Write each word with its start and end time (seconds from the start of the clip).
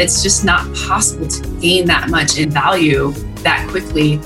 It's 0.00 0.22
just 0.22 0.44
not 0.44 0.64
possible 0.74 1.28
to 1.28 1.60
gain 1.60 1.86
that 1.86 2.08
much 2.08 2.38
in 2.38 2.50
value 2.50 3.12
that 3.42 3.68
quickly 3.68 4.18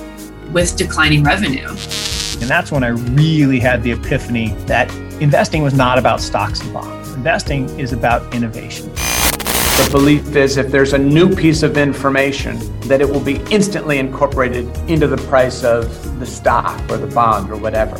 with 0.52 0.76
declining 0.76 1.24
revenue. 1.24 1.68
And 1.68 2.48
that's 2.50 2.70
when 2.70 2.84
I 2.84 2.88
really 2.88 3.58
had 3.58 3.82
the 3.82 3.90
epiphany 3.90 4.50
that 4.66 4.94
investing 5.20 5.62
was 5.62 5.74
not 5.74 5.98
about 5.98 6.20
stocks 6.20 6.60
and 6.60 6.72
bonds. 6.72 7.12
Investing 7.14 7.68
is 7.78 7.92
about 7.92 8.32
innovation. 8.34 8.88
The 8.94 9.88
belief 9.90 10.36
is 10.36 10.56
if 10.56 10.70
there's 10.70 10.92
a 10.92 10.98
new 10.98 11.34
piece 11.34 11.64
of 11.64 11.76
information, 11.76 12.58
that 12.82 13.00
it 13.00 13.08
will 13.08 13.18
be 13.18 13.36
instantly 13.50 13.98
incorporated 13.98 14.68
into 14.88 15.08
the 15.08 15.16
price 15.28 15.64
of 15.64 16.20
the 16.20 16.26
stock 16.26 16.80
or 16.88 16.98
the 16.98 17.12
bond 17.12 17.50
or 17.50 17.56
whatever. 17.56 17.96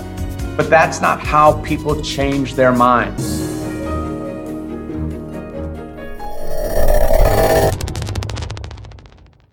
But 0.57 0.71
that's 0.71 1.01
not 1.01 1.19
how 1.19 1.61
people 1.63 2.01
change 2.03 2.55
their 2.55 2.73
minds. 2.73 3.54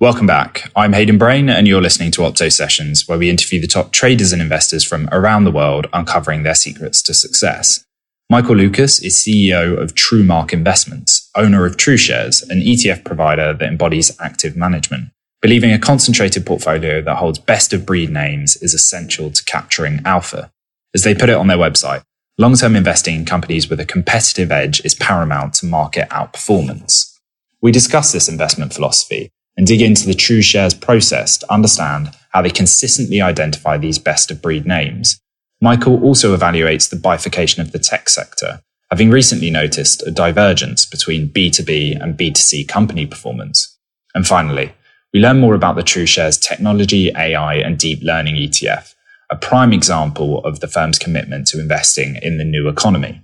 Welcome 0.02 0.26
back. 0.26 0.72
I'm 0.76 0.94
Hayden 0.94 1.20
Brain, 1.20 1.48
and 1.48 1.68
you're 1.68 1.80
listening 1.80 2.10
to 2.14 2.22
Opto 2.22 2.52
Sessions, 2.52 3.08
where 3.08 3.20
we 3.20 3.30
interview 3.30 3.62
the 3.62 3.68
top 3.68 3.91
traders 3.91 4.34
and 4.34 4.41
investors 4.41 4.84
from 4.84 5.08
around 5.12 5.44
the 5.44 5.52
world, 5.52 5.86
uncovering 5.94 6.41
their 6.41 6.55
secrets 6.55 7.04
to 7.04 7.14
success. 7.14 7.86
Michael 8.27 8.55
Loukas 8.55 9.04
is 9.04 9.16
CEO 9.16 9.80
of 9.80 9.94
TrueMark 9.94 10.54
Investments, 10.54 11.30
owner 11.36 11.68
of 11.68 11.77
TrueShares, 11.77 12.41
an 12.50 12.62
ETF 12.62 13.05
provider 13.05 13.54
that 13.54 13.68
embodies 13.68 14.20
active 14.20 14.58
management. 14.58 15.12
Believing 15.40 15.72
a 15.72 15.77
concentrated 15.77 16.48
portfolio 16.48 16.99
that 17.04 17.18
holds 17.18 17.38
best 17.38 17.72
of 17.72 17.86
breed 17.86 18.10
names 18.10 18.55
is 18.55 18.74
essential 18.74 19.30
to 19.30 19.44
capturing 19.44 19.99
alpha. 20.04 20.52
As 20.96 21.04
they 21.04 21.13
put 21.13 21.30
it 21.30 21.38
on 21.38 21.46
their 21.46 21.58
website, 21.58 22.02
long 22.40 22.55
term 22.55 22.76
investing 22.76 23.18
in 23.18 23.26
companies 23.26 23.70
with 23.70 23.80
a 23.80 23.86
competitive 23.86 24.52
edge 24.52 24.84
is 24.84 24.96
paramount 24.96 25.54
to 25.55 25.68
market 25.68 26.10
outperformance. 26.10 27.20
We 27.62 27.72
discuss 27.72 28.12
this 28.12 28.27
investment 28.27 28.74
philosophy 28.74 29.32
and 29.57 29.68
dig 29.68 29.82
into 29.82 30.07
the 30.07 30.13
TrueShares 30.13 30.80
process 30.80 31.38
to 31.38 31.52
understand 31.52 32.12
how 32.30 32.41
they 32.41 32.49
consistently 32.49 33.21
identify 33.21 33.77
these 33.77 33.99
best 33.99 34.32
of 34.32 34.41
breed 34.41 34.66
names. 34.66 35.20
Michael 35.62 36.02
also 36.04 36.35
evaluates 36.35 36.90
the 36.90 36.96
bifurcation 36.96 37.62
of 37.62 37.71
the 37.71 37.80
tech 37.80 38.10
sector, 38.10 38.62
having 38.90 39.12
recently 39.12 39.52
noticed 39.52 40.05
a 40.08 40.12
divergence 40.12 40.85
between 40.85 41.30
B2B 41.30 42.02
and 42.02 42.18
B2C 42.18 42.68
company 42.68 43.05
performance. 43.05 43.77
And 44.16 44.26
finally, 44.26 44.74
we 45.13 45.20
learn 45.20 45.40
more 45.40 45.55
about 45.55 45.76
the 45.76 45.84
TrueShares 45.84 46.41
technology, 46.41 47.12
AI, 47.15 47.55
and 47.55 47.77
deep 47.77 48.02
learning 48.02 48.36
ETF, 48.36 48.93
a 49.30 49.36
prime 49.36 49.74
example 49.74 50.43
of 50.46 50.62
the 50.62 50.68
firm's 50.68 50.98
commitment 50.98 51.48
to 51.48 51.60
investing 51.60 52.18
in 52.21 52.38
the 52.38 52.46
new 52.46 52.68
economy. 52.68 53.21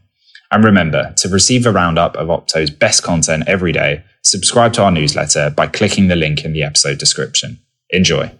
And 0.51 0.63
remember, 0.63 1.13
to 1.17 1.29
receive 1.29 1.65
a 1.65 1.71
roundup 1.71 2.15
of 2.15 2.29
Opto's 2.29 2.69
best 2.69 3.03
content 3.03 3.43
every 3.47 3.73
day, 3.73 4.03
subscribe 4.23 4.73
to 4.73 4.83
our 4.83 4.91
newsletter 4.91 5.49
by 5.49 5.67
clicking 5.67 6.07
the 6.07 6.15
link 6.15 6.45
in 6.45 6.53
the 6.53 6.63
episode 6.63 6.97
description. 6.97 7.59
Enjoy. 7.89 8.31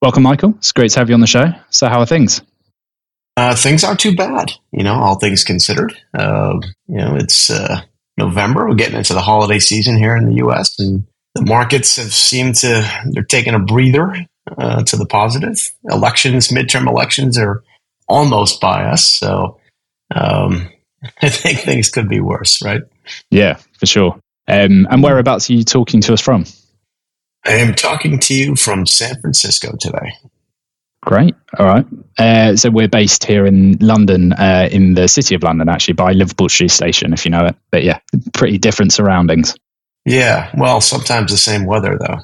Welcome, 0.00 0.22
Michael. 0.22 0.54
It's 0.58 0.70
great 0.70 0.92
to 0.92 1.00
have 1.00 1.08
you 1.08 1.14
on 1.14 1.20
the 1.20 1.26
show. 1.26 1.46
So, 1.70 1.88
how 1.88 2.00
are 2.00 2.06
things? 2.06 2.40
Uh, 3.36 3.54
things 3.54 3.84
aren't 3.84 4.00
too 4.00 4.14
bad, 4.16 4.52
you 4.72 4.82
know, 4.84 4.94
all 4.94 5.18
things 5.18 5.44
considered. 5.44 5.96
Uh, 6.12 6.54
you 6.86 6.96
know, 6.96 7.16
it's 7.16 7.50
uh, 7.50 7.80
November. 8.16 8.68
We're 8.68 8.74
getting 8.74 8.96
into 8.96 9.14
the 9.14 9.20
holiday 9.20 9.58
season 9.58 9.96
here 9.96 10.16
in 10.16 10.26
the 10.28 10.36
U.S., 10.36 10.78
and 10.78 11.06
the 11.34 11.42
markets 11.42 11.96
have 11.96 12.12
seemed 12.12 12.56
to, 12.56 12.88
they're 13.10 13.22
taking 13.22 13.54
a 13.54 13.60
breather 13.60 14.14
uh, 14.56 14.82
to 14.84 14.96
the 14.96 15.06
positive. 15.06 15.70
Elections, 15.84 16.48
midterm 16.48 16.88
elections 16.88 17.38
are 17.38 17.62
almost 18.08 18.60
by 18.60 18.84
us. 18.84 19.04
So, 19.04 19.57
um, 20.20 20.68
I 21.22 21.28
think 21.28 21.60
things 21.60 21.90
could 21.90 22.08
be 22.08 22.20
worse, 22.20 22.62
right? 22.62 22.82
Yeah, 23.30 23.58
for 23.78 23.86
sure. 23.86 24.20
Um, 24.46 24.86
and 24.90 25.02
whereabouts 25.02 25.50
are 25.50 25.54
you 25.54 25.64
talking 25.64 26.00
to 26.02 26.14
us 26.14 26.20
from? 26.20 26.44
I 27.44 27.52
am 27.52 27.74
talking 27.74 28.18
to 28.18 28.34
you 28.34 28.56
from 28.56 28.86
San 28.86 29.20
Francisco 29.20 29.74
today. 29.78 30.12
Great. 31.02 31.34
All 31.58 31.66
right. 31.66 31.86
Uh, 32.18 32.56
so 32.56 32.70
we're 32.70 32.88
based 32.88 33.24
here 33.24 33.46
in 33.46 33.78
London, 33.80 34.32
uh, 34.32 34.68
in 34.70 34.94
the 34.94 35.06
city 35.06 35.34
of 35.34 35.42
London, 35.42 35.68
actually, 35.68 35.94
by 35.94 36.12
Liverpool 36.12 36.48
Street 36.48 36.70
Station, 36.70 37.12
if 37.12 37.24
you 37.24 37.30
know 37.30 37.46
it. 37.46 37.56
But 37.70 37.84
yeah, 37.84 38.00
pretty 38.34 38.58
different 38.58 38.92
surroundings. 38.92 39.54
Yeah. 40.04 40.50
Well, 40.56 40.80
sometimes 40.80 41.30
the 41.30 41.38
same 41.38 41.66
weather, 41.66 41.98
though. 41.98 42.18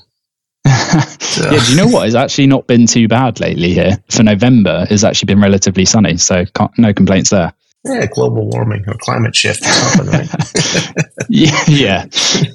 so. 1.20 1.50
yeah. 1.50 1.64
Do 1.64 1.70
you 1.70 1.76
know 1.76 1.86
what? 1.86 2.06
It's 2.06 2.16
actually 2.16 2.48
not 2.48 2.66
been 2.66 2.86
too 2.86 3.06
bad 3.06 3.38
lately 3.40 3.72
here. 3.72 4.02
For 4.10 4.22
November, 4.22 4.86
it's 4.90 5.04
actually 5.04 5.26
been 5.26 5.40
relatively 5.40 5.84
sunny. 5.84 6.16
So 6.16 6.44
no 6.76 6.92
complaints 6.92 7.30
there. 7.30 7.52
Yeah, 7.86 8.06
global 8.06 8.48
warming 8.48 8.84
or 8.88 8.94
climate 8.98 9.36
shift. 9.36 9.62
yeah, 11.28 11.64
yeah, 11.68 12.06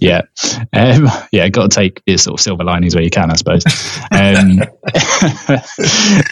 yeah, 0.02 0.22
um, 0.74 1.08
yeah. 1.32 1.48
Got 1.50 1.70
to 1.70 1.76
take 1.76 2.02
your 2.08 2.18
sort 2.18 2.40
of 2.40 2.44
silver 2.44 2.64
linings 2.64 2.96
where 2.96 3.04
you 3.04 3.12
can, 3.12 3.30
I 3.30 3.36
suppose. 3.36 3.64
Um, 4.12 4.62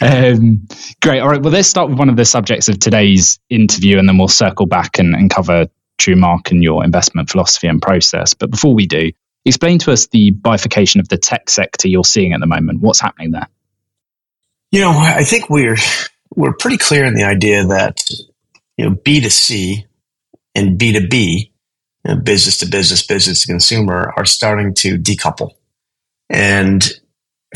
um, 0.02 0.66
great. 1.00 1.20
All 1.20 1.28
right. 1.28 1.40
Well, 1.40 1.52
let's 1.52 1.68
start 1.68 1.90
with 1.90 1.98
one 1.98 2.08
of 2.08 2.16
the 2.16 2.24
subjects 2.24 2.68
of 2.68 2.80
today's 2.80 3.38
interview, 3.48 3.98
and 3.98 4.08
then 4.08 4.18
we'll 4.18 4.26
circle 4.26 4.66
back 4.66 4.98
and, 4.98 5.14
and 5.14 5.30
cover 5.30 5.66
TrueMark 5.98 6.50
and 6.50 6.64
your 6.64 6.82
investment 6.82 7.30
philosophy 7.30 7.68
and 7.68 7.80
process. 7.80 8.34
But 8.34 8.50
before 8.50 8.74
we 8.74 8.86
do, 8.86 9.12
explain 9.44 9.78
to 9.80 9.92
us 9.92 10.08
the 10.08 10.30
bifurcation 10.32 11.00
of 11.00 11.08
the 11.08 11.18
tech 11.18 11.50
sector 11.50 11.86
you're 11.86 12.02
seeing 12.04 12.32
at 12.32 12.40
the 12.40 12.46
moment. 12.46 12.80
What's 12.80 13.00
happening 13.00 13.30
there? 13.30 13.46
You 14.72 14.80
know, 14.80 14.90
I 14.90 15.22
think 15.22 15.48
we're 15.48 15.76
we're 16.34 16.54
pretty 16.54 16.78
clear 16.78 17.04
in 17.04 17.14
the 17.14 17.24
idea 17.24 17.64
that 17.64 18.02
you 18.78 18.88
know, 18.88 18.94
B2C 18.94 19.84
and 20.54 20.78
B2B, 20.78 21.50
you 22.04 22.14
know, 22.14 22.16
business 22.16 22.58
to 22.58 22.66
business, 22.66 23.06
business 23.06 23.42
to 23.42 23.48
consumer 23.48 24.12
are 24.16 24.24
starting 24.24 24.72
to 24.74 24.96
decouple. 24.96 25.50
And 26.30 26.88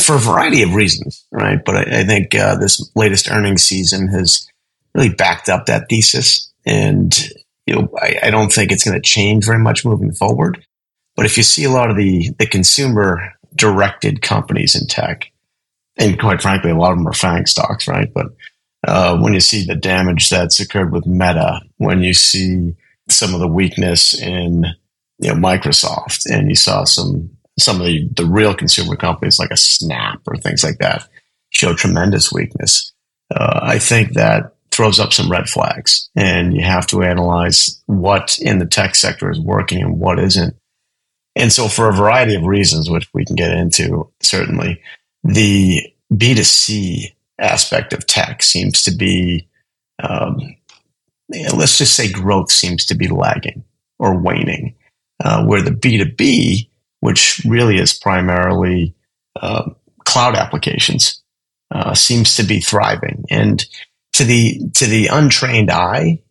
for 0.01 0.17
a 0.17 0.19
variety 0.19 0.63
of 0.63 0.75
reasons, 0.75 1.27
right? 1.31 1.65
But 1.65 1.77
I, 1.77 2.01
I 2.01 2.05
think 2.05 2.35
uh, 2.35 2.57
this 2.57 2.91
latest 2.95 3.31
earnings 3.31 3.63
season 3.63 4.09
has 4.09 4.47
really 4.95 5.11
backed 5.11 5.49
up 5.49 5.67
that 5.67 5.89
thesis. 5.89 6.53
And, 6.67 7.17
you 7.67 7.75
know, 7.75 7.89
I, 8.01 8.19
I 8.25 8.31
don't 8.31 8.53
think 8.53 8.73
it's 8.73 8.85
going 8.85 9.01
to 9.01 9.09
change 9.09 9.47
very 9.47 9.59
much 9.59 9.85
moving 9.85 10.13
forward. 10.13 10.65
But 11.15 11.27
if 11.27 11.37
you 11.37 11.43
see 11.43 11.65
a 11.65 11.71
lot 11.71 11.91
of 11.91 11.97
the, 11.97 12.31
the 12.39 12.47
consumer 12.47 13.35
directed 13.55 14.23
companies 14.23 14.75
in 14.75 14.87
tech, 14.87 15.31
and 15.99 16.19
quite 16.19 16.41
frankly, 16.41 16.71
a 16.71 16.77
lot 16.77 16.93
of 16.93 16.99
them 16.99 17.07
are 17.07 17.13
FANG 17.13 17.47
stocks, 17.47 17.87
right? 17.87 18.13
But 18.13 18.29
uh, 18.87 19.17
when 19.19 19.33
you 19.33 19.41
see 19.41 19.65
the 19.65 19.77
damage 19.77 20.29
that's 20.29 20.61
occurred 20.61 20.93
with 20.93 21.07
Meta, 21.07 21.61
when 21.77 22.03
you 22.03 22.15
see 22.15 22.75
some 23.09 23.35
of 23.35 23.41
the 23.41 23.49
weakness 23.49 24.19
in 24.21 24.67
you 25.19 25.29
know 25.29 25.35
Microsoft, 25.35 26.29
and 26.31 26.49
you 26.49 26.57
saw 26.57 26.85
some 26.85 27.31
some 27.59 27.81
of 27.81 27.87
the, 27.87 28.09
the 28.17 28.25
real 28.25 28.55
consumer 28.55 28.97
companies 28.97 29.39
like 29.39 29.51
a 29.51 29.57
Snap 29.57 30.21
or 30.27 30.37
things 30.37 30.65
like 30.65 30.79
that 30.79 31.07
show 31.51 31.75
tremendous 31.75 32.33
weakness. 32.33 32.93
Uh, 33.35 33.61
I 33.63 33.79
think 33.79 34.15
that 34.15 34.55
throws 34.71 34.99
up 34.99 35.13
some 35.13 35.31
red 35.31 35.49
flags, 35.49 36.11
and 36.17 36.55
you 36.55 36.65
have 36.65 36.87
to 36.89 37.03
analyze 37.03 37.83
what 37.87 38.39
in 38.41 38.59
the 38.59 38.67
tech 38.67 38.95
sector 38.95 39.31
is 39.31 39.39
working 39.39 39.83
and 39.83 39.99
what 39.99 40.19
isn't. 40.19 40.57
And 41.37 41.53
so, 41.53 41.69
for 41.69 41.89
a 41.89 41.95
variety 41.95 42.35
of 42.35 42.45
reasons, 42.45 42.91
which 42.91 43.09
we 43.15 43.25
can 43.25 43.37
get 43.37 43.53
into, 43.53 44.11
certainly 44.21 44.83
the 45.23 45.93
B2C 46.13 47.13
aspect 47.43 47.93
of 47.93 48.07
tech 48.07 48.43
seems 48.43 48.83
to 48.83 48.95
be, 48.95 49.49
um, 50.03 50.57
let's 51.55 51.79
just 51.79 51.95
say 51.95 52.11
growth 52.11 52.51
seems 52.51 52.87
to 52.87 52.95
be 52.95 53.09
lagging 53.09 53.65
or 53.99 54.19
waning, 54.19 54.75
uh, 55.25 55.45
where 55.45 55.63
the 55.63 55.71
B2B, 55.71 56.69
which 57.01 57.43
really 57.45 57.79
is 57.79 57.93
primarily 57.93 58.95
uh, 59.41 59.71
cloud 60.05 60.37
applications, 60.37 61.23
uh, 61.71 61.95
seems 61.95 62.37
to 62.37 62.43
be 62.43 62.61
thriving. 62.61 63.25
And 63.31 63.65
to 64.15 64.25
the, 64.25 64.61
to 64.75 64.87
the 64.87 65.09
untrained 65.09 65.71
eye, 65.71 66.23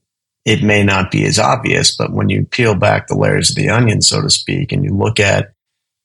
it 0.46 0.64
may 0.64 0.84
not 0.84 1.12
be 1.12 1.26
as 1.26 1.38
obvious, 1.38 1.96
but 1.96 2.14
when 2.14 2.30
you 2.30 2.46
peel 2.46 2.76
back 2.76 3.08
the 3.08 3.18
layers 3.18 3.52
of 3.52 3.56
the 3.56 3.70
onion, 3.70 4.02
so 4.02 4.22
to 4.22 4.30
speak, 4.30 4.72
and 4.72 4.84
you 4.84 4.92
look 4.96 5.20
at 5.20 5.54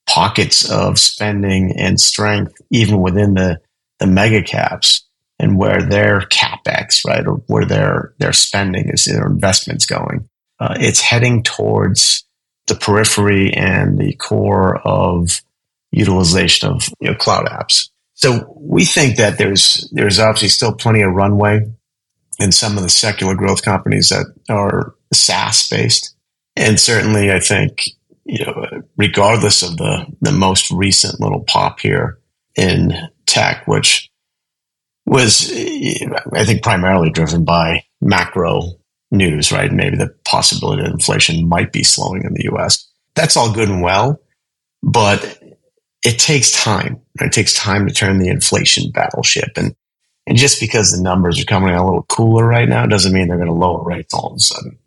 pockets 0.06 0.70
of 0.70 0.99
spending 0.99 1.75
and 1.76 1.99
strength, 2.00 2.55
even 2.70 3.00
within 3.00 3.35
the 3.35 3.61
the 3.99 4.07
mega 4.07 4.43
caps 4.43 5.07
and 5.39 5.59
where 5.59 5.83
their 5.83 6.21
capex, 6.21 7.05
right, 7.07 7.27
or 7.27 7.37
where 7.47 7.65
their 7.65 8.15
their 8.19 8.33
spending 8.33 8.89
is, 8.89 9.05
their 9.05 9.27
investments 9.27 9.87
going. 9.87 10.29
Uh, 10.59 10.75
it's 10.81 11.01
heading 11.01 11.43
towards 11.43 12.25
the 12.67 12.75
periphery 12.75 13.53
and 13.53 13.99
the 13.99 14.15
core 14.15 14.79
of 14.79 15.43
utilization 15.93 16.71
of 16.71 16.89
you 17.01 17.11
know, 17.11 17.17
cloud 17.17 17.47
apps. 17.47 17.91
So 18.15 18.55
we 18.59 18.85
think 18.85 19.17
that 19.17 19.39
there's 19.39 19.89
there's 19.93 20.19
obviously 20.19 20.49
still 20.49 20.75
plenty 20.75 21.03
of 21.03 21.13
runway 21.13 21.71
in 22.39 22.53
some 22.53 22.77
of 22.77 22.83
the 22.83 22.89
secular 22.89 23.35
growth 23.35 23.63
companies 23.63 24.09
that 24.09 24.27
are 24.49 24.95
SaaS 25.13 25.69
based, 25.69 26.15
and 26.57 26.81
certainly 26.81 27.31
I 27.31 27.41
think 27.41 27.91
you 28.25 28.45
know 28.45 28.83
regardless 28.97 29.63
of 29.63 29.77
the 29.77 30.07
the 30.23 30.33
most 30.33 30.71
recent 30.71 31.21
little 31.21 31.45
pop 31.45 31.81
here 31.81 32.19
in 32.57 32.95
tech, 33.26 33.67
which 33.67 34.11
was, 35.05 35.52
I 35.52 36.44
think, 36.44 36.62
primarily 36.62 37.11
driven 37.11 37.44
by 37.44 37.84
macro 38.00 38.73
news, 39.11 39.52
right? 39.52 39.73
Maybe 39.73 39.96
the 39.96 40.14
possibility 40.25 40.82
that 40.82 40.93
inflation 40.93 41.49
might 41.49 41.73
be 41.73 41.84
slowing 41.84 42.25
in 42.25 42.34
the 42.34 42.50
US. 42.52 42.88
That's 43.14 43.37
all 43.37 43.52
good 43.52 43.69
and 43.69 43.82
well, 43.82 44.20
but 44.82 45.40
it 46.05 46.19
takes 46.19 46.50
time. 46.50 47.00
It 47.20 47.32
takes 47.32 47.55
time 47.55 47.87
to 47.87 47.94
turn 47.94 48.19
the 48.19 48.28
inflation 48.28 48.90
battleship. 48.90 49.50
And, 49.56 49.75
and 50.26 50.37
just 50.37 50.61
because 50.61 50.90
the 50.93 51.02
numbers 51.02 51.40
are 51.40 51.46
coming 51.46 51.75
a 51.75 51.84
little 51.84 52.05
cooler 52.05 52.46
right 52.46 52.69
now 52.69 52.87
doesn't 52.87 53.12
mean 53.12 53.28
they're 53.28 53.38
going 53.38 53.49
to 53.49 53.55
lower 53.55 53.84
rates 53.84 54.12
all 54.12 54.32
of 54.32 54.37
a 54.37 54.40
sudden. 54.40 54.78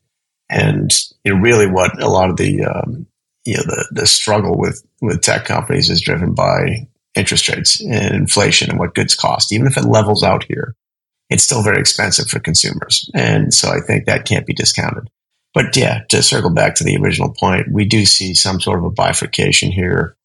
And 0.50 0.92
you 1.24 1.34
know, 1.34 1.42
really 1.42 1.68
what 1.68 2.02
a 2.02 2.10
lot 2.10 2.30
of 2.30 2.38
the, 2.38 2.66
um, 2.66 3.08
you 3.46 3.56
know, 3.56 3.64
the, 3.64 3.88
the 3.92 4.08
struggle 4.08 4.58
with, 4.58 4.86
with 5.02 5.22
tech 5.22 5.46
companies 5.46 5.90
is 5.90 6.02
driven 6.02 6.34
by 6.34 6.88
interest 7.16 7.50
rates 7.50 7.82
and 7.82 8.14
inflation 8.14 8.70
and 8.70 8.80
what 8.80 8.96
goods 8.96 9.16
cost. 9.16 9.52
Even 9.52 9.68
if 9.68 9.78
it 9.78 9.86
levels 9.86 10.24
out 10.24 10.44
here, 10.44 10.76
it's 11.30 11.44
still 11.44 11.64
very 11.64 11.80
expensive 11.80 12.28
for 12.28 12.40
consumers. 12.40 13.10
And 13.14 13.54
so 13.54 13.70
I 13.70 13.80
think 13.80 14.06
that 14.06 14.26
can't 14.26 14.46
be 14.46 14.54
discounted. 14.54 15.10
But 15.54 15.76
yeah, 15.76 16.02
to 16.10 16.22
circle 16.22 16.52
back 16.52 16.76
to 16.76 16.84
the 16.84 16.98
original 16.98 17.34
point, 17.34 17.72
we 17.72 17.86
do 17.86 18.06
see 18.06 18.34
some 18.34 18.60
sort 18.60 18.80
of 18.80 18.86
a 18.86 18.92
bifurcation 18.92 19.72
here 19.72 20.16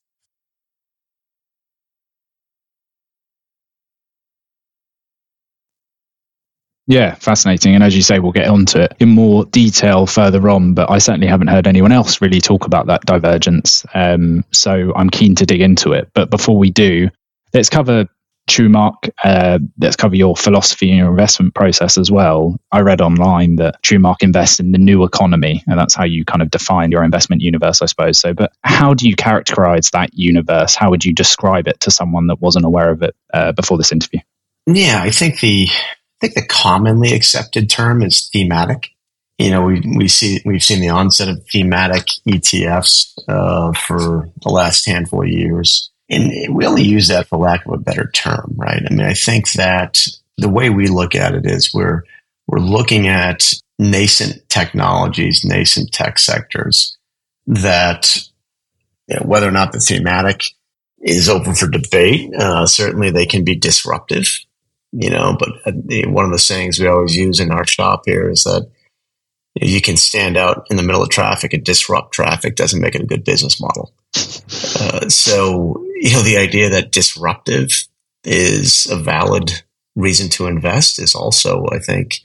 Yeah, 6.87 7.15
fascinating. 7.15 7.75
And 7.75 7.83
as 7.83 7.97
you 7.97 8.03
say, 8.03 8.19
we'll 8.19 8.33
get 8.33 8.49
onto 8.49 8.79
it 8.79 8.95
in 9.01 9.09
more 9.09 9.47
detail 9.47 10.07
further 10.07 10.47
on, 10.51 10.75
but 10.75 10.91
I 10.91 10.99
certainly 10.99 11.29
haven't 11.29 11.49
heard 11.49 11.67
anyone 11.67 11.93
else 11.93 12.21
really 12.21 12.41
talk 12.41 12.67
about 12.67 12.89
that 12.89 13.07
divergence. 13.07 13.87
Um, 13.95 14.45
so 14.53 14.93
I'm 14.95 15.09
keen 15.09 15.35
to 15.37 15.47
dig 15.47 15.63
into 15.63 15.93
it. 15.93 16.11
But 16.13 16.29
before 16.29 16.59
we 16.59 16.71
do, 16.71 17.09
let's 17.55 17.71
cover 17.71 18.07
TrueMark. 18.51 19.09
Uh, 19.23 19.59
let's 19.81 19.97
cover 19.97 20.15
your 20.15 20.37
philosophy 20.37 20.91
and 20.91 20.99
your 20.99 21.09
investment 21.09 21.55
process 21.55 21.97
as 21.97 22.11
well. 22.11 22.59
I 22.71 22.81
read 22.81 23.01
online 23.01 23.57
that 23.57 23.83
TrueMark 23.83 24.17
invests 24.21 24.61
in 24.61 24.73
the 24.73 24.79
new 24.79 25.05
economy, 25.05 25.63
and 25.67 25.79
that's 25.79 25.95
how 25.95 26.05
you 26.05 26.27
kind 26.27 26.43
of 26.43 26.51
define 26.51 26.91
your 26.91 27.03
investment 27.03 27.41
universe, 27.41 27.81
I 27.81 27.87
suppose. 27.87 28.19
So, 28.19 28.35
but 28.35 28.53
how 28.63 28.93
do 28.93 29.09
you 29.09 29.17
characterize 29.17 29.91
that 29.91 30.13
universe? 30.13 30.75
How 30.75 30.91
would 30.91 31.05
you 31.05 31.15
describe 31.15 31.67
it 31.67 31.81
to 31.81 31.91
someone 31.91 32.27
that 32.27 32.43
wasn't 32.43 32.67
aware 32.67 32.91
of 32.91 33.03
it 33.03 33.17
uh, 33.33 33.53
before 33.53 33.79
this 33.79 33.93
interview? 33.93 34.21
Yeah, 34.67 35.01
I 35.03 35.11
think 35.11 35.41
the 35.41 35.69
I 36.17 36.27
think 36.27 36.35
the 36.35 36.47
commonly 36.47 37.13
accepted 37.13 37.69
term 37.69 38.03
is 38.03 38.29
thematic. 38.33 38.91
You 39.39 39.51
know, 39.51 39.65
we, 39.65 39.83
we 39.97 40.09
see, 40.09 40.41
we've 40.45 40.63
seen 40.63 40.81
the 40.81 40.91
onset 40.91 41.29
of 41.29 41.45
thematic 41.51 42.07
ETFs 42.29 43.13
uh, 43.29 43.73
for 43.73 44.31
the 44.43 44.49
last 44.49 44.87
handful 44.87 45.23
of 45.23 45.29
years. 45.29 45.91
And 46.09 46.55
we 46.55 46.67
only 46.67 46.85
use 46.85 47.09
that 47.09 47.27
for 47.27 47.39
lack 47.39 47.67
of 47.67 47.73
a 47.73 47.79
better 47.79 48.11
term, 48.15 48.55
right? 48.57 48.83
I 48.89 48.95
mean, 48.95 49.07
I 49.07 49.15
think 49.15 49.53
that 49.53 50.07
the 50.37 50.49
way 50.49 50.71
we 50.71 50.87
look 50.87 51.15
at 51.15 51.35
it 51.35 51.47
is 51.47 51.75
we're, 51.75 52.03
we're 52.47 52.61
looking 52.61 53.09
at 53.09 53.53
nascent 53.79 54.49
technologies, 54.49 55.45
nascent 55.45 55.93
tech 55.93 56.19
sectors 56.19 56.97
that 57.47 58.17
you 59.09 59.17
know, 59.17 59.23
whether 59.27 59.49
or 59.49 59.53
not 59.53 59.73
the 59.73 59.81
thematic 59.81 60.45
is 61.01 61.29
open 61.29 61.55
for 61.55 61.69
debate. 61.69 62.33
Uh, 62.35 62.67
certainly 62.67 63.11
they 63.11 63.27
can 63.27 63.45
be 63.45 63.55
disruptive 63.55 64.39
you 64.97 65.11
know, 65.11 65.37
but 65.39 65.49
uh, 65.67 65.73
one 66.11 66.25
of 66.25 66.31
the 66.31 66.39
sayings 66.39 66.79
we 66.79 66.87
always 66.87 67.17
use 67.17 67.41
in 67.41 67.51
our 67.51 67.67
shop 67.67 68.03
here 68.07 68.31
is 68.31 68.45
that 68.45 68.71
you 69.61 69.81
can 69.81 69.97
stand 69.97 70.37
out 70.37 70.67
in 70.71 70.77
the 70.77 70.83
middle 70.83 71.03
of 71.03 71.09
traffic 71.09 71.53
and 71.53 71.65
disrupt 71.65 72.13
traffic 72.13 72.57
doesn't 72.57 72.81
make 72.81 72.95
it 72.95 73.03
a 73.03 73.07
good 73.07 73.25
business 73.25 73.61
model. 73.61 73.93
Uh, 74.17 75.09
so, 75.09 75.85
you 75.97 76.13
know, 76.13 76.23
the 76.23 76.37
idea 76.39 76.71
that 76.71 76.93
disruptive 76.93 77.71
is 78.25 78.87
a 78.91 78.97
valid 78.97 79.63
reason 79.97 80.29
to 80.29 80.47
invest 80.47 81.01
is 81.01 81.15
also, 81.15 81.67
I 81.73 81.79
think, 81.79 82.21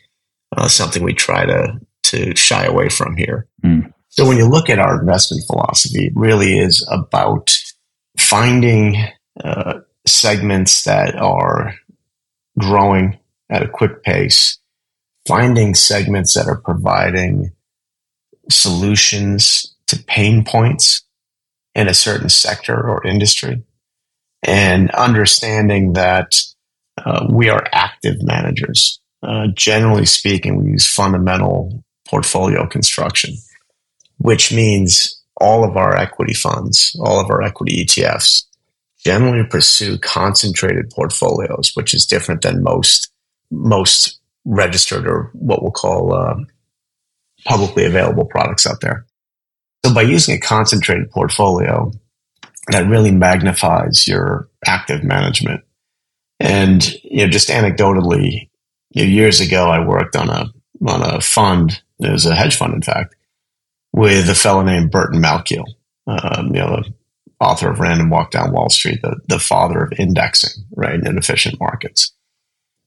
uh, 0.55 0.67
something 0.67 1.03
we 1.03 1.13
try 1.13 1.45
to, 1.45 1.79
to 2.03 2.35
shy 2.35 2.65
away 2.65 2.89
from 2.89 3.15
here. 3.15 3.47
Mm. 3.63 3.93
So 4.09 4.27
when 4.27 4.37
you 4.37 4.47
look 4.47 4.69
at 4.69 4.79
our 4.79 4.99
investment 4.99 5.43
philosophy, 5.45 6.07
it 6.07 6.13
really 6.15 6.57
is 6.57 6.87
about 6.91 7.55
finding 8.17 8.95
uh, 9.43 9.79
segments 10.05 10.83
that 10.83 11.15
are 11.15 11.75
growing 12.59 13.17
at 13.49 13.63
a 13.63 13.67
quick 13.67 14.03
pace, 14.03 14.59
finding 15.27 15.73
segments 15.73 16.35
that 16.35 16.47
are 16.47 16.61
providing 16.61 17.51
solutions 18.49 19.75
to 19.87 19.97
pain 20.03 20.43
points 20.43 21.03
in 21.73 21.87
a 21.87 21.93
certain 21.93 22.29
sector 22.29 22.75
or 22.75 23.05
industry, 23.05 23.63
and 24.43 24.91
understanding 24.91 25.93
that 25.93 26.41
uh, 27.03 27.25
we 27.29 27.49
are 27.49 27.65
active 27.71 28.21
managers. 28.21 28.99
Uh, 29.23 29.47
generally 29.53 30.05
speaking, 30.05 30.63
we 30.63 30.71
use 30.71 30.87
fundamental 30.87 31.83
portfolio 32.07 32.67
construction, 32.67 33.35
which 34.17 34.51
means 34.51 35.23
all 35.37 35.63
of 35.63 35.77
our 35.77 35.95
equity 35.95 36.33
funds, 36.33 36.95
all 37.01 37.19
of 37.19 37.29
our 37.29 37.41
equity 37.41 37.85
ETFs 37.85 38.43
generally 39.03 39.47
pursue 39.49 39.97
concentrated 39.97 40.89
portfolios, 40.89 41.71
which 41.73 41.93
is 41.93 42.05
different 42.05 42.41
than 42.41 42.63
most 42.63 43.11
most 43.51 44.19
registered 44.45 45.07
or 45.07 45.31
what 45.33 45.61
we'll 45.61 45.71
call 45.71 46.13
uh, 46.13 46.35
publicly 47.45 47.85
available 47.85 48.25
products 48.25 48.67
out 48.67 48.81
there. 48.81 49.05
So 49.85 49.93
by 49.93 50.01
using 50.01 50.35
a 50.35 50.39
concentrated 50.39 51.09
portfolio, 51.09 51.91
that 52.67 52.87
really 52.87 53.11
magnifies 53.11 54.07
your 54.07 54.49
active 54.65 55.03
management. 55.03 55.63
And 56.39 56.93
you 57.03 57.25
know, 57.25 57.27
just 57.27 57.49
anecdotally, 57.49 58.49
you 58.91 59.03
know, 59.03 59.09
years 59.09 59.39
ago, 59.39 59.69
I 59.69 59.85
worked 59.85 60.15
on 60.15 60.29
a 60.29 60.45
on 60.87 61.01
a 61.01 61.21
fund. 61.21 61.81
It 61.99 62.11
was 62.11 62.25
a 62.25 62.35
hedge 62.35 62.55
fund, 62.55 62.73
in 62.73 62.81
fact, 62.81 63.15
with 63.91 64.29
a 64.29 64.35
fellow 64.35 64.61
named 64.61 64.91
Burton 64.91 65.21
Malkiel. 65.21 65.65
Um, 66.07 66.47
you 66.47 66.61
know, 66.61 66.83
author 67.39 67.69
of 67.69 67.79
Random 67.79 68.09
Walk 68.09 68.31
Down 68.31 68.51
Wall 68.51 68.69
Street, 68.69 69.01
the, 69.01 69.17
the 69.27 69.39
father 69.39 69.83
of 69.83 69.93
indexing, 69.97 70.65
right, 70.75 70.99
in 70.99 71.17
efficient 71.17 71.59
markets. 71.59 72.11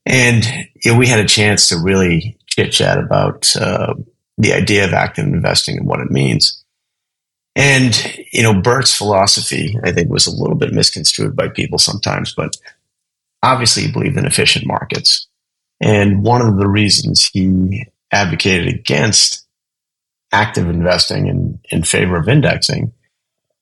And 0.05 0.45
you 0.85 0.93
know, 0.93 0.99
we 0.99 1.07
had 1.07 1.21
a 1.21 1.29
chance 1.29 1.69
to 1.69 1.79
really 1.79 2.37
chit 2.47 2.73
chat 2.73 2.99
about 2.99 3.55
uh, 3.57 3.95
the 4.39 4.53
idea 4.53 4.85
of 4.85 4.93
active 4.93 5.27
investing 5.27 5.79
and 5.79 5.87
what 5.87 6.01
it 6.01 6.11
means. 6.11 6.63
And, 7.55 7.95
you 8.33 8.43
know, 8.43 8.61
Burt's 8.61 8.97
philosophy, 8.97 9.79
I 9.85 9.93
think, 9.93 10.11
was 10.11 10.27
a 10.27 10.35
little 10.35 10.57
bit 10.57 10.73
misconstrued 10.73 11.37
by 11.37 11.49
people 11.49 11.79
sometimes, 11.79 12.35
but 12.35 12.57
obviously 13.43 13.85
he 13.85 13.93
believed 13.93 14.17
in 14.17 14.25
efficient 14.25 14.67
markets. 14.67 15.29
And 15.81 16.23
one 16.23 16.41
of 16.41 16.59
the 16.59 16.69
reasons 16.69 17.27
he 17.27 17.85
advocated 18.11 18.75
against 18.75 19.47
active 20.33 20.69
investing 20.69 21.27
in, 21.27 21.61
in 21.71 21.83
favor 21.83 22.17
of 22.17 22.29
indexing 22.29 22.93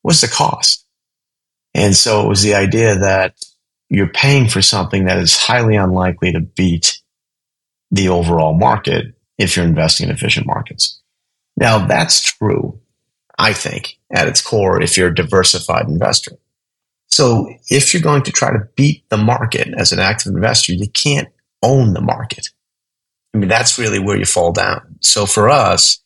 was 0.02 0.20
the 0.20 0.28
cost. 0.28 0.84
And 1.74 1.94
so 1.94 2.24
it 2.24 2.28
was 2.28 2.42
the 2.42 2.54
idea 2.54 2.98
that 2.98 3.34
you're 3.88 4.08
paying 4.08 4.48
for 4.48 4.62
something 4.62 5.04
that 5.04 5.18
is 5.18 5.36
highly 5.36 5.76
unlikely 5.76 6.32
to 6.32 6.40
beat 6.40 7.00
the 7.90 8.08
overall 8.08 8.56
market 8.56 9.14
if 9.38 9.56
you're 9.56 9.64
investing 9.64 10.08
in 10.08 10.14
efficient 10.14 10.46
markets. 10.46 11.00
Now 11.56 11.86
that's 11.86 12.22
true, 12.22 12.80
I 13.38 13.52
think, 13.52 13.98
at 14.10 14.28
its 14.28 14.40
core, 14.40 14.80
if 14.80 14.96
you're 14.96 15.08
a 15.08 15.14
diversified 15.14 15.88
investor. 15.88 16.32
So 17.08 17.52
if 17.68 17.92
you're 17.92 18.02
going 18.02 18.22
to 18.22 18.32
try 18.32 18.52
to 18.52 18.68
beat 18.76 19.08
the 19.08 19.16
market 19.16 19.68
as 19.76 19.92
an 19.92 19.98
active 19.98 20.32
investor, 20.32 20.72
you 20.72 20.88
can't 20.88 21.28
own 21.62 21.92
the 21.92 22.00
market. 22.00 22.48
I 23.34 23.38
mean, 23.38 23.48
that's 23.48 23.78
really 23.78 23.98
where 23.98 24.16
you 24.16 24.24
fall 24.24 24.52
down. 24.52 24.96
So 25.00 25.26
for 25.26 25.48
us, 25.48 25.99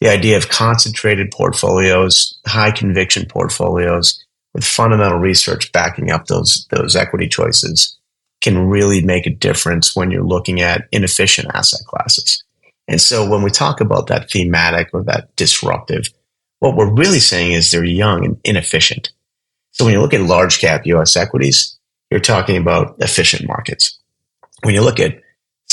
the 0.00 0.08
idea 0.08 0.36
of 0.36 0.48
concentrated 0.48 1.30
portfolios, 1.30 2.38
high 2.46 2.70
conviction 2.70 3.26
portfolios 3.26 4.24
with 4.52 4.64
fundamental 4.64 5.18
research 5.18 5.72
backing 5.72 6.10
up 6.10 6.26
those, 6.26 6.66
those 6.70 6.96
equity 6.96 7.28
choices 7.28 7.96
can 8.40 8.68
really 8.68 9.02
make 9.02 9.26
a 9.26 9.30
difference 9.30 9.96
when 9.96 10.10
you're 10.10 10.22
looking 10.22 10.60
at 10.60 10.88
inefficient 10.92 11.48
asset 11.54 11.80
classes. 11.86 12.44
And 12.88 13.00
so 13.00 13.28
when 13.28 13.42
we 13.42 13.50
talk 13.50 13.80
about 13.80 14.06
that 14.08 14.30
thematic 14.30 14.90
or 14.92 15.02
that 15.04 15.34
disruptive, 15.36 16.08
what 16.60 16.76
we're 16.76 16.94
really 16.94 17.18
saying 17.18 17.52
is 17.52 17.70
they're 17.70 17.84
young 17.84 18.24
and 18.24 18.40
inefficient. 18.44 19.12
So 19.72 19.84
when 19.84 19.94
you 19.94 20.00
look 20.00 20.14
at 20.14 20.22
large 20.22 20.60
cap 20.60 20.86
US 20.86 21.16
equities, 21.16 21.78
you're 22.10 22.20
talking 22.20 22.56
about 22.56 22.96
efficient 23.00 23.46
markets. 23.46 23.98
When 24.62 24.74
you 24.74 24.82
look 24.82 25.00
at 25.00 25.20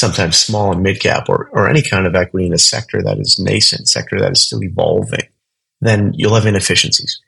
sometimes 0.03 0.37
small 0.37 0.73
and 0.73 0.83
mid 0.83 0.99
cap 0.99 1.29
or, 1.29 1.49
or 1.53 1.69
any 1.69 1.81
kind 1.81 2.05
of 2.05 2.15
equity 2.15 2.45
in 2.45 2.53
a 2.53 2.57
sector 2.57 3.01
that 3.01 3.19
is 3.19 3.39
nascent, 3.39 3.87
sector 3.87 4.19
that 4.19 4.33
is 4.33 4.41
still 4.41 4.61
evolving, 4.61 5.27
then 5.79 6.11
you'll 6.15 6.35
have 6.35 6.45
inefficiencies. 6.45 7.21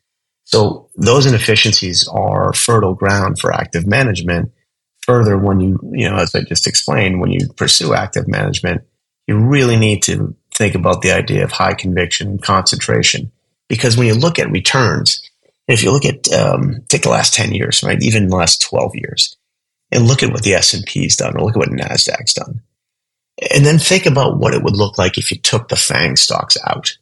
So 0.44 0.90
those 0.96 1.26
inefficiencies 1.26 2.08
are 2.10 2.54
fertile 2.54 2.94
ground 2.94 3.40
for 3.40 3.54
active 3.54 3.88
management. 3.88 4.52
Further, 5.04 5.38
when 5.38 5.62
you, 5.62 5.80
you 5.94 6.10
know, 6.10 6.18
as 6.18 6.36
I 6.36 6.42
just 6.42 6.68
explained, 6.68 7.22
when 7.22 7.32
you 7.32 7.48
pursue 7.56 7.94
active 7.94 8.28
management, 8.28 8.82
you 9.26 9.38
really 9.38 9.78
need 9.78 10.04
to 10.04 10.36
think 10.54 10.76
about 10.76 11.02
the 11.02 11.14
idea 11.14 11.44
of 11.46 11.52
high 11.52 11.74
conviction 11.74 12.28
and 12.28 12.42
concentration. 12.42 13.32
Because 13.70 13.96
when 13.96 14.08
you 14.08 14.16
look 14.16 14.38
at 14.38 14.52
returns, 14.52 15.22
if 15.68 15.82
you 15.82 15.92
look 15.92 16.06
at, 16.06 16.32
um, 16.34 16.84
take 16.90 17.04
the 17.04 17.10
last 17.10 17.34
10 17.34 17.54
years, 17.54 17.82
right, 17.84 18.02
even 18.02 18.28
the 18.28 18.36
last 18.36 18.62
12 18.62 18.96
years, 18.96 19.38
and 19.92 20.08
look 20.08 20.24
at 20.24 20.32
what 20.32 20.44
the 20.44 20.54
S&P's 20.54 21.16
done 21.16 21.36
or 21.36 21.46
look 21.46 21.56
at 21.56 21.60
what 21.60 21.70
Nasdaq's 21.70 22.34
done. 22.34 22.62
And 23.52 23.66
then 23.66 23.80
think 23.80 24.06
about 24.06 24.38
what 24.38 24.54
it 24.54 24.64
would 24.64 24.78
look 24.78 24.98
like 24.98 25.18
if 25.18 25.32
you 25.32 25.38
took 25.38 25.68
the 25.68 25.76
FANG 25.76 26.16
stocks 26.16 26.58
out. 26.66 26.98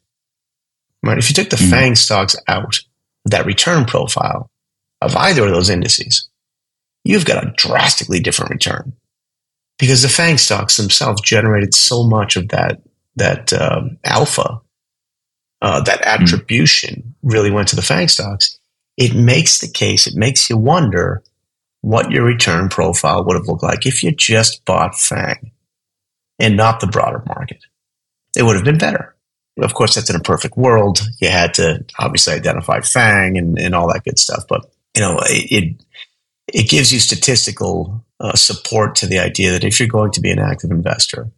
Right? 1.04 1.18
If 1.18 1.30
you 1.30 1.36
took 1.36 1.50
the 1.50 1.58
mm-hmm. 1.58 1.70
FANG 1.70 1.96
stocks 1.96 2.36
out, 2.48 2.80
that 3.26 3.46
return 3.46 3.86
profile 3.86 4.50
of 5.02 5.16
either 5.16 5.46
of 5.46 5.52
those 5.52 5.70
indices, 5.70 6.28
you've 7.04 7.26
got 7.26 7.44
a 7.44 7.54
drastically 7.56 8.20
different 8.20 8.52
return 8.52 8.94
because 9.78 10.02
the 10.02 10.10
FANG 10.10 10.38
stocks 10.38 10.78
themselves 10.78 11.22
generated 11.22 11.74
so 11.74 12.04
much 12.04 12.36
of 12.36 12.50
that 12.50 12.82
that 13.16 13.54
um, 13.54 13.98
alpha, 14.04 14.60
uh, 15.62 15.82
that 15.82 16.02
mm-hmm. 16.02 16.24
attribution 16.24 16.96
mm-hmm. 16.96 17.30
really 17.30 17.52
went 17.52 17.68
to 17.68 17.76
the 17.76 17.82
FANG 17.82 18.08
stocks. 18.08 18.58
It 18.98 19.16
makes 19.16 19.60
the 19.60 19.68
case. 19.68 20.08
It 20.08 20.16
makes 20.16 20.50
you 20.50 20.58
wonder 20.58 21.24
what 21.82 22.12
your 22.12 22.24
return 22.24 22.70
profile 22.70 23.24
would 23.24 23.36
have 23.36 23.48
looked 23.48 23.64
like 23.64 23.86
if 23.86 24.04
you 24.04 24.12
just 24.12 24.64
bought 24.66 24.98
FANG 24.98 25.52
and 26.40 26.58
not 26.58 26.80
the 26.80 26.88
broader 26.88 27.24
market. 27.28 27.64
It 28.36 28.44
would 28.44 28.56
have 28.56 28.66
been 28.66 28.78
better. 28.78 29.16
Of 29.62 29.74
course, 29.76 29.96
that's 29.96 30.10
in 30.10 30.16
a 30.16 30.20
perfect 30.20 30.58
world. 30.58 31.02
You 31.20 31.30
had 31.30 31.54
to 31.56 31.86
obviously 32.00 32.34
identify 32.34 32.82
FANG 32.82 33.38
and, 33.38 33.60
and 33.60 33.76
all 33.76 33.88
that 33.94 34.04
good 34.04 34.18
stuff, 34.18 34.46
but 34.50 34.72
you 34.96 35.02
know, 35.02 35.20
it, 35.24 35.76
it 36.48 36.70
gives 36.70 36.92
you 36.92 37.00
statistical 37.00 38.04
uh, 38.20 38.36
support 38.36 38.96
to 38.96 39.08
the 39.08 39.20
idea 39.20 39.52
that 39.52 39.64
if 39.64 39.80
you're 39.80 39.88
going 39.88 40.12
to 40.12 40.22
be 40.22 40.32
an 40.32 40.40
active 40.40 40.72
investor, 40.72 41.32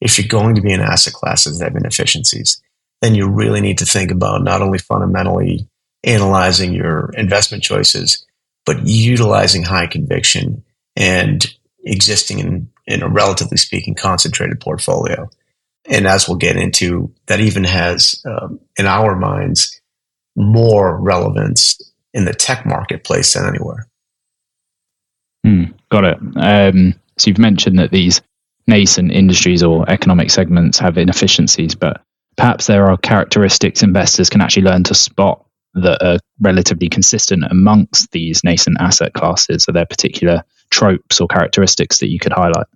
if 0.00 0.18
you're 0.18 0.28
going 0.28 0.54
to 0.54 0.62
be 0.62 0.72
an 0.72 0.80
asset 0.80 1.12
class 1.12 1.44
that 1.44 1.62
have 1.62 1.76
inefficiencies, 1.76 2.60
then 3.02 3.14
you 3.14 3.28
really 3.28 3.60
need 3.60 3.78
to 3.78 3.84
think 3.84 4.10
about 4.10 4.42
not 4.42 4.62
only 4.62 4.78
fundamentally 4.78 5.68
analyzing 6.04 6.72
your 6.72 7.10
investment 7.16 7.62
choices, 7.62 8.24
but 8.64 8.86
utilizing 8.86 9.62
high 9.62 9.86
conviction 9.86 10.62
and 10.96 11.54
existing 11.84 12.38
in, 12.38 12.70
in 12.90 13.02
a 13.02 13.08
relatively 13.08 13.56
speaking 13.56 13.94
concentrated 13.94 14.60
portfolio. 14.60 15.28
And 15.88 16.06
as 16.06 16.28
we'll 16.28 16.36
get 16.36 16.56
into, 16.56 17.12
that 17.26 17.40
even 17.40 17.64
has, 17.64 18.22
um, 18.26 18.60
in 18.76 18.86
our 18.86 19.16
minds, 19.16 19.80
more 20.36 21.00
relevance 21.00 21.80
in 22.12 22.24
the 22.24 22.34
tech 22.34 22.66
marketplace 22.66 23.32
than 23.32 23.46
anywhere. 23.46 23.86
Hmm, 25.44 25.64
got 25.90 26.04
it. 26.04 26.18
Um, 26.36 26.94
so 27.16 27.30
you've 27.30 27.38
mentioned 27.38 27.78
that 27.78 27.90
these 27.90 28.20
nascent 28.66 29.12
industries 29.12 29.62
or 29.62 29.88
economic 29.88 30.30
segments 30.30 30.78
have 30.78 30.98
inefficiencies, 30.98 31.74
but 31.74 32.02
perhaps 32.36 32.66
there 32.66 32.86
are 32.86 32.96
characteristics 32.98 33.82
investors 33.82 34.30
can 34.30 34.40
actually 34.40 34.64
learn 34.64 34.84
to 34.84 34.94
spot 34.94 35.44
that 35.74 36.02
are 36.04 36.18
relatively 36.40 36.88
consistent 36.88 37.44
amongst 37.50 38.10
these 38.10 38.42
nascent 38.44 38.76
asset 38.80 39.12
classes? 39.14 39.68
Are 39.68 39.72
there 39.72 39.86
particular 39.86 40.42
tropes 40.70 41.20
or 41.20 41.28
characteristics 41.28 41.98
that 41.98 42.08
you 42.08 42.18
could 42.18 42.32
highlight? 42.32 42.66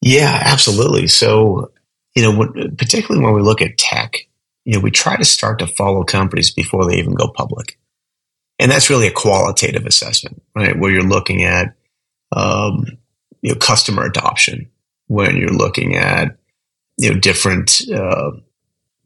Yeah, 0.00 0.40
absolutely. 0.44 1.06
So, 1.08 1.72
you 2.14 2.22
know, 2.22 2.52
particularly 2.76 3.24
when 3.24 3.34
we 3.34 3.42
look 3.42 3.62
at 3.62 3.78
tech, 3.78 4.16
you 4.64 4.74
know, 4.74 4.80
we 4.80 4.90
try 4.90 5.16
to 5.16 5.24
start 5.24 5.58
to 5.58 5.66
follow 5.66 6.04
companies 6.04 6.50
before 6.50 6.86
they 6.86 6.96
even 6.96 7.14
go 7.14 7.28
public. 7.28 7.78
And 8.58 8.70
that's 8.70 8.90
really 8.90 9.06
a 9.06 9.12
qualitative 9.12 9.86
assessment, 9.86 10.42
right? 10.54 10.78
Where 10.78 10.90
you're 10.90 11.02
looking 11.02 11.44
at, 11.44 11.74
um, 12.32 12.84
you 13.42 13.52
know, 13.52 13.58
customer 13.58 14.04
adoption, 14.04 14.70
when 15.06 15.36
you're 15.36 15.48
looking 15.48 15.96
at, 15.96 16.36
you 16.98 17.12
know, 17.12 17.18
different, 17.18 17.80
uh, 17.90 18.32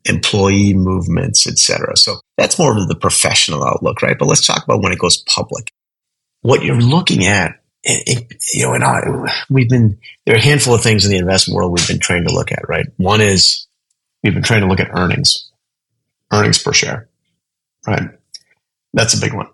employee 0.04 0.74
movements, 0.74 1.46
etc. 1.46 1.96
So 1.96 2.16
that's 2.36 2.58
more 2.58 2.76
of 2.76 2.88
the 2.88 2.94
professional 2.94 3.64
outlook, 3.64 4.02
right? 4.02 4.18
But 4.18 4.26
let's 4.26 4.46
talk 4.46 4.64
about 4.64 4.82
when 4.82 4.92
it 4.92 4.98
goes 4.98 5.18
public. 5.18 5.72
What 6.42 6.62
you're 6.62 6.80
looking 6.80 7.24
at, 7.24 7.62
it, 7.84 8.30
it, 8.30 8.44
you 8.54 8.62
know, 8.62 8.74
and 8.74 8.82
I, 8.82 9.44
we've 9.50 9.68
been 9.68 9.98
there 10.24 10.34
are 10.34 10.38
a 10.38 10.42
handful 10.42 10.74
of 10.74 10.82
things 10.82 11.04
in 11.04 11.10
the 11.10 11.18
investment 11.18 11.56
world 11.56 11.72
we've 11.72 11.86
been 11.86 11.98
trained 11.98 12.26
to 12.26 12.34
look 12.34 12.50
at, 12.50 12.68
right? 12.68 12.86
One 12.96 13.20
is 13.20 13.66
we've 14.22 14.32
been 14.34 14.42
trained 14.42 14.62
to 14.62 14.68
look 14.68 14.80
at 14.80 14.90
earnings, 14.98 15.50
earnings 16.32 16.62
per 16.62 16.72
share, 16.72 17.08
right? 17.86 18.08
That's 18.94 19.14
a 19.14 19.20
big 19.20 19.34
one. 19.34 19.48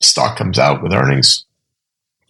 Stock 0.00 0.36
comes 0.36 0.58
out 0.58 0.82
with 0.82 0.92
earnings, 0.92 1.46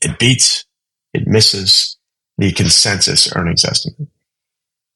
it 0.00 0.18
beats, 0.18 0.66
it 1.12 1.26
misses 1.26 1.96
the 2.38 2.52
consensus 2.52 3.34
earnings 3.34 3.64
estimate. 3.64 4.08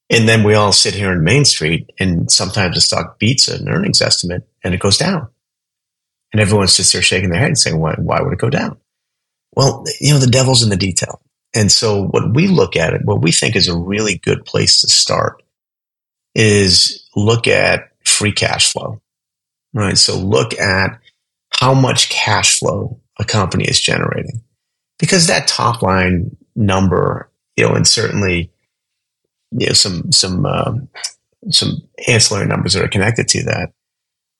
And 0.09 0.29
then 0.29 0.45
we 0.45 0.55
all 0.55 0.73
sit 0.73 0.95
here 0.95 1.11
in 1.11 1.25
Main 1.25 1.45
Street 1.45 1.91
and 1.99 2.31
sometimes 2.31 2.77
the 2.77 2.81
stock 2.81 3.19
beats 3.19 3.49
an 3.49 3.69
earnings 3.69 4.01
estimate 4.01 4.49
and 4.63 4.73
it 4.73 4.81
goes 4.81 4.99
down. 4.99 5.29
And 6.33 6.41
everyone's 6.41 6.77
just 6.77 6.93
there 6.93 7.03
shaking 7.03 7.31
their 7.31 7.41
head 7.41 7.49
and 7.49 7.59
saying, 7.59 7.81
why, 7.81 7.95
why 7.99 8.21
would 8.21 8.33
it 8.33 8.39
go 8.39 8.51
down? 8.51 8.79
Well, 9.57 9.85
you 10.01 10.13
know, 10.13 10.19
the 10.19 10.27
devil's 10.27 10.63
in 10.63 10.69
the 10.69 10.77
detail. 10.77 11.21
And 11.55 11.73
so 11.73 12.05
what 12.05 12.35
we 12.35 12.49
look 12.49 12.77
at 12.77 12.93
it, 12.93 13.05
what 13.05 13.23
we 13.23 13.33
think 13.33 13.57
is 13.57 13.69
a 13.69 13.77
really 13.77 14.19
good 14.19 14.45
place 14.45 14.83
to 14.83 14.89
start 14.89 15.43
is 16.35 17.09
look 17.17 17.49
at 17.49 17.91
free 18.05 18.33
cash 18.33 18.73
flow, 18.73 19.01
right? 19.73 19.97
So 19.97 20.19
look 20.19 20.59
at 20.59 21.01
how 21.51 21.73
much 21.73 22.11
cash 22.11 22.59
flow 22.59 23.01
a 23.19 23.25
company 23.25 23.65
is 23.65 23.81
generating 23.81 24.43
because 24.99 25.27
that 25.27 25.49
top 25.49 25.81
line 25.81 26.37
number, 26.55 27.31
you 27.57 27.67
know, 27.67 27.75
and 27.75 27.89
certainly 27.89 28.51
you 29.53 29.69
know, 29.69 29.73
some 29.73 30.13
some 30.13 30.45
um, 30.45 30.89
some 31.51 31.83
ancillary 32.09 32.47
numbers 32.47 32.75
that 32.75 32.85
are 32.85 32.89
connected 32.89 33.29
to 33.29 33.45
that. 33.45 33.73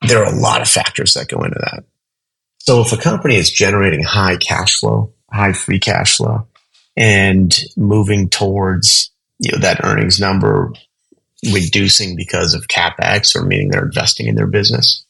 There 0.07 0.23
are 0.23 0.33
a 0.33 0.39
lot 0.39 0.61
of 0.61 0.69
factors 0.69 1.15
that 1.15 1.29
go 1.29 1.43
into 1.43 1.59
that. 1.59 1.85
So 2.67 2.81
if 2.81 2.93
a 2.93 2.97
company 2.97 3.37
is 3.37 3.51
generating 3.51 4.03
high 4.03 4.37
cash 4.37 4.81
flow, 4.81 5.13
high 5.31 5.53
free 5.53 5.79
cash 5.79 6.17
flow, 6.17 6.49
and 6.97 7.55
moving 7.77 8.29
towards 8.29 9.11
you 9.39 9.53
know 9.53 9.59
that 9.59 9.85
earnings 9.85 10.19
number 10.21 10.73
reducing 11.53 12.17
because 12.17 12.55
of 12.55 12.69
capex 12.69 13.37
or 13.37 13.45
meaning 13.45 13.69
they're 13.69 13.85
investing 13.85 14.27
in 14.27 14.35
their 14.35 14.47
business, 14.47 15.05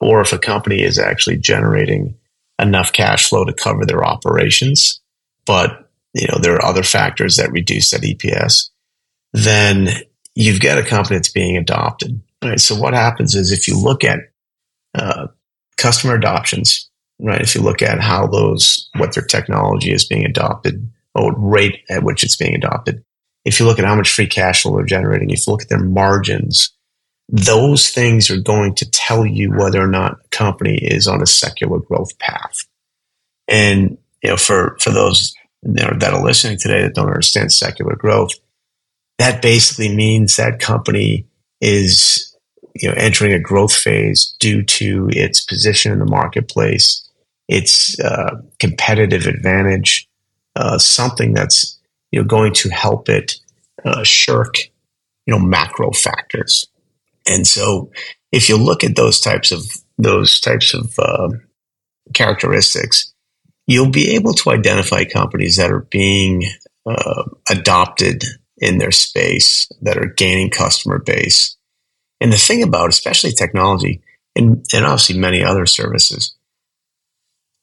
or 0.00 0.20
if 0.20 0.32
a 0.32 0.38
company 0.38 0.82
is 0.82 0.98
actually 0.98 1.38
generating 1.38 2.16
enough 2.58 2.92
cash 2.92 3.28
flow 3.28 3.44
to 3.44 3.52
cover 3.52 3.86
their 3.86 4.04
operations, 4.04 5.00
but 5.46 5.90
you 6.14 6.26
know 6.28 6.38
there 6.40 6.54
are 6.54 6.64
other 6.64 6.82
factors 6.82 7.36
that 7.36 7.52
reduce 7.52 7.90
that 7.90 8.02
EPS 8.02 8.68
then 9.32 9.88
you've 10.34 10.60
got 10.60 10.78
a 10.78 10.82
company 10.82 11.16
that's 11.16 11.32
being 11.32 11.56
adopted. 11.56 12.20
So 12.56 12.74
what 12.74 12.94
happens 12.94 13.34
is 13.34 13.52
if 13.52 13.68
you 13.68 13.78
look 13.78 14.04
at 14.04 14.20
uh, 14.94 15.28
customer 15.76 16.14
adoptions, 16.14 16.88
right? 17.20 17.40
If 17.40 17.54
you 17.54 17.60
look 17.60 17.82
at 17.82 18.00
how 18.00 18.26
those 18.26 18.88
what 18.96 19.14
their 19.14 19.24
technology 19.24 19.92
is 19.92 20.04
being 20.04 20.24
adopted, 20.24 20.90
or 21.14 21.34
rate 21.36 21.80
at 21.90 22.02
which 22.02 22.22
it's 22.24 22.36
being 22.36 22.54
adopted, 22.54 23.04
if 23.44 23.58
you 23.58 23.66
look 23.66 23.78
at 23.78 23.84
how 23.84 23.94
much 23.94 24.10
free 24.10 24.26
cash 24.26 24.62
flow 24.62 24.76
they're 24.76 24.84
generating, 24.84 25.30
if 25.30 25.46
you 25.46 25.52
look 25.52 25.62
at 25.62 25.68
their 25.68 25.82
margins, 25.82 26.70
those 27.28 27.90
things 27.90 28.30
are 28.30 28.40
going 28.40 28.74
to 28.76 28.90
tell 28.90 29.26
you 29.26 29.50
whether 29.50 29.82
or 29.82 29.88
not 29.88 30.18
a 30.24 30.28
company 30.28 30.76
is 30.76 31.08
on 31.08 31.22
a 31.22 31.26
secular 31.26 31.78
growth 31.78 32.18
path. 32.18 32.56
And 33.48 33.98
you 34.22 34.30
know, 34.30 34.36
for 34.36 34.76
for 34.80 34.90
those 34.90 35.34
that 35.62 36.12
are 36.12 36.22
listening 36.22 36.58
today 36.58 36.82
that 36.82 36.94
don't 36.94 37.06
understand 37.06 37.52
secular 37.52 37.96
growth, 37.96 38.32
that 39.18 39.42
basically 39.42 39.94
means 39.94 40.36
that 40.36 40.60
company 40.60 41.26
is 41.60 42.31
you 42.74 42.88
know 42.88 42.94
entering 42.96 43.32
a 43.32 43.38
growth 43.38 43.74
phase 43.74 44.34
due 44.38 44.62
to 44.62 45.08
its 45.12 45.44
position 45.44 45.92
in 45.92 45.98
the 45.98 46.06
marketplace, 46.06 47.08
its 47.48 47.98
uh, 48.00 48.40
competitive 48.58 49.26
advantage, 49.26 50.08
uh, 50.56 50.78
something 50.78 51.32
that's 51.32 51.78
you 52.10 52.20
know 52.20 52.26
going 52.26 52.52
to 52.54 52.68
help 52.70 53.08
it 53.08 53.36
uh, 53.84 54.02
shirk 54.04 54.56
you 55.26 55.34
know 55.34 55.38
macro 55.38 55.90
factors. 55.90 56.68
And 57.26 57.46
so, 57.46 57.90
if 58.32 58.48
you 58.48 58.56
look 58.56 58.84
at 58.84 58.96
those 58.96 59.20
types 59.20 59.52
of 59.52 59.64
those 59.98 60.40
types 60.40 60.74
of 60.74 60.98
um, 60.98 61.42
characteristics, 62.14 63.12
you'll 63.66 63.90
be 63.90 64.14
able 64.14 64.34
to 64.34 64.50
identify 64.50 65.04
companies 65.04 65.56
that 65.56 65.70
are 65.70 65.86
being 65.90 66.44
uh, 66.86 67.24
adopted 67.50 68.24
in 68.58 68.78
their 68.78 68.90
space 68.92 69.68
that 69.82 69.96
are 69.96 70.06
gaining 70.06 70.50
customer 70.50 70.98
base. 70.98 71.56
And 72.22 72.32
the 72.32 72.36
thing 72.36 72.62
about, 72.62 72.88
especially 72.88 73.32
technology 73.32 74.00
and, 74.36 74.64
and 74.72 74.86
obviously 74.86 75.18
many 75.18 75.42
other 75.42 75.66
services, 75.66 76.34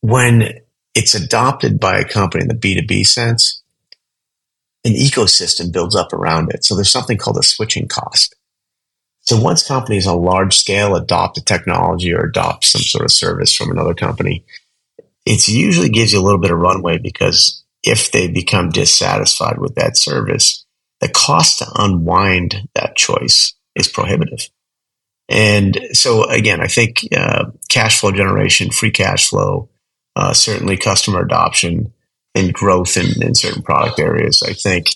when 0.02 0.60
it's 0.94 1.16
adopted 1.16 1.80
by 1.80 1.98
a 1.98 2.08
company 2.08 2.44
in 2.44 2.50
the 2.50 2.56
B2B 2.56 3.08
sense, 3.08 3.64
an 4.84 4.92
ecosystem 4.92 5.72
builds 5.72 5.96
up 5.96 6.12
around 6.12 6.52
it. 6.54 6.66
So 6.66 6.76
there's 6.76 6.92
something 6.92 7.18
called 7.18 7.38
a 7.38 7.44
switching 7.44 7.88
cost. 7.88 8.36
So 9.22 9.40
once 9.40 9.66
companies 9.66 10.06
on 10.06 10.22
large 10.22 10.58
scale 10.58 10.94
adopt 10.96 11.38
a 11.38 11.44
technology 11.44 12.14
or 12.14 12.26
adopt 12.26 12.66
some 12.66 12.82
sort 12.82 13.06
of 13.06 13.14
service 13.14 13.54
from 13.54 13.72
another 13.72 13.94
company, 13.94 14.44
it 15.26 15.48
usually 15.48 15.90
gives 15.90 16.12
you 16.12 16.20
a 16.20 16.24
little 16.24 16.40
bit 16.40 16.52
of 16.52 16.60
runway 16.60 16.98
because 16.98 17.64
if 17.82 18.12
they 18.12 18.28
become 18.28 18.72
dissatisfied 18.72 19.58
with 19.58 19.76
that 19.76 19.96
service, 19.96 20.66
the 21.00 21.08
cost 21.08 21.60
to 21.60 21.66
unwind 21.78 22.68
that 22.76 22.98
choice 22.98 23.54
is 23.80 23.88
prohibitive. 23.88 24.50
And 25.30 25.80
so 25.94 26.24
again, 26.24 26.60
I 26.60 26.68
think 26.68 27.08
uh, 27.16 27.46
cash 27.70 28.00
flow 28.00 28.12
generation, 28.12 28.72
free 28.72 28.92
cash 28.92 29.30
flow, 29.30 29.70
uh, 30.16 30.34
certainly 30.34 30.76
customer 30.76 31.22
adoption 31.22 31.94
and 32.36 32.54
growth 32.54 32.98
in, 32.98 33.22
in 33.22 33.36
certain 33.36 33.62
product 33.62 34.00
areas. 34.00 34.44
I 34.44 34.54
think 34.54 34.90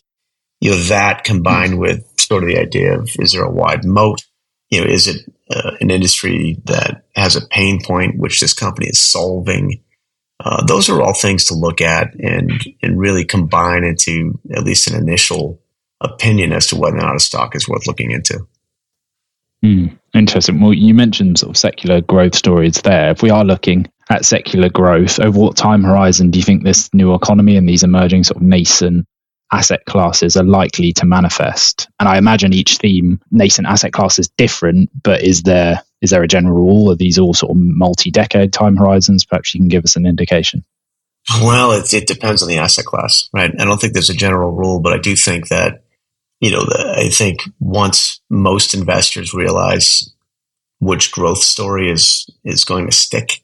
you 0.59 0.71
know, 0.71 0.77
that 0.83 1.23
combined 1.23 1.77
with 1.77 2.05
sort 2.17 2.43
of 2.43 2.49
the 2.49 2.57
idea 2.57 2.97
of 2.97 3.09
is 3.19 3.33
there 3.33 3.43
a 3.43 3.51
wide 3.51 3.85
moat? 3.85 4.21
You 4.69 4.81
know, 4.81 4.87
is 4.89 5.07
it 5.07 5.29
uh, 5.51 5.71
an 5.81 5.91
industry 5.91 6.57
that 6.65 7.03
has 7.15 7.35
a 7.35 7.45
pain 7.47 7.83
point 7.83 8.17
which 8.17 8.39
this 8.39 8.53
company 8.53 8.87
is 8.87 8.99
solving? 8.99 9.83
Uh, 10.39 10.65
those 10.65 10.89
are 10.89 11.01
all 11.01 11.13
things 11.13 11.45
to 11.45 11.53
look 11.53 11.79
at 11.81 12.15
and 12.15 12.51
and 12.81 12.99
really 12.99 13.23
combine 13.23 13.83
into 13.83 14.39
at 14.55 14.63
least 14.63 14.89
an 14.89 14.95
initial 14.95 15.61
opinion 16.01 16.51
as 16.51 16.67
to 16.67 16.75
whether 16.75 16.97
or 16.97 17.01
not 17.01 17.15
a 17.15 17.19
stock 17.19 17.55
is 17.55 17.67
worth 17.67 17.85
looking 17.85 18.11
into. 18.11 18.47
Mm, 19.63 19.97
interesting. 20.13 20.59
Well, 20.59 20.73
you 20.73 20.93
mentioned 20.93 21.39
sort 21.39 21.51
of 21.51 21.57
secular 21.57 22.01
growth 22.01 22.35
stories 22.35 22.81
there. 22.81 23.11
If 23.11 23.21
we 23.23 23.29
are 23.29 23.45
looking 23.45 23.87
at 24.09 24.25
secular 24.25 24.69
growth, 24.69 25.19
over 25.19 25.39
what 25.39 25.55
time 25.55 25.83
horizon 25.83 26.31
do 26.31 26.39
you 26.39 26.43
think 26.43 26.63
this 26.63 26.93
new 26.93 27.13
economy 27.13 27.55
and 27.55 27.67
these 27.67 27.83
emerging 27.83 28.25
sort 28.25 28.37
of 28.37 28.43
nascent 28.43 29.05
asset 29.53 29.85
classes 29.85 30.35
are 30.35 30.43
likely 30.43 30.91
to 30.93 31.05
manifest? 31.05 31.87
And 31.99 32.09
I 32.09 32.17
imagine 32.17 32.51
each 32.51 32.77
theme, 32.77 33.21
nascent 33.31 33.67
asset 33.67 33.93
class, 33.93 34.19
is 34.19 34.29
different, 34.37 34.89
but 35.01 35.21
is 35.21 35.43
there 35.43 35.81
is 36.01 36.09
there 36.09 36.23
a 36.23 36.27
general 36.27 36.55
rule? 36.55 36.91
Are 36.91 36.97
these 36.97 37.17
all 37.17 37.33
sort 37.33 37.51
of 37.51 37.57
multi-decade 37.57 38.51
time 38.51 38.75
horizons? 38.75 39.23
Perhaps 39.23 39.53
you 39.53 39.61
can 39.61 39.69
give 39.69 39.85
us 39.85 39.95
an 39.95 40.05
indication. 40.05 40.65
Well, 41.41 41.71
it, 41.71 41.93
it 41.93 42.05
depends 42.05 42.43
on 42.43 42.49
the 42.49 42.57
asset 42.57 42.83
class, 42.83 43.29
right? 43.31 43.49
I 43.57 43.63
don't 43.63 43.79
think 43.79 43.93
there's 43.93 44.09
a 44.09 44.13
general 44.13 44.51
rule, 44.51 44.81
but 44.81 44.91
I 44.91 44.97
do 44.97 45.15
think 45.15 45.47
that 45.47 45.83
you 46.43 46.51
know, 46.51 46.67
I 46.97 47.07
think 47.07 47.43
once 47.61 48.12
most 48.33 48.73
investors 48.73 49.33
realize 49.33 50.11
which 50.79 51.11
growth 51.11 51.39
story 51.39 51.89
is 51.89 52.29
is 52.43 52.65
going 52.65 52.87
to 52.87 52.91
stick, 52.91 53.43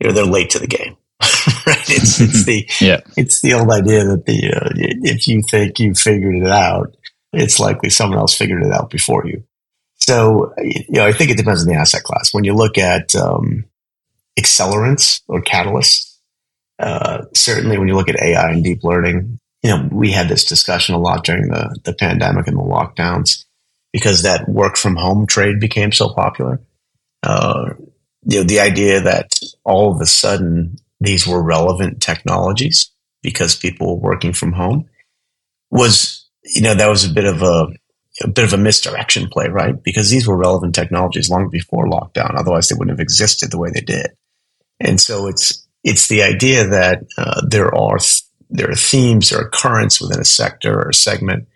you 0.00 0.08
know, 0.08 0.14
they're 0.14 0.24
late 0.24 0.50
to 0.50 0.58
the 0.58 0.66
game. 0.66 0.96
right? 1.66 1.90
It's 1.90 2.20
it's 2.20 2.44
the 2.44 2.68
yeah. 2.80 3.00
it's 3.16 3.40
the 3.40 3.54
old 3.54 3.70
idea 3.70 4.04
that 4.04 4.26
the 4.26 4.52
uh, 4.52 4.70
if 4.74 5.28
you 5.28 5.42
think 5.42 5.78
you 5.78 5.94
figured 5.94 6.36
it 6.36 6.48
out, 6.48 6.96
it's 7.32 7.60
likely 7.60 7.90
someone 7.90 8.18
else 8.18 8.34
figured 8.34 8.62
it 8.62 8.72
out 8.72 8.90
before 8.90 9.26
you. 9.26 9.44
So 9.94 10.52
you 10.58 10.84
know, 10.88 11.06
I 11.06 11.12
think 11.12 11.30
it 11.30 11.36
depends 11.36 11.62
on 11.62 11.68
the 11.68 11.78
asset 11.78 12.02
class. 12.02 12.32
When 12.32 12.44
you 12.44 12.54
look 12.54 12.78
at 12.78 13.14
um, 13.14 13.64
accelerants 14.38 15.22
or 15.28 15.42
catalysts, 15.42 16.16
uh, 16.78 17.24
certainly 17.34 17.78
when 17.78 17.88
you 17.88 17.94
look 17.94 18.08
at 18.08 18.20
AI 18.20 18.50
and 18.50 18.64
deep 18.64 18.84
learning, 18.84 19.38
you 19.62 19.70
know, 19.70 19.88
we 19.90 20.10
had 20.10 20.28
this 20.28 20.44
discussion 20.44 20.94
a 20.94 20.98
lot 20.98 21.24
during 21.24 21.48
the, 21.48 21.78
the 21.84 21.94
pandemic 21.94 22.46
and 22.46 22.58
the 22.58 22.62
lockdowns 22.62 23.45
because 23.92 24.22
that 24.22 24.48
work 24.48 24.76
from 24.76 24.96
home 24.96 25.26
trade 25.26 25.60
became 25.60 25.92
so 25.92 26.12
popular. 26.12 26.60
Uh, 27.22 27.70
you 28.24 28.38
know, 28.38 28.44
the 28.44 28.60
idea 28.60 29.00
that 29.00 29.38
all 29.64 29.94
of 29.94 30.00
a 30.00 30.06
sudden 30.06 30.76
these 31.00 31.26
were 31.26 31.42
relevant 31.42 32.00
technologies 32.00 32.90
because 33.22 33.56
people 33.56 33.96
were 33.96 34.10
working 34.10 34.32
from 34.32 34.52
home 34.52 34.88
was, 35.70 36.28
you 36.44 36.62
know, 36.62 36.74
that 36.74 36.88
was 36.88 37.04
a 37.04 37.12
bit 37.12 37.24
of 37.24 37.42
a, 37.42 37.68
a 38.22 38.28
bit 38.28 38.44
of 38.44 38.52
a 38.52 38.58
misdirection 38.58 39.28
play, 39.28 39.48
right? 39.48 39.82
Because 39.82 40.10
these 40.10 40.26
were 40.26 40.36
relevant 40.36 40.74
technologies 40.74 41.28
long 41.28 41.50
before 41.50 41.86
lockdown. 41.86 42.38
Otherwise, 42.38 42.68
they 42.68 42.74
wouldn't 42.74 42.98
have 42.98 43.02
existed 43.02 43.50
the 43.50 43.58
way 43.58 43.70
they 43.70 43.80
did. 43.80 44.08
And 44.80 45.00
so 45.00 45.26
it's 45.26 45.66
it's 45.84 46.08
the 46.08 46.22
idea 46.22 46.66
that 46.66 47.02
uh, 47.16 47.42
there 47.48 47.74
are 47.74 47.98
there 48.50 48.70
are 48.70 48.74
themes 48.74 49.32
or 49.32 49.50
currents 49.50 50.00
within 50.00 50.20
a 50.20 50.24
sector 50.24 50.80
or 50.80 50.90
a 50.90 50.94
segment. 50.94 51.48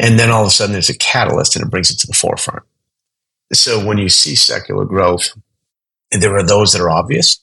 And 0.00 0.18
then 0.18 0.30
all 0.30 0.40
of 0.40 0.48
a 0.48 0.50
sudden 0.50 0.72
there's 0.72 0.88
a 0.88 0.96
catalyst 0.96 1.54
and 1.54 1.64
it 1.64 1.70
brings 1.70 1.90
it 1.90 1.98
to 1.98 2.06
the 2.06 2.14
forefront. 2.14 2.64
So 3.52 3.84
when 3.84 3.98
you 3.98 4.08
see 4.08 4.34
secular 4.34 4.86
growth, 4.86 5.28
there 6.10 6.34
are 6.34 6.42
those 6.42 6.72
that 6.72 6.80
are 6.80 6.90
obvious 6.90 7.38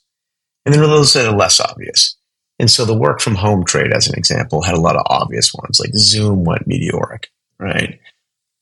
and 0.66 0.74
there 0.74 0.84
are 0.84 0.88
those 0.88 1.14
that 1.14 1.28
are 1.28 1.38
less 1.38 1.60
obvious. 1.62 2.16
And 2.60 2.70
so 2.70 2.84
the 2.84 2.98
work 2.98 3.22
from 3.22 3.36
home 3.36 3.64
trade, 3.64 3.94
as 3.94 4.08
an 4.08 4.18
example, 4.18 4.64
had 4.64 4.76
a 4.76 4.82
lot 4.82 4.96
of 4.96 5.04
obvious 5.06 5.54
ones, 5.54 5.80
like 5.80 5.94
Zoom 5.94 6.44
went 6.44 6.66
meteoric, 6.66 7.30
right? 7.60 8.00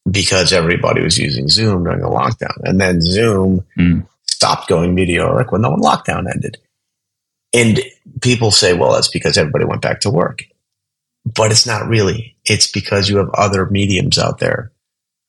Because 0.10 0.52
everybody 0.52 1.02
was 1.02 1.18
using 1.18 1.48
Zoom 1.48 1.86
during 1.86 2.02
the 2.02 2.10
lockdown. 2.10 2.58
And 2.64 2.80
then 2.80 3.02
Zoom 3.02 3.66
mm. 3.78 4.06
stopped 4.28 4.68
going 4.68 4.94
meteoric 4.94 5.52
when 5.52 5.62
the 5.62 5.70
lockdown 5.70 6.30
ended. 6.30 6.58
And 7.54 7.80
people 8.22 8.52
say, 8.52 8.74
well, 8.74 8.92
that's 8.92 9.08
because 9.08 9.38
everybody 9.38 9.64
went 9.64 9.82
back 9.82 10.02
to 10.02 10.10
work. 10.10 10.44
But 11.26 11.52
it's 11.52 11.66
not 11.66 11.88
really. 11.88 12.38
It's 12.46 12.70
because 12.70 13.10
you 13.10 13.18
have 13.18 13.30
other 13.34 13.66
mediums 13.66 14.18
out 14.18 14.40
there. 14.40 14.72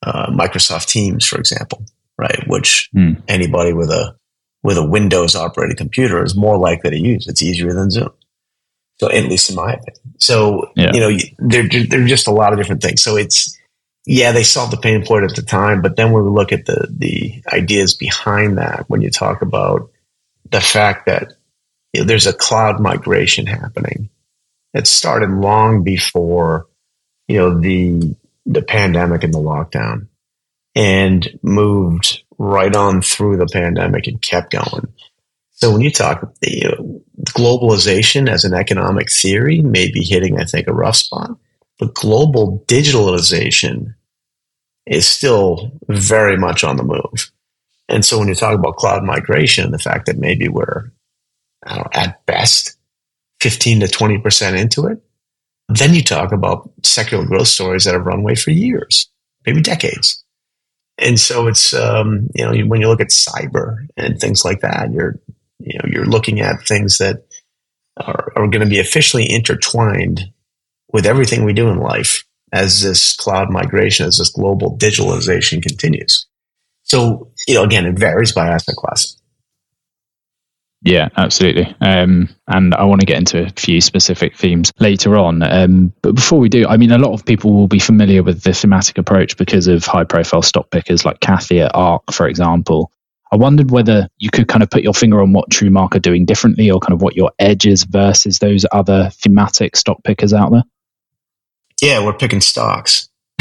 Uh, 0.03 0.31
Microsoft 0.31 0.89
Teams, 0.89 1.27
for 1.27 1.39
example, 1.39 1.85
right? 2.19 2.47
Which 2.47 2.91
mm. 2.95 3.21
anybody 3.29 3.73
with 3.73 3.91
a 3.91 4.17
with 4.63 4.77
a 4.77 4.85
Windows 4.85 5.35
operated 5.35 5.79
computer 5.79 6.23
is 6.23 6.35
more 6.35 6.59
likely 6.59 6.91
to 6.91 6.99
use. 6.99 7.27
It's 7.29 7.43
easier 7.43 7.73
than 7.73 7.91
Zoom. 7.91 8.11
So 8.99 9.11
at 9.11 9.25
least 9.25 9.51
in 9.51 9.57
my 9.57 9.73
opinion. 9.73 10.15
So 10.19 10.71
yeah. 10.75 10.91
you 10.93 11.01
know, 11.01 11.19
there 11.39 11.69
there 11.69 12.03
are 12.03 12.09
just 12.09 12.27
a 12.27 12.33
lot 12.33 12.53
of 12.53 12.59
different 12.59 12.83
things. 12.83 13.03
So 13.03 13.17
it's 13.17 13.57
yeah, 14.07 14.33
they 14.33 14.45
solved 14.45 14.73
the 14.73 14.77
pain 14.77 15.05
point 15.05 15.25
at 15.25 15.35
the 15.35 15.43
time, 15.43 15.83
but 15.83 15.97
then 15.97 16.13
when 16.13 16.25
we 16.25 16.31
look 16.31 16.53
at 16.53 16.67
the 16.67 16.87
the 16.91 17.43
ideas 17.53 17.95
behind 17.95 18.59
that, 18.59 18.85
when 18.89 19.03
you 19.03 19.11
talk 19.11 19.43
about 19.43 19.91
the 20.51 20.61
fact 20.61 21.07
that 21.07 21.33
you 21.93 22.01
know, 22.01 22.07
there's 22.07 22.27
a 22.27 22.33
cloud 22.33 22.81
migration 22.81 23.47
happening. 23.47 24.09
It 24.77 24.87
started 24.87 25.31
long 25.31 25.83
before, 25.83 26.67
you 27.29 27.39
know, 27.39 27.59
the 27.61 28.15
the 28.45 28.63
pandemic 28.63 29.25
and 29.25 29.35
the 29.35 29.39
lockdown, 29.39 30.09
and 30.75 31.27
moved 31.43 32.23
right 32.39 32.75
on 32.75 33.03
through 33.03 33.39
the 33.39 33.49
pandemic 33.53 34.07
and 34.07 34.21
kept 34.21 34.53
going. 34.53 34.93
So 35.53 35.73
when 35.73 35.81
you 35.81 35.91
talk 35.91 36.35
you 36.43 36.69
know, 36.69 37.03
globalization 37.31 38.29
as 38.29 38.45
an 38.45 38.53
economic 38.53 39.11
theory, 39.11 39.63
may 39.63 39.91
be 39.91 40.05
hitting, 40.05 40.39
I 40.39 40.45
think, 40.45 40.69
a 40.69 40.75
rough 40.75 40.97
spot. 40.97 41.31
But 41.79 41.95
global 41.95 42.63
digitalization 42.67 43.95
is 44.85 45.07
still 45.07 45.73
very 45.89 46.37
much 46.37 46.63
on 46.65 46.77
the 46.77 46.83
move. 46.83 47.33
And 47.89 48.05
so 48.05 48.19
when 48.19 48.29
you 48.29 48.35
talk 48.35 48.55
about 48.55 48.77
cloud 48.77 49.05
migration, 49.05 49.71
the 49.71 49.79
fact 49.79 50.07
that 50.07 50.19
maybe 50.19 50.49
we're 50.49 50.91
know, 51.67 51.87
at 51.93 52.25
best 52.27 52.76
15 53.41 53.81
to 53.81 53.87
20% 53.87 54.59
into 54.59 54.87
it. 54.87 55.03
Then 55.69 55.95
you 55.95 56.03
talk 56.03 56.33
about 56.33 56.71
secular 56.83 57.27
growth 57.27 57.49
stories 57.49 57.85
that 57.85 57.95
have 57.95 58.07
runway 58.07 58.35
for 58.35 58.51
years, 58.51 59.11
maybe 59.45 59.61
decades. 59.61 60.23
And 60.99 61.21
so 61.21 61.47
it's, 61.47 61.75
um, 61.75 62.29
you 62.35 62.45
know, 62.45 62.67
when 62.67 62.81
you 62.81 62.89
look 62.89 63.01
at 63.01 63.09
cyber 63.09 63.87
and 63.97 64.19
things 64.19 64.45
like 64.45 64.61
that, 64.61 64.93
you're, 64.93 65.19
you 65.59 65.79
know, 65.79 65.91
you're 65.91 66.07
looking 66.07 66.41
at 66.41 66.67
things 66.67 66.99
that 66.99 67.27
are, 67.97 68.33
are 68.37 68.47
going 68.47 68.63
to 68.63 68.67
be 68.67 68.79
officially 68.79 69.31
intertwined 69.31 70.21
with 70.93 71.07
everything 71.07 71.45
we 71.45 71.53
do 71.53 71.69
in 71.69 71.79
life 71.79 72.25
as 72.53 72.81
this 72.81 73.15
cloud 73.17 73.51
migration, 73.51 74.07
as 74.07 74.19
this 74.19 74.31
global 74.31 74.79
digitalization 74.79 75.63
continues. 75.63 76.27
So, 76.85 77.33
you 77.49 77.55
know, 77.55 77.65
again, 77.65 77.85
it 77.85 77.99
varies 77.99 78.33
by 78.33 78.49
asset 78.49 78.77
class. 78.77 79.17
Yeah, 80.87 81.09
absolutely. 81.17 81.75
Um, 81.81 82.29
and 82.47 82.73
I 82.75 82.85
want 82.85 83.01
to 83.01 83.07
get 83.07 83.19
into 83.19 83.45
a 83.45 83.51
few 83.51 83.81
specific 83.81 84.37
themes 84.37 84.71
later 84.79 85.17
on. 85.17 85.43
Um, 85.43 85.93
but 86.01 86.15
before 86.15 86.39
we 86.39 86.49
do, 86.49 86.67
I 86.69 86.77
mean, 86.77 86.93
a 86.93 86.99
lot 86.99 87.13
of 87.13 87.25
people 87.25 87.53
will 87.53 87.67
be 87.67 87.81
familiar 87.81 88.23
with 88.23 88.43
the 88.43 88.53
thematic 88.53 88.97
approach 88.97 89.37
because 89.37 89.67
of 89.67 89.85
high 89.85 90.05
profile 90.05 90.43
stock 90.43 90.71
pickers 90.71 91.05
like 91.05 91.19
Cathie 91.19 91.61
at 91.61 91.75
ARK, 91.75 92.13
for 92.13 92.29
example. 92.29 92.93
I 93.33 93.37
wondered 93.37 93.73
whether 93.73 94.07
you 94.19 94.31
could 94.31 94.47
kind 94.47 94.63
of 94.63 94.71
put 94.71 94.85
your 94.85 94.95
finger 94.95 95.21
on 95.21 95.33
what 95.33 95.51
TrueMark 95.51 95.97
are 95.97 96.01
doing 96.01 96.25
differently 96.25 96.71
or 96.71 96.79
kind 96.79 96.93
of 96.93 97.03
what 97.03 97.17
your 97.17 97.33
edge 97.41 97.67
is 97.67 97.83
versus 97.83 98.39
those 98.39 98.65
other 98.71 99.11
thematic 99.13 99.75
stock 99.75 100.05
pickers 100.05 100.33
out 100.33 100.53
there. 100.53 100.63
Yeah, 101.83 102.05
we're 102.05 102.13
picking 102.13 102.41
stocks. 102.41 103.09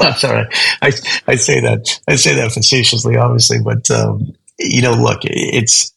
I'm 0.00 0.14
sorry. 0.14 0.46
I, 0.80 0.92
I 1.26 1.34
say 1.34 1.60
that 1.60 2.00
I 2.06 2.14
say 2.14 2.36
that 2.36 2.52
facetiously, 2.52 3.16
obviously, 3.16 3.58
but 3.60 3.90
um, 3.90 4.34
you 4.58 4.82
know, 4.82 4.92
look, 4.92 5.20
it's 5.24 5.93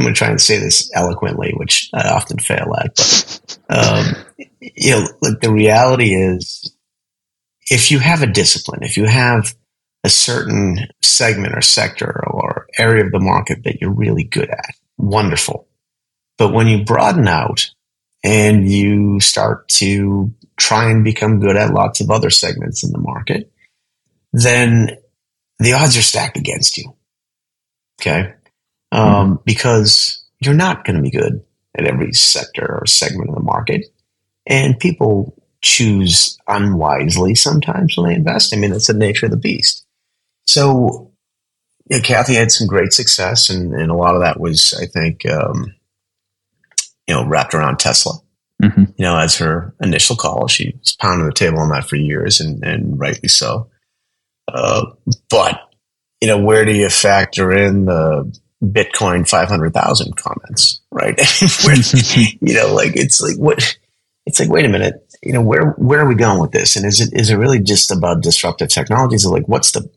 I'm 0.00 0.04
going 0.04 0.14
to 0.14 0.18
try 0.18 0.30
and 0.30 0.40
say 0.40 0.56
this 0.56 0.90
eloquently, 0.94 1.52
which 1.56 1.90
I 1.92 2.08
often 2.08 2.38
fail 2.38 2.74
at. 2.74 2.96
But 2.96 3.58
um, 3.68 4.14
you 4.60 4.92
know, 4.92 5.06
like 5.20 5.40
the 5.42 5.52
reality 5.52 6.14
is, 6.14 6.74
if 7.70 7.90
you 7.90 7.98
have 7.98 8.22
a 8.22 8.26
discipline, 8.26 8.82
if 8.82 8.96
you 8.96 9.04
have 9.04 9.54
a 10.02 10.08
certain 10.08 10.78
segment 11.02 11.54
or 11.54 11.60
sector 11.60 12.24
or 12.28 12.66
area 12.78 13.04
of 13.04 13.12
the 13.12 13.20
market 13.20 13.64
that 13.64 13.82
you're 13.82 13.92
really 13.92 14.24
good 14.24 14.48
at, 14.48 14.74
wonderful. 14.96 15.68
But 16.38 16.54
when 16.54 16.66
you 16.66 16.82
broaden 16.82 17.28
out 17.28 17.70
and 18.24 18.66
you 18.66 19.20
start 19.20 19.68
to 19.68 20.32
try 20.56 20.90
and 20.90 21.04
become 21.04 21.40
good 21.40 21.56
at 21.56 21.74
lots 21.74 22.00
of 22.00 22.10
other 22.10 22.30
segments 22.30 22.82
in 22.84 22.92
the 22.92 22.98
market, 22.98 23.52
then 24.32 24.96
the 25.58 25.74
odds 25.74 25.98
are 25.98 26.02
stacked 26.02 26.38
against 26.38 26.78
you. 26.78 26.96
Okay 28.00 28.32
um, 28.92 29.04
mm-hmm. 29.04 29.42
because 29.44 30.24
you're 30.40 30.54
not 30.54 30.84
going 30.84 30.96
to 30.96 31.02
be 31.02 31.10
good 31.10 31.44
at 31.76 31.86
every 31.86 32.12
sector 32.12 32.78
or 32.80 32.86
segment 32.86 33.30
of 33.30 33.36
the 33.36 33.42
market. 33.42 33.86
And 34.46 34.78
people 34.78 35.36
choose 35.62 36.38
unwisely 36.48 37.34
sometimes 37.34 37.96
when 37.96 38.08
they 38.08 38.16
invest. 38.16 38.54
I 38.54 38.58
mean, 38.58 38.70
that's 38.70 38.86
the 38.86 38.94
nature 38.94 39.26
of 39.26 39.32
the 39.32 39.36
beast. 39.36 39.84
So, 40.46 41.12
you 41.88 41.98
know, 41.98 42.02
Cathie 42.02 42.34
had 42.34 42.50
some 42.50 42.66
great 42.66 42.92
success, 42.92 43.50
and, 43.50 43.74
and 43.74 43.90
a 43.90 43.96
lot 43.96 44.14
of 44.14 44.22
that 44.22 44.40
was, 44.40 44.74
I 44.80 44.86
think, 44.86 45.28
um, 45.28 45.74
you 47.06 47.14
know, 47.14 47.26
wrapped 47.26 47.54
around 47.54 47.78
Tesla, 47.78 48.14
mm-hmm. 48.62 48.84
you 48.96 49.04
know, 49.04 49.16
as 49.16 49.36
her 49.36 49.74
initial 49.80 50.16
call. 50.16 50.48
She's 50.48 50.96
pounding 50.98 51.26
the 51.26 51.34
table 51.34 51.58
on 51.58 51.70
that 51.70 51.88
for 51.88 51.96
years, 51.96 52.40
and, 52.40 52.64
and 52.64 52.98
rightly 52.98 53.28
so. 53.28 53.70
Uh, 54.52 54.86
but 55.28 55.70
you 56.20 56.28
know, 56.28 56.38
where 56.38 56.64
do 56.64 56.72
you 56.72 56.88
factor 56.88 57.52
in 57.52 57.86
the 57.86 58.38
Bitcoin 58.62 59.28
five 59.28 59.48
hundred 59.48 59.72
thousand 59.72 60.16
comments, 60.16 60.80
right? 60.90 61.18
you 62.40 62.54
know, 62.54 62.74
like 62.74 62.96
it's 62.96 63.20
like 63.20 63.36
what 63.36 63.78
it's 64.26 64.38
like. 64.38 64.50
Wait 64.50 64.64
a 64.64 64.68
minute, 64.68 65.06
you 65.22 65.32
know, 65.32 65.42
where 65.42 65.70
where 65.72 66.00
are 66.00 66.08
we 66.08 66.14
going 66.14 66.40
with 66.40 66.52
this? 66.52 66.76
And 66.76 66.84
is 66.84 67.00
it 67.00 67.12
is 67.12 67.30
it 67.30 67.36
really 67.36 67.60
just 67.60 67.90
about 67.90 68.22
disruptive 68.22 68.68
technologies? 68.68 69.24
Or 69.24 69.32
like, 69.32 69.48
what's 69.48 69.72
the 69.72 69.90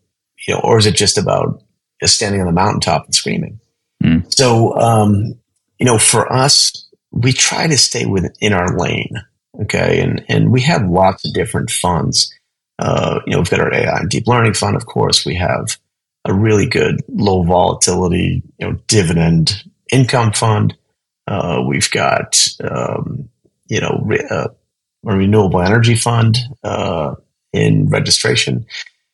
you 0.48 0.54
know, 0.54 0.62
or 0.62 0.78
is 0.78 0.86
it 0.86 0.96
just 0.96 1.18
about 1.18 1.62
just 2.02 2.16
standing 2.16 2.42
on 2.42 2.48
the 2.48 2.54
mountaintop 2.54 3.06
and 3.06 3.16
screaming? 3.16 3.60
Mm. 4.04 4.34
So, 4.34 4.76
um, 4.78 5.36
you 5.80 5.86
know, 5.86 5.98
for 5.98 6.32
us, 6.32 6.88
we 7.12 7.32
try 7.32 7.68
to 7.68 7.78
stay 7.78 8.06
within 8.06 8.54
our 8.54 8.78
lane. 8.78 9.16
Okay. 9.62 10.02
And, 10.02 10.26
and 10.28 10.52
we 10.52 10.62
have 10.62 10.90
lots 10.90 11.26
of 11.26 11.34
different 11.34 11.70
funds. 11.70 12.34
Uh, 12.80 13.20
you 13.26 13.34
know, 13.34 13.40
we've 13.40 13.50
got 13.50 13.60
our 13.60 13.74
AI 13.74 14.00
and 14.00 14.10
deep 14.10 14.28
learning 14.28 14.54
fund, 14.54 14.76
of 14.76 14.86
course. 14.86 15.26
We 15.26 15.36
have 15.36 15.78
a 16.26 16.34
really 16.34 16.68
good 16.68 17.02
low 17.10 17.44
volatility, 17.44 18.44
you 18.58 18.68
know, 18.68 18.78
dividend 18.88 19.64
income 19.92 20.32
fund. 20.34 20.76
Uh, 21.28 21.64
we've 21.68 21.92
got, 21.92 22.48
um, 22.64 23.30
you 23.68 23.80
know, 23.80 24.02
re- 24.04 24.26
uh, 24.30 24.48
a 25.06 25.16
renewable 25.16 25.62
energy 25.62 25.96
fund 25.96 26.38
uh, 26.64 27.16
in 27.52 27.90
registration. 27.90 28.66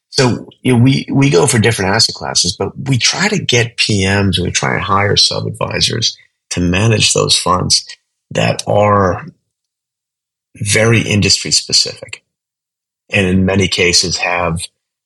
So 0.09 0.49
you 0.61 0.73
know, 0.73 0.83
we 0.83 1.07
we 1.11 1.29
go 1.29 1.45
for 1.45 1.59
different 1.59 1.91
asset 1.91 2.15
classes, 2.15 2.55
but 2.55 2.71
we 2.77 2.97
try 2.97 3.27
to 3.27 3.43
get 3.43 3.77
PMs 3.77 4.37
and 4.37 4.45
we 4.45 4.51
try 4.51 4.73
and 4.73 4.81
hire 4.81 5.15
sub 5.15 5.45
advisors 5.45 6.17
to 6.51 6.61
manage 6.61 7.13
those 7.13 7.37
funds 7.37 7.85
that 8.31 8.63
are 8.67 9.25
very 10.55 11.01
industry 11.01 11.51
specific 11.51 12.23
and 13.09 13.25
in 13.27 13.45
many 13.45 13.67
cases 13.67 14.17
have 14.17 14.61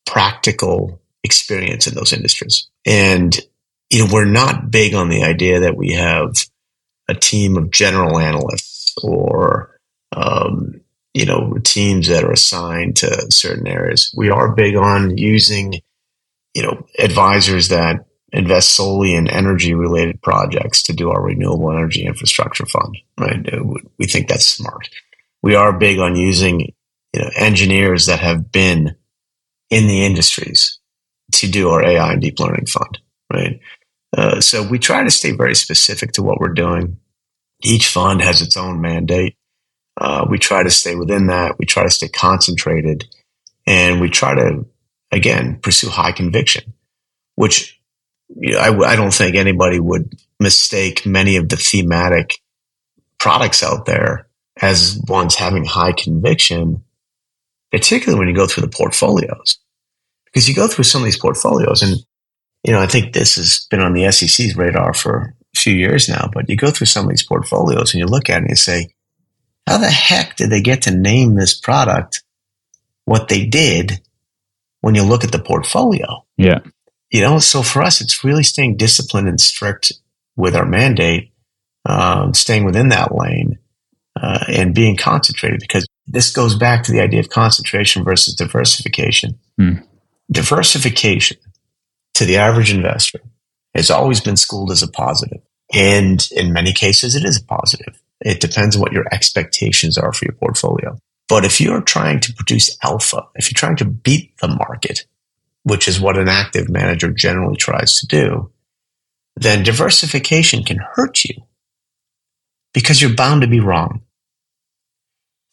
practical 0.05 0.99
experience 1.23 1.87
in 1.87 1.95
those 1.95 2.13
industries. 2.13 2.67
And, 2.85 3.37
you 3.89 3.99
know, 3.99 4.09
we're 4.11 4.25
not 4.25 4.71
big 4.71 4.93
on 4.93 5.09
the 5.09 5.23
idea 5.23 5.61
that 5.61 5.77
we 5.77 5.93
have 5.93 6.35
a 7.07 7.13
team 7.13 7.57
of 7.57 7.71
general 7.71 8.19
analysts 8.19 8.93
or, 9.03 9.79
um, 10.15 10.81
you 11.13 11.25
know, 11.25 11.57
teams 11.63 12.07
that 12.07 12.23
are 12.23 12.31
assigned 12.31 12.97
to 12.97 13.31
certain 13.31 13.67
areas. 13.67 14.13
We 14.15 14.29
are 14.29 14.53
big 14.53 14.75
on 14.75 15.17
using, 15.17 15.75
you 16.53 16.63
know, 16.63 16.85
advisors 16.99 17.69
that 17.69 18.05
invest 18.31 18.69
solely 18.75 19.13
in 19.13 19.27
energy 19.27 19.75
related 19.75 20.21
projects 20.21 20.81
to 20.83 20.93
do 20.93 21.11
our 21.11 21.21
renewable 21.21 21.71
energy 21.71 22.05
infrastructure 22.05 22.65
fund. 22.65 22.97
Right? 23.17 23.45
We 23.99 24.07
think 24.07 24.27
that's 24.27 24.47
smart. 24.47 24.89
We 25.43 25.55
are 25.55 25.77
big 25.77 25.99
on 25.99 26.15
using 26.15 26.73
you 27.13 27.21
know, 27.21 27.29
engineers 27.35 28.07
that 28.07 28.19
have 28.19 28.51
been 28.51 28.95
in 29.69 29.87
the 29.87 30.03
industries 30.03 30.79
to 31.33 31.49
do 31.49 31.69
our 31.69 31.83
AI 31.83 32.13
and 32.13 32.21
deep 32.21 32.39
learning 32.39 32.65
fund. 32.65 32.99
Right. 33.31 33.59
Uh, 34.15 34.41
so 34.41 34.67
we 34.67 34.79
try 34.79 35.03
to 35.03 35.11
stay 35.11 35.31
very 35.31 35.55
specific 35.55 36.13
to 36.13 36.23
what 36.23 36.39
we're 36.39 36.53
doing. 36.53 36.97
Each 37.63 37.87
fund 37.87 38.21
has 38.21 38.41
its 38.41 38.57
own 38.57 38.81
mandate. 38.81 39.35
Uh, 39.99 40.25
we 40.29 40.37
try 40.37 40.63
to 40.63 40.69
stay 40.69 40.95
within 40.95 41.27
that. 41.27 41.57
We 41.57 41.65
try 41.65 41.83
to 41.83 41.89
stay 41.89 42.09
concentrated, 42.09 43.05
and 43.65 44.01
we 44.01 44.09
try 44.09 44.35
to 44.35 44.65
again 45.11 45.59
pursue 45.61 45.89
high 45.89 46.11
conviction, 46.11 46.73
which 47.35 47.79
I, 48.59 48.75
I 48.75 48.95
don't 48.95 49.13
think 49.13 49.35
anybody 49.35 49.79
would 49.79 50.13
mistake 50.39 51.05
many 51.05 51.37
of 51.37 51.49
the 51.49 51.57
thematic 51.57 52.41
products 53.19 53.63
out 53.63 53.85
there 53.85 54.27
as 54.61 54.99
ones 55.07 55.35
having 55.35 55.65
high 55.65 55.93
conviction, 55.93 56.83
particularly 57.71 58.19
when 58.19 58.27
you 58.27 58.35
go 58.35 58.47
through 58.47 58.61
the 58.61 58.75
portfolios. 58.75 59.59
Because 60.33 60.49
you 60.49 60.55
go 60.55 60.67
through 60.67 60.85
some 60.85 61.01
of 61.01 61.05
these 61.05 61.19
portfolios, 61.19 61.81
and 61.81 61.97
you 62.63 62.73
know, 62.73 62.79
I 62.79 62.87
think 62.87 63.13
this 63.13 63.35
has 63.35 63.67
been 63.69 63.81
on 63.81 63.93
the 63.93 64.11
SEC's 64.11 64.55
radar 64.55 64.93
for 64.93 65.35
a 65.55 65.59
few 65.59 65.73
years 65.73 66.09
now, 66.09 66.29
but 66.33 66.49
you 66.49 66.55
go 66.55 66.71
through 66.71 66.87
some 66.87 67.05
of 67.05 67.09
these 67.09 67.25
portfolios 67.25 67.93
and 67.93 67.99
you 67.99 68.05
look 68.05 68.29
at 68.29 68.37
it 68.37 68.41
and 68.41 68.49
you 68.49 68.55
say, 68.55 68.93
how 69.67 69.77
the 69.77 69.89
heck 69.89 70.35
did 70.35 70.49
they 70.49 70.61
get 70.61 70.83
to 70.83 70.91
name 70.91 71.35
this 71.35 71.53
product 71.53 72.23
what 73.05 73.27
they 73.27 73.45
did 73.45 74.01
when 74.81 74.95
you 74.95 75.03
look 75.03 75.23
at 75.23 75.31
the 75.31 75.39
portfolio? 75.39 76.25
Yeah 76.37 76.59
you 77.13 77.21
know, 77.21 77.37
so 77.37 77.61
for 77.61 77.83
us, 77.83 78.01
it's 78.01 78.23
really 78.23 78.43
staying 78.43 78.75
disciplined 78.75 79.29
and 79.29 79.39
strict 79.39 79.93
with 80.35 80.55
our 80.55 80.65
mandate, 80.65 81.31
um, 81.85 82.33
staying 82.33 82.65
within 82.65 82.89
that 82.89 83.13
lane, 83.13 83.59
uh, 84.19 84.43
and 84.47 84.73
being 84.73 84.97
concentrated 84.97 85.59
because 85.59 85.85
this 86.07 86.31
goes 86.31 86.55
back 86.55 86.83
to 86.83 86.91
the 86.91 86.99
idea 86.99 87.19
of 87.19 87.29
concentration 87.29 88.03
versus 88.03 88.33
diversification. 88.33 89.37
Mm. 89.61 89.85
Diversification 90.31 91.37
to 92.15 92.25
the 92.25 92.37
average 92.37 92.71
investor 92.73 93.19
has 93.73 93.89
always 93.89 94.21
been 94.21 94.37
schooled 94.37 94.71
as 94.71 94.83
a 94.83 94.87
positive. 94.87 95.41
And 95.73 96.27
in 96.31 96.53
many 96.53 96.73
cases, 96.73 97.15
it 97.15 97.25
is 97.25 97.37
a 97.37 97.45
positive. 97.45 97.99
It 98.21 98.39
depends 98.39 98.75
on 98.75 98.81
what 98.81 98.93
your 98.93 99.05
expectations 99.11 99.97
are 99.97 100.13
for 100.13 100.25
your 100.25 100.35
portfolio. 100.35 100.97
But 101.27 101.45
if 101.45 101.59
you're 101.59 101.81
trying 101.81 102.19
to 102.21 102.33
produce 102.33 102.77
alpha, 102.83 103.27
if 103.35 103.49
you're 103.49 103.57
trying 103.57 103.77
to 103.77 103.85
beat 103.85 104.37
the 104.37 104.47
market, 104.47 105.05
which 105.63 105.87
is 105.87 105.99
what 105.99 106.17
an 106.17 106.27
active 106.27 106.69
manager 106.69 107.11
generally 107.11 107.55
tries 107.55 107.95
to 107.99 108.07
do, 108.07 108.51
then 109.35 109.63
diversification 109.63 110.63
can 110.63 110.77
hurt 110.77 111.23
you 111.23 111.43
because 112.73 113.01
you're 113.01 113.15
bound 113.15 113.41
to 113.41 113.47
be 113.47 113.59
wrong. 113.59 114.01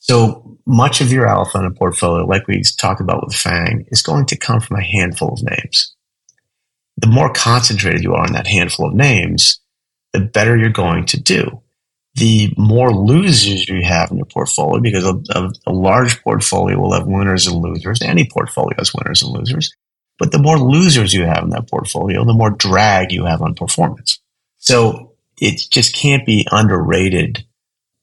So 0.01 0.59
much 0.67 1.01
of 1.01 1.13
your 1.13 1.29
alpha 1.29 1.59
in 1.59 1.67
a 1.67 1.71
portfolio, 1.71 2.25
like 2.25 2.49
we 2.49 2.63
talked 2.79 3.01
about 3.01 3.25
with 3.25 3.35
FANG, 3.35 3.87
is 3.89 4.03
going 4.03 4.27
to 4.27 4.37
come 4.37 4.61
from 4.61 4.79
a 4.79 4.85
handful 4.85 5.33
of 5.33 5.43
names. 5.43 5.95
The 6.97 7.07
more 7.07 7.33
concentrated 7.33 8.03
you 8.03 8.15
are 8.15 8.25
on 8.25 8.33
that 8.33 8.47
handful 8.47 8.89
of 8.89 8.95
names, 8.95 9.61
the 10.13 10.21
better 10.21 10.57
you're 10.57 10.71
going 10.71 11.07
to 11.07 11.21
do. 11.21 11.63
The 12.15 12.53
more 12.57 12.93
losers 12.93 13.69
you 13.69 13.83
have 13.85 14.11
in 14.11 14.17
your 14.17 14.27
portfolio, 14.27 14.81
because 14.81 15.05
a, 15.05 15.15
a, 15.39 15.53
a 15.67 15.73
large 15.73 16.21
portfolio 16.23 16.79
will 16.79 16.93
have 16.93 17.07
winners 17.07 17.47
and 17.47 17.63
losers. 17.63 18.03
Any 18.03 18.29
portfolio 18.29 18.75
has 18.79 18.93
winners 18.95 19.23
and 19.23 19.33
losers. 19.33 19.73
But 20.19 20.33
the 20.33 20.39
more 20.39 20.59
losers 20.59 21.15
you 21.15 21.25
have 21.25 21.45
in 21.45 21.51
that 21.51 21.71
portfolio, 21.71 22.25
the 22.25 22.35
more 22.35 22.51
drag 22.51 23.13
you 23.13 23.27
have 23.27 23.43
on 23.43 23.55
performance. 23.55 24.19
So 24.59 25.13
it 25.39 25.63
just 25.71 25.95
can't 25.95 26.27
be 26.27 26.47
underrated 26.51 27.47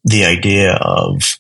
the 0.04 0.26
idea 0.26 0.76
of 0.76 1.40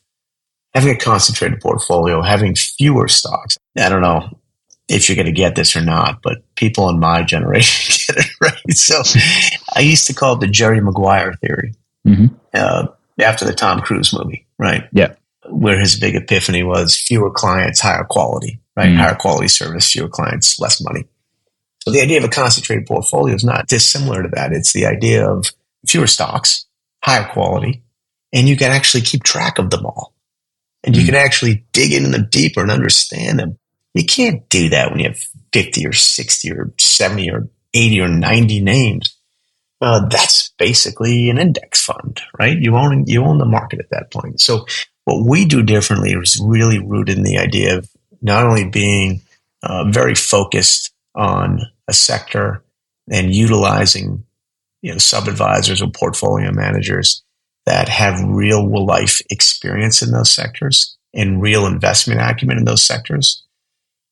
having 0.77 0.95
a 0.95 0.97
concentrated 0.97 1.61
portfolio, 1.61 2.21
having 2.21 2.55
fewer 2.55 3.07
stocks. 3.07 3.57
I 3.77 3.89
don't 3.89 4.01
know 4.01 4.39
if 4.87 5.09
you're 5.09 5.15
going 5.15 5.25
to 5.25 5.31
get 5.31 5.55
this 5.55 5.75
or 5.75 5.81
not, 5.81 6.21
but 6.21 6.43
people 6.55 6.89
in 6.89 6.99
my 6.99 7.23
generation 7.23 7.99
get 8.15 8.25
it 8.25 8.31
right. 8.41 8.73
So 8.73 9.01
I 9.75 9.81
used 9.81 10.07
to 10.07 10.13
call 10.13 10.35
it 10.35 10.39
the 10.39 10.47
Jerry 10.47 10.81
Maguire 10.81 11.33
theory 11.33 11.73
mm-hmm. 12.05 12.27
uh, 12.53 12.87
after 13.19 13.45
the 13.45 13.53
Tom 13.53 13.81
Cruise 13.81 14.13
movie, 14.13 14.47
right? 14.57 14.87
Yeah. 14.91 15.15
Where 15.49 15.79
his 15.79 15.99
big 15.99 16.15
epiphany 16.15 16.63
was 16.63 16.97
fewer 16.97 17.31
clients, 17.31 17.79
higher 17.79 18.03
quality 18.03 18.59
right? 18.77 18.91
Mm. 18.91 18.97
Higher 18.97 19.15
quality 19.15 19.49
service, 19.49 19.91
fewer 19.91 20.07
clients, 20.07 20.59
less 20.59 20.79
money. 20.81 21.05
So 21.81 21.91
the 21.91 22.01
idea 22.01 22.19
of 22.19 22.23
a 22.23 22.29
concentrated 22.29 22.85
portfolio 22.85 23.35
is 23.35 23.43
not 23.43 23.67
dissimilar 23.67 24.23
to 24.23 24.29
that. 24.29 24.53
It's 24.53 24.71
the 24.71 24.85
idea 24.85 25.27
of 25.27 25.51
fewer 25.85 26.07
stocks, 26.07 26.65
higher 27.03 27.27
quality, 27.27 27.83
and 28.31 28.47
you 28.47 28.55
can 28.55 28.71
actually 28.71 29.01
keep 29.01 29.23
track 29.23 29.57
of 29.57 29.71
them 29.71 29.85
all. 29.85 30.13
And 30.87 30.95
you 30.95 31.03
mm. 31.03 31.07
can 31.07 31.15
actually 31.15 31.65
dig 31.73 31.91
into 31.91 32.09
them 32.09 32.29
deeper 32.31 32.61
and 32.61 32.71
understand 32.71 33.39
them. 33.39 33.59
You 33.93 34.05
can't 34.05 34.47
do 34.47 34.69
that 34.69 34.89
when 34.89 35.01
you 35.01 35.09
have 35.09 35.19
50 35.51 35.85
or 35.85 35.91
60 35.91 36.51
or 36.53 36.71
70 36.79 37.29
or 37.29 37.49
80 37.73 38.01
or 38.01 38.07
90 38.07 38.61
names. 38.61 39.17
Uh, 39.81 40.07
that's 40.07 40.53
basically 40.57 41.29
an 41.29 41.37
index 41.37 41.83
fund, 41.83 42.21
right? 42.39 42.57
You 42.57 42.77
own 42.77 43.03
you 43.05 43.23
own 43.23 43.37
the 43.37 43.45
market 43.45 43.79
at 43.79 43.89
that 43.91 44.11
point. 44.11 44.39
So 44.39 44.65
what 45.03 45.29
we 45.29 45.43
do 45.43 45.61
differently 45.61 46.11
is 46.13 46.41
really 46.43 46.79
rooted 46.79 47.17
in 47.17 47.23
the 47.23 47.37
idea 47.37 47.77
of 47.77 47.89
not 48.21 48.45
only 48.45 48.69
being 48.69 49.21
uh, 49.63 49.83
very 49.89 50.15
focused 50.15 50.91
on 51.13 51.59
a 51.87 51.93
sector 51.93 52.63
and 53.11 53.35
utilizing 53.35 54.23
you 54.81 54.93
know 54.93 54.97
sub 54.97 55.27
advisors 55.27 55.81
or 55.81 55.91
portfolio 55.91 56.51
managers 56.51 57.23
that 57.67 57.89
have 57.89 58.23
real 58.23 58.85
life 58.85 59.21
experience 59.29 60.01
in 60.01 60.11
those 60.11 60.31
sectors 60.31 60.97
and 61.13 61.41
real 61.41 61.65
investment 61.65 62.21
acumen 62.21 62.57
in 62.57 62.65
those 62.65 62.83
sectors 62.83 63.43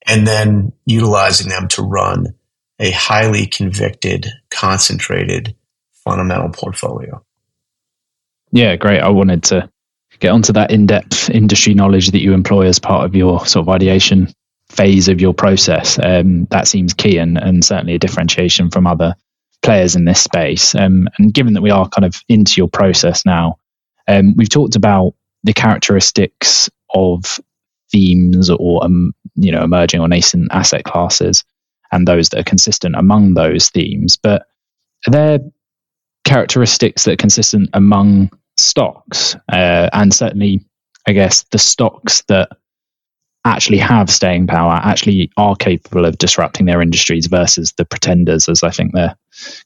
and 0.08 0.28
then 0.28 0.72
utilizing 0.86 1.50
them 1.50 1.68
to 1.68 1.82
run 1.82 2.36
a 2.80 2.91
highly 2.91 3.48
convicted 3.48 4.28
concentrated 4.50 5.56
fundamental 5.91 6.50
portfolio 6.50 7.24
yeah 8.52 8.76
great 8.76 9.00
i 9.00 9.10
wanted 9.10 9.41
to 9.41 9.68
get 10.20 10.32
onto 10.32 10.54
that 10.54 10.72
in-depth 10.72 11.30
industry 11.30 11.74
knowledge 11.74 12.12
that 12.12 12.22
you 12.22 12.34
employ 12.34 12.68
as 12.68 12.80
part 12.80 13.06
of 13.06 13.15
your 13.15 13.46
sort 13.46 13.63
of 13.63 13.70
ideation 13.70 14.28
phase 14.70 15.08
of 15.08 15.22
your 15.22 15.34
process. 15.34 16.00
Um, 16.02 16.46
that 16.46 16.68
seems 16.68 16.94
key 16.94 17.18
and, 17.18 17.38
and 17.38 17.63
certainly 17.63 17.96
a 17.96 18.00
differentiation 18.00 18.70
from 18.70 18.88
other 18.88 19.15
players 19.65 19.95
in 19.95 20.06
this 20.06 20.21
space. 20.21 20.75
Um, 20.75 21.10
and 21.17 21.34
given 21.34 21.54
that 21.54 21.62
we 21.62 21.71
are 21.71 21.89
kind 21.89 22.06
of 22.06 22.21
into 22.30 22.54
your 22.58 22.69
process 22.69 23.25
now, 23.25 23.60
um, 24.08 24.36
we've 24.38 24.49
talked 24.49 24.75
about 24.75 25.15
the 25.43 25.54
characteristics 25.54 26.69
of 26.93 27.39
themes 27.91 28.49
or 28.49 28.84
um, 28.84 29.13
you 29.36 29.51
know 29.51 29.63
emerging 29.63 30.01
or 30.01 30.08
nascent 30.08 30.47
asset 30.51 30.84
classes 30.84 31.43
and 31.91 32.08
those 32.08 32.30
that 32.30 32.39
are 32.39 32.43
consistent 32.43 32.95
among 32.95 33.36
those 33.36 33.69
themes 33.69 34.17
but 34.17 34.47
are 35.08 35.12
there 35.12 35.39
characteristics 36.23 37.04
that 37.04 37.12
are 37.13 37.17
consistent 37.17 37.69
among 37.73 38.30
stocks 38.58 39.36
uh, 39.51 39.89
and 39.93 40.13
certainly 40.13 40.65
i 41.08 41.12
guess 41.12 41.43
the 41.51 41.60
stocks 41.60 42.23
that 42.28 42.49
actually 43.46 43.78
have 43.78 44.10
staying 44.10 44.48
power 44.48 44.74
actually 44.84 45.32
are 45.38 45.56
capable 45.56 46.06
of 46.06 46.18
disrupting 46.18 46.66
their 46.66 46.82
industries 46.82 47.28
versus 47.28 47.74
the 47.78 47.86
pretenders 47.86 48.50
as 48.50 48.64
i 48.64 48.70
think 48.70 48.92
they're 48.94 49.16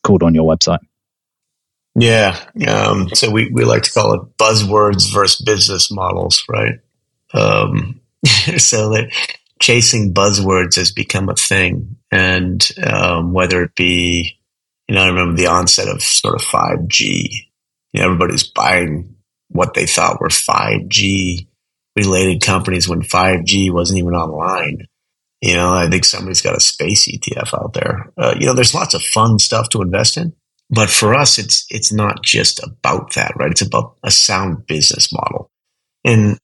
called 0.04 0.24
on 0.24 0.36
your 0.36 0.46
website 0.46 0.80
yeah 1.96 2.38
um, 2.68 3.10
so 3.10 3.32
we, 3.32 3.50
we 3.52 3.64
like 3.64 3.84
to 3.84 3.92
call 3.92 4.14
it 4.14 4.22
buzzwords 4.38 5.12
versus 5.12 5.44
business 5.44 5.90
models 5.90 6.44
right 6.48 6.80
um, 7.34 8.00
so 8.58 8.90
that 8.90 9.10
chasing 9.60 10.14
buzzwords 10.14 10.76
has 10.76 10.92
become 10.92 11.30
a 11.30 11.36
thing. 11.36 11.98
And 12.12 12.68
um, 12.84 13.34
whether 13.34 13.62
it 13.64 13.76
be, 13.76 14.38
you 14.88 14.96
know, 14.96 15.02
I 15.02 15.08
remember 15.08 15.36
the 15.36 15.48
onset 15.48 15.88
of 15.88 16.02
sort 16.02 16.36
of 16.36 16.42
5G, 16.42 17.30
you 17.94 18.00
know, 18.00 18.06
everybody's 18.06 18.48
buying 18.48 19.16
what 19.50 19.74
they 19.74 19.86
thought 19.86 20.20
were 20.20 20.30
5G 20.30 21.48
related 22.00 22.42
companies 22.42 22.88
when 22.88 23.02
5G 23.02 23.72
wasn't 23.72 24.00
even 24.00 24.14
online. 24.14 24.88
You 25.42 25.54
know, 25.54 25.74
I 25.74 25.90
think 25.90 26.06
somebody's 26.06 26.42
got 26.42 26.58
a 26.58 26.60
space 26.60 27.08
ETF 27.08 27.54
out 27.54 27.74
there. 27.74 28.12
Uh, 28.18 28.36
you 28.38 28.46
know, 28.46 28.54
there's 28.54 28.76
lots 28.76 28.94
of 28.94 29.02
fun 29.02 29.40
stuff 29.40 29.70
to 29.70 29.82
invest 29.82 30.18
in, 30.18 30.34
but 30.70 30.90
for 30.90 31.16
us, 31.16 31.38
it's 31.38 31.66
it's 31.70 31.92
not 31.92 32.24
just 32.24 32.62
about 32.62 33.14
that, 33.14 33.34
right? 33.38 33.52
It's 33.52 33.62
about 33.62 33.96
a 34.04 34.12
sound 34.12 34.68
business 34.68 35.14
model, 35.14 35.50
and 36.04 36.38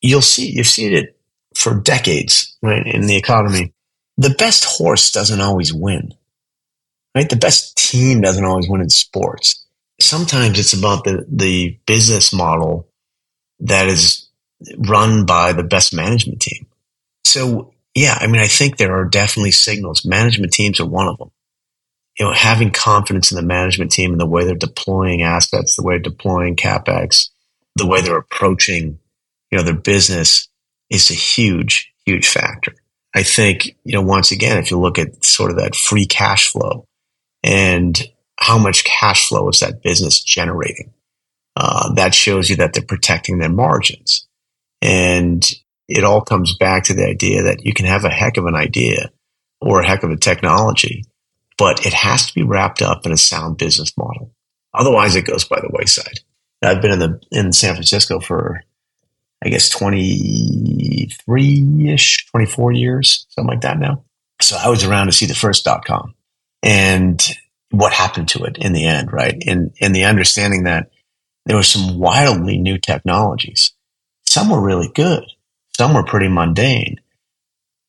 you'll 0.00 0.22
see, 0.22 0.50
you've 0.50 0.66
seen 0.66 0.92
it 0.92 1.16
for 1.56 1.74
decades, 1.74 2.56
right, 2.62 2.86
in 2.86 3.06
the 3.06 3.16
economy. 3.16 3.72
The 4.18 4.34
best 4.38 4.64
horse 4.64 5.10
doesn't 5.12 5.40
always 5.40 5.72
win, 5.72 6.12
right? 7.14 7.28
The 7.28 7.36
best 7.36 7.76
team 7.76 8.20
doesn't 8.20 8.44
always 8.44 8.68
win 8.68 8.80
in 8.80 8.90
sports. 8.90 9.64
Sometimes 10.00 10.58
it's 10.58 10.72
about 10.72 11.04
the, 11.04 11.24
the 11.28 11.78
business 11.86 12.32
model 12.32 12.88
that 13.60 13.86
is 13.86 14.28
run 14.78 15.26
by 15.26 15.52
the 15.52 15.62
best 15.62 15.94
management 15.94 16.40
team. 16.40 16.66
So, 17.24 17.72
yeah, 17.94 18.16
I 18.20 18.26
mean, 18.26 18.40
I 18.40 18.48
think 18.48 18.76
there 18.76 18.96
are 18.96 19.04
definitely 19.04 19.52
signals. 19.52 20.04
Management 20.04 20.52
teams 20.52 20.80
are 20.80 20.86
one 20.86 21.08
of 21.08 21.18
them. 21.18 21.30
You 22.18 22.26
know, 22.26 22.32
having 22.32 22.70
confidence 22.70 23.32
in 23.32 23.36
the 23.36 23.42
management 23.42 23.90
team 23.90 24.12
and 24.12 24.20
the 24.20 24.26
way 24.26 24.44
they're 24.44 24.54
deploying 24.54 25.22
assets, 25.22 25.76
the 25.76 25.82
way 25.82 25.94
they're 25.94 26.00
deploying 26.00 26.56
capex, 26.56 27.30
the 27.76 27.86
way 27.86 28.02
they're 28.02 28.18
approaching 28.18 28.98
you 29.52 29.58
know, 29.58 29.64
their 29.64 29.74
business 29.74 30.48
is 30.90 31.10
a 31.10 31.14
huge, 31.14 31.92
huge 32.06 32.26
factor. 32.26 32.74
I 33.14 33.22
think, 33.22 33.76
you 33.84 33.92
know, 33.92 34.02
once 34.02 34.32
again, 34.32 34.56
if 34.56 34.70
you 34.70 34.80
look 34.80 34.98
at 34.98 35.22
sort 35.22 35.50
of 35.50 35.58
that 35.58 35.76
free 35.76 36.06
cash 36.06 36.48
flow 36.50 36.86
and 37.44 38.02
how 38.38 38.56
much 38.56 38.84
cash 38.84 39.28
flow 39.28 39.48
is 39.50 39.60
that 39.60 39.82
business 39.82 40.20
generating, 40.20 40.94
uh, 41.54 41.92
that 41.94 42.14
shows 42.14 42.48
you 42.48 42.56
that 42.56 42.72
they're 42.72 42.82
protecting 42.82 43.38
their 43.38 43.50
margins. 43.50 44.26
And 44.82 45.42
it 45.88 46.04
all 46.04 46.20
comes 46.20 46.56
back 46.58 46.84
to 46.84 46.94
the 46.94 47.06
idea 47.06 47.44
that 47.44 47.64
you 47.64 47.72
can 47.72 47.86
have 47.86 48.04
a 48.04 48.10
heck 48.10 48.36
of 48.36 48.44
an 48.46 48.54
idea 48.54 49.10
or 49.60 49.80
a 49.80 49.86
heck 49.86 50.02
of 50.02 50.10
a 50.10 50.16
technology, 50.16 51.04
but 51.56 51.86
it 51.86 51.94
has 51.94 52.26
to 52.26 52.34
be 52.34 52.42
wrapped 52.42 52.82
up 52.82 53.06
in 53.06 53.12
a 53.12 53.16
sound 53.16 53.58
business 53.58 53.96
model. 53.96 54.32
Otherwise, 54.74 55.16
it 55.16 55.26
goes 55.26 55.44
by 55.44 55.60
the 55.60 55.70
wayside. 55.72 56.20
I've 56.62 56.82
been 56.82 56.92
in 56.92 56.98
the 56.98 57.20
in 57.30 57.52
San 57.52 57.74
Francisco 57.74 58.20
for 58.20 58.62
I 59.44 59.48
guess 59.48 59.68
23 59.68 61.92
ish, 61.92 62.26
24 62.26 62.72
years, 62.72 63.26
something 63.30 63.48
like 63.48 63.62
that 63.62 63.78
now. 63.78 64.04
So 64.40 64.56
I 64.56 64.68
was 64.68 64.84
around 64.84 65.06
to 65.06 65.12
see 65.12 65.26
the 65.26 65.34
first 65.34 65.64
dot 65.64 65.84
com 65.84 66.14
and 66.62 67.20
what 67.70 67.92
happened 67.92 68.28
to 68.28 68.44
it 68.44 68.56
in 68.58 68.72
the 68.72 68.86
end, 68.86 69.12
right? 69.12 69.34
And, 69.46 69.74
and 69.80 69.96
the 69.96 70.04
understanding 70.04 70.64
that 70.64 70.90
there 71.46 71.56
were 71.56 71.62
some 71.62 71.98
wildly 71.98 72.58
new 72.58 72.76
technologies. 72.78 73.72
Some 74.32 74.50
were 74.50 74.60
really 74.60 74.88
good. 74.88 75.24
Some 75.76 75.94
were 75.94 76.04
pretty 76.04 76.28
mundane, 76.28 77.00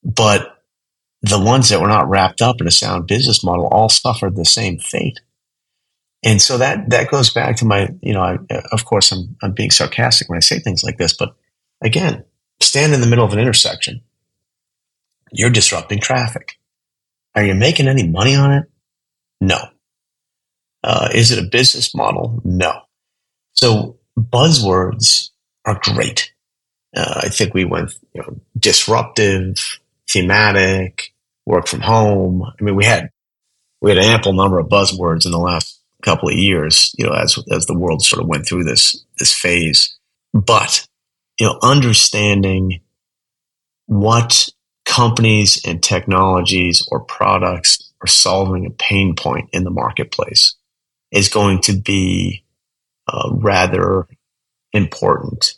but 0.03 0.61
the 1.21 1.39
ones 1.39 1.69
that 1.69 1.81
were 1.81 1.87
not 1.87 2.09
wrapped 2.09 2.41
up 2.41 2.59
in 2.59 2.67
a 2.67 2.71
sound 2.71 3.07
business 3.07 3.43
model 3.43 3.67
all 3.67 3.89
suffered 3.89 4.35
the 4.35 4.45
same 4.45 4.77
fate. 4.77 5.21
And 6.23 6.41
so 6.41 6.57
that, 6.57 6.89
that 6.89 7.11
goes 7.11 7.29
back 7.29 7.57
to 7.57 7.65
my, 7.65 7.89
you 8.01 8.13
know, 8.13 8.21
I, 8.21 8.37
of 8.71 8.85
course 8.85 9.11
I'm, 9.11 9.35
I'm 9.41 9.53
being 9.53 9.71
sarcastic 9.71 10.29
when 10.29 10.37
I 10.37 10.41
say 10.41 10.59
things 10.59 10.83
like 10.83 10.97
this, 10.97 11.13
but 11.13 11.35
Again, 11.83 12.23
stand 12.61 12.93
in 12.93 13.01
the 13.01 13.07
middle 13.07 13.25
of 13.25 13.33
an 13.33 13.39
intersection. 13.39 14.01
You're 15.31 15.49
disrupting 15.49 15.99
traffic. 15.99 16.57
Are 17.35 17.43
you 17.43 17.55
making 17.55 17.87
any 17.87 18.07
money 18.07 18.35
on 18.35 18.53
it? 18.53 18.71
No. 19.41 19.57
Uh, 20.83 21.09
is 21.13 21.31
it 21.31 21.43
a 21.43 21.47
business 21.49 21.93
model? 21.93 22.41
No. 22.45 22.83
So 23.53 23.97
buzzwords 24.17 25.31
are 25.65 25.79
great. 25.83 26.32
Uh, 26.95 27.21
I 27.23 27.29
think 27.29 27.53
we 27.53 27.65
went 27.65 27.93
you 28.13 28.21
know, 28.21 28.39
disruptive, 28.57 29.79
thematic, 30.09 31.13
work 31.45 31.67
from 31.67 31.81
home. 31.81 32.43
I 32.43 32.63
mean, 32.63 32.75
we 32.75 32.85
had 32.85 33.09
we 33.81 33.89
had 33.89 33.97
an 33.97 34.05
ample 34.05 34.33
number 34.33 34.59
of 34.59 34.67
buzzwords 34.67 35.25
in 35.25 35.31
the 35.31 35.39
last 35.39 35.79
couple 36.03 36.29
of 36.29 36.35
years. 36.35 36.93
You 36.97 37.07
know, 37.07 37.13
as 37.13 37.37
as 37.51 37.65
the 37.65 37.77
world 37.77 38.03
sort 38.03 38.21
of 38.21 38.29
went 38.29 38.47
through 38.47 38.63
this 38.63 39.03
this 39.17 39.33
phase, 39.33 39.97
but 40.33 40.87
you 41.39 41.47
know, 41.47 41.59
understanding 41.61 42.81
what 43.87 44.49
companies 44.85 45.61
and 45.65 45.81
technologies 45.81 46.87
or 46.91 46.99
products 46.99 47.91
are 48.01 48.07
solving 48.07 48.65
a 48.65 48.69
pain 48.69 49.15
point 49.15 49.49
in 49.53 49.63
the 49.63 49.69
marketplace 49.69 50.55
is 51.11 51.29
going 51.29 51.61
to 51.61 51.73
be 51.73 52.43
uh, 53.07 53.29
rather 53.33 54.07
important 54.73 55.55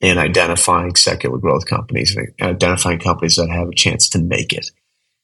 in 0.00 0.18
identifying 0.18 0.94
secular 0.94 1.38
growth 1.38 1.66
companies 1.66 2.16
and 2.16 2.32
identifying 2.40 2.98
companies 2.98 3.36
that 3.36 3.50
have 3.50 3.68
a 3.68 3.74
chance 3.74 4.08
to 4.10 4.18
make 4.18 4.52
it. 4.52 4.70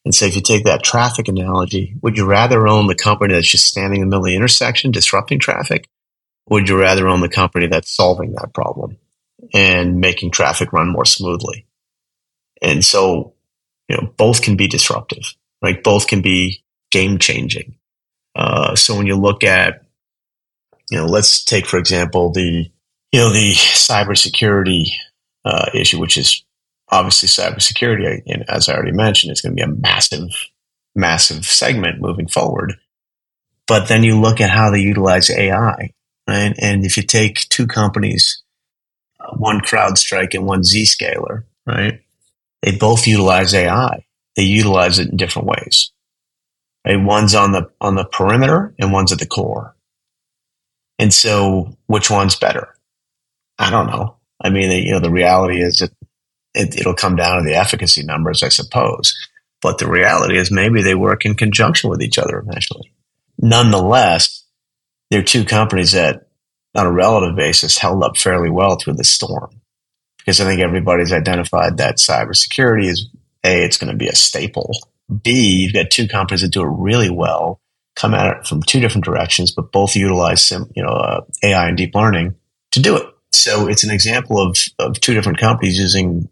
And 0.04 0.14
so 0.14 0.26
if 0.26 0.34
you 0.34 0.42
take 0.42 0.64
that 0.64 0.82
traffic 0.82 1.28
analogy, 1.28 1.94
would 2.02 2.16
you 2.16 2.26
rather 2.26 2.66
own 2.66 2.88
the 2.88 2.94
company 2.94 3.34
that's 3.34 3.48
just 3.48 3.66
standing 3.66 4.02
in 4.02 4.08
the 4.08 4.16
middle 4.16 4.26
of 4.26 4.30
the 4.30 4.36
intersection 4.36 4.90
disrupting 4.90 5.38
traffic? 5.38 5.88
Or 6.46 6.56
would 6.58 6.68
you 6.68 6.78
rather 6.78 7.08
own 7.08 7.20
the 7.20 7.28
company 7.28 7.68
that's 7.68 7.90
solving 7.90 8.32
that 8.32 8.52
problem? 8.52 8.98
and 9.52 10.00
making 10.00 10.30
traffic 10.30 10.72
run 10.72 10.88
more 10.88 11.04
smoothly. 11.04 11.66
And 12.62 12.84
so, 12.84 13.34
you 13.88 13.96
know, 13.96 14.12
both 14.16 14.42
can 14.42 14.56
be 14.56 14.68
disruptive, 14.68 15.34
right? 15.60 15.82
Both 15.82 16.06
can 16.06 16.22
be 16.22 16.64
game 16.90 17.18
changing. 17.18 17.76
Uh, 18.34 18.74
so 18.76 18.96
when 18.96 19.06
you 19.06 19.16
look 19.16 19.44
at, 19.44 19.84
you 20.90 20.98
know, 20.98 21.06
let's 21.06 21.44
take, 21.44 21.66
for 21.66 21.78
example, 21.78 22.32
the, 22.32 22.70
you 23.14 23.20
know, 23.20 23.32
the 23.32 23.52
cybersecurity 23.52 24.88
uh, 25.44 25.70
issue, 25.72 26.00
which 26.00 26.18
is 26.18 26.44
obviously 26.88 27.28
cybersecurity. 27.28 28.22
And 28.26 28.44
as 28.50 28.68
I 28.68 28.74
already 28.74 28.90
mentioned, 28.90 29.30
it's 29.30 29.40
going 29.40 29.56
to 29.56 29.64
be 29.64 29.70
a 29.70 29.72
massive, 29.72 30.30
massive 30.96 31.44
segment 31.44 32.00
moving 32.00 32.26
forward. 32.26 32.74
But 33.68 33.86
then 33.86 34.02
you 34.02 34.20
look 34.20 34.40
at 34.40 34.50
how 34.50 34.72
they 34.72 34.80
utilize 34.80 35.30
AI, 35.30 35.92
right? 36.28 36.54
And 36.58 36.84
if 36.84 36.96
you 36.96 37.04
take 37.04 37.48
two 37.50 37.68
companies 37.68 38.42
one 39.36 39.60
CrowdStrike 39.60 40.34
and 40.34 40.44
one 40.44 40.62
Zscaler, 40.62 41.44
right? 41.64 42.00
They 42.62 42.76
both 42.76 43.06
utilize 43.06 43.54
AI. 43.54 44.06
They 44.34 44.42
utilize 44.42 44.98
it 44.98 45.10
in 45.10 45.16
different 45.16 45.46
ways. 45.46 45.92
Right? 46.84 46.96
One's 46.96 47.36
on 47.36 47.52
the 47.52 47.70
on 47.80 47.94
the 47.94 48.06
perimeter 48.06 48.74
and 48.76 48.92
one's 48.92 49.12
at 49.12 49.20
the 49.20 49.26
core. 49.26 49.76
And 50.98 51.14
so, 51.14 51.78
which 51.86 52.10
one's 52.10 52.34
better? 52.34 52.74
I 53.58 53.70
don't 53.70 53.86
know. 53.86 54.16
I 54.42 54.50
mean, 54.50 54.70
you 54.84 54.92
know, 54.92 55.00
the 55.00 55.10
reality 55.10 55.62
is 55.62 55.78
that 55.78 55.90
it, 56.54 56.78
it'll 56.78 56.94
come 56.94 57.16
down 57.16 57.38
to 57.38 57.44
the 57.44 57.56
efficacy 57.56 58.02
numbers, 58.02 58.42
I 58.42 58.48
suppose. 58.48 59.14
But 59.62 59.78
the 59.78 59.88
reality 59.88 60.36
is, 60.36 60.50
maybe 60.50 60.82
they 60.82 60.94
work 60.94 61.24
in 61.24 61.34
conjunction 61.34 61.88
with 61.88 62.02
each 62.02 62.18
other 62.18 62.38
eventually. 62.38 62.92
Nonetheless, 63.38 64.44
they're 65.10 65.22
two 65.22 65.44
companies 65.44 65.92
that 65.92 66.26
on 66.74 66.86
a 66.86 66.92
relative 66.92 67.36
basis, 67.36 67.78
held 67.78 68.02
up 68.02 68.16
fairly 68.16 68.50
well 68.50 68.76
through 68.76 68.94
the 68.94 69.04
storm. 69.04 69.60
Because 70.18 70.40
I 70.40 70.44
think 70.44 70.60
everybody's 70.60 71.12
identified 71.12 71.76
that 71.76 71.98
cybersecurity 71.98 72.86
is 72.86 73.08
A, 73.44 73.64
it's 73.64 73.76
going 73.76 73.92
to 73.92 73.96
be 73.96 74.08
a 74.08 74.14
staple. 74.14 74.72
B, 75.22 75.62
you've 75.62 75.74
got 75.74 75.90
two 75.90 76.08
companies 76.08 76.40
that 76.40 76.52
do 76.52 76.62
it 76.62 76.70
really 76.70 77.10
well, 77.10 77.60
come 77.94 78.14
at 78.14 78.38
it 78.38 78.46
from 78.46 78.62
two 78.62 78.80
different 78.80 79.04
directions, 79.04 79.52
but 79.52 79.70
both 79.70 79.94
utilize 79.94 80.44
some, 80.44 80.70
you 80.74 80.82
know, 80.82 80.88
uh, 80.88 81.20
AI 81.42 81.68
and 81.68 81.76
deep 81.76 81.94
learning 81.94 82.34
to 82.72 82.80
do 82.80 82.96
it. 82.96 83.06
So 83.34 83.68
it's 83.68 83.84
an 83.84 83.90
example 83.90 84.40
of, 84.40 84.56
of 84.78 85.00
two 85.00 85.14
different 85.14 85.38
companies 85.38 85.78
using 85.78 86.28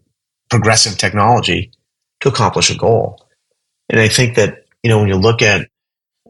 progressive 0.49 0.97
technology 0.97 1.71
to 2.21 2.29
accomplish 2.29 2.69
a 2.69 2.77
goal. 2.77 3.27
And 3.89 3.99
I 3.99 4.07
think 4.07 4.35
that, 4.35 4.65
you 4.81 4.89
know, 4.89 4.99
when 4.99 5.09
you 5.09 5.15
look 5.15 5.41
at, 5.41 5.67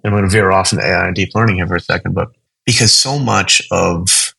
I'm 0.04 0.12
going 0.12 0.24
to 0.24 0.30
veer 0.30 0.52
off 0.52 0.74
into 0.74 0.86
AI 0.86 1.08
and 1.08 1.16
deep 1.16 1.36
learning 1.36 1.58
here 1.58 1.68
for 1.68 1.76
a 1.76 1.82
second, 1.82 2.14
but 2.14 2.30
because 2.66 2.94
so 2.94 3.20
much 3.20 3.62
of 3.72 4.34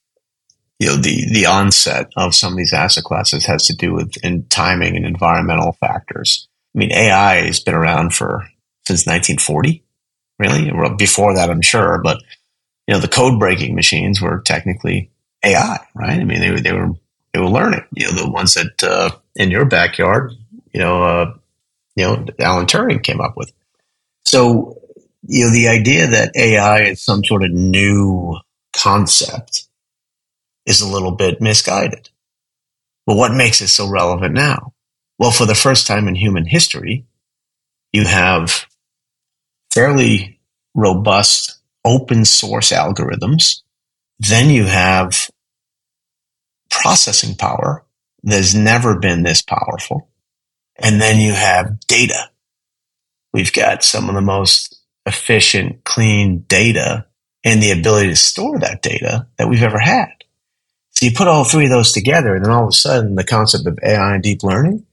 you 0.79 0.88
know, 0.88 0.97
the, 0.97 1.27
the 1.33 1.47
onset 1.47 2.12
of 2.16 2.35
some 2.35 2.53
of 2.53 2.59
these 2.59 2.73
asset 2.73 3.05
classes 3.05 3.47
has 3.47 3.66
to 3.66 3.77
do 3.77 3.94
with 3.94 4.16
in 4.23 4.44
timing 4.49 4.97
and 4.97 5.07
environmental 5.07 5.73
factors. 5.73 6.49
I 6.75 6.79
mean, 6.79 6.92
AI 6.92 7.47
has 7.47 7.61
been 7.61 7.75
around 7.75 8.12
for 8.14 8.47
since 8.87 9.07
1940, 9.07 9.83
really. 10.38 10.73
Well, 10.73 10.97
before 10.97 11.35
that, 11.37 11.49
I'm 11.49 11.62
sure, 11.62 12.01
but 12.03 12.20
you 12.87 12.94
know, 12.94 13.01
the 13.01 13.09
code 13.09 13.38
breaking 13.38 13.75
machines 13.75 14.20
were 14.20 14.40
technically 14.40 15.11
AI, 15.45 15.79
right? 15.95 16.21
I 16.21 16.25
mean, 16.25 16.41
they 16.41 16.61
they 16.61 16.73
were, 16.73 16.91
they 17.33 17.41
were 17.41 17.49
learning, 17.51 17.85
you 17.93 18.07
know, 18.07 18.13
the 18.13 18.31
ones 18.31 18.55
that, 18.55 18.83
uh, 18.83 19.11
in 19.37 19.51
your 19.51 19.65
backyard, 19.67 20.33
you 20.73 20.81
know, 20.81 21.03
uh, 21.03 21.35
you 21.97 22.05
know, 22.05 22.27
Alan 22.41 22.67
Turing 22.67 23.03
came 23.03 23.21
up 23.21 23.37
with. 23.37 23.53
So, 24.25 24.79
you 25.23 25.45
know, 25.47 25.53
the 25.53 25.69
idea 25.69 26.07
that 26.09 26.37
AI 26.37 26.83
is 26.83 27.03
some 27.03 27.25
sort 27.25 27.45
of 27.45 27.51
new 27.53 28.37
concept 28.77 29.69
is 30.67 30.81
a 30.81 30.89
little 30.89 31.13
bit 31.13 31.41
misguided. 31.41 32.11
But 33.07 33.17
what 33.17 33.35
makes 33.35 33.61
it 33.61 33.69
so 33.69 33.89
relevant 33.89 34.35
now? 34.35 34.73
Well, 35.19 35.31
for 35.31 35.47
the 35.47 35.55
first 35.55 35.87
time 35.87 36.09
in 36.09 36.15
human 36.15 36.47
history, 36.47 37.05
you 37.93 38.05
have 38.07 38.67
fairly 39.73 40.41
robust 40.75 41.59
open 41.85 42.25
source 42.25 42.73
algorithms. 42.73 43.63
Then 44.19 44.51
you 44.51 44.65
have 44.65 45.31
processing 46.70 47.35
power 47.37 47.85
that's 48.22 48.55
never 48.55 48.98
been 48.98 49.22
this 49.22 49.42
powerful. 49.42 50.09
And 50.77 51.00
then 51.00 51.20
you 51.20 51.33
have 51.33 51.81
data. 51.87 52.31
We've 53.33 53.53
got 53.53 53.85
some 53.85 54.09
of 54.09 54.14
the 54.14 54.20
most 54.20 54.81
efficient, 55.07 55.85
clean 55.85 56.44
data 56.48 57.07
and 57.44 57.62
the 57.62 57.70
ability 57.70 58.09
to 58.09 58.16
store 58.16 58.59
that 58.59 58.83
data 58.83 59.27
that 59.37 59.48
we've 59.48 59.62
ever 59.62 59.79
had. 59.79 60.12
So 60.90 61.07
you 61.07 61.12
put 61.12 61.29
all 61.29 61.44
three 61.44 61.64
of 61.64 61.70
those 61.70 61.92
together, 61.92 62.35
and 62.35 62.44
then 62.44 62.53
all 62.53 62.64
of 62.64 62.68
a 62.68 62.72
sudden, 62.72 63.16
the 63.16 63.24
concept 63.24 63.66
of 63.66 63.79
AI 63.83 64.14
and 64.14 64.22
deep 64.22 64.42
learning 64.42 64.87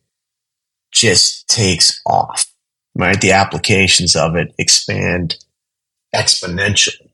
just 0.91 1.47
takes 1.47 2.01
off, 2.05 2.51
right? 2.95 3.19
The 3.19 3.31
applications 3.31 4.15
of 4.15 4.35
it 4.35 4.53
expand 4.57 5.37
exponentially. 6.13 7.11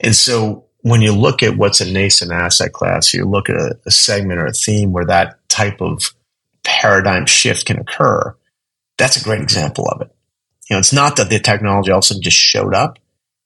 And 0.00 0.16
so 0.16 0.67
when 0.88 1.02
you 1.02 1.12
look 1.12 1.42
at 1.42 1.56
what's 1.56 1.80
a 1.80 1.90
nascent 1.90 2.32
asset 2.32 2.72
class, 2.72 3.12
you 3.12 3.24
look 3.24 3.48
at 3.48 3.56
a, 3.56 3.78
a 3.86 3.90
segment 3.90 4.40
or 4.40 4.46
a 4.46 4.52
theme 4.52 4.92
where 4.92 5.06
that 5.06 5.38
type 5.48 5.80
of 5.80 6.14
paradigm 6.64 7.26
shift 7.26 7.66
can 7.66 7.78
occur, 7.78 8.34
that's 8.96 9.16
a 9.16 9.24
great 9.24 9.40
example 9.40 9.88
of 9.88 10.02
it. 10.02 10.14
You 10.68 10.74
know, 10.74 10.80
it's 10.80 10.92
not 10.92 11.16
that 11.16 11.30
the 11.30 11.38
technology 11.38 11.90
all 11.90 11.98
of 11.98 12.04
a 12.04 12.06
sudden 12.06 12.22
just 12.22 12.36
showed 12.36 12.74
up. 12.74 12.98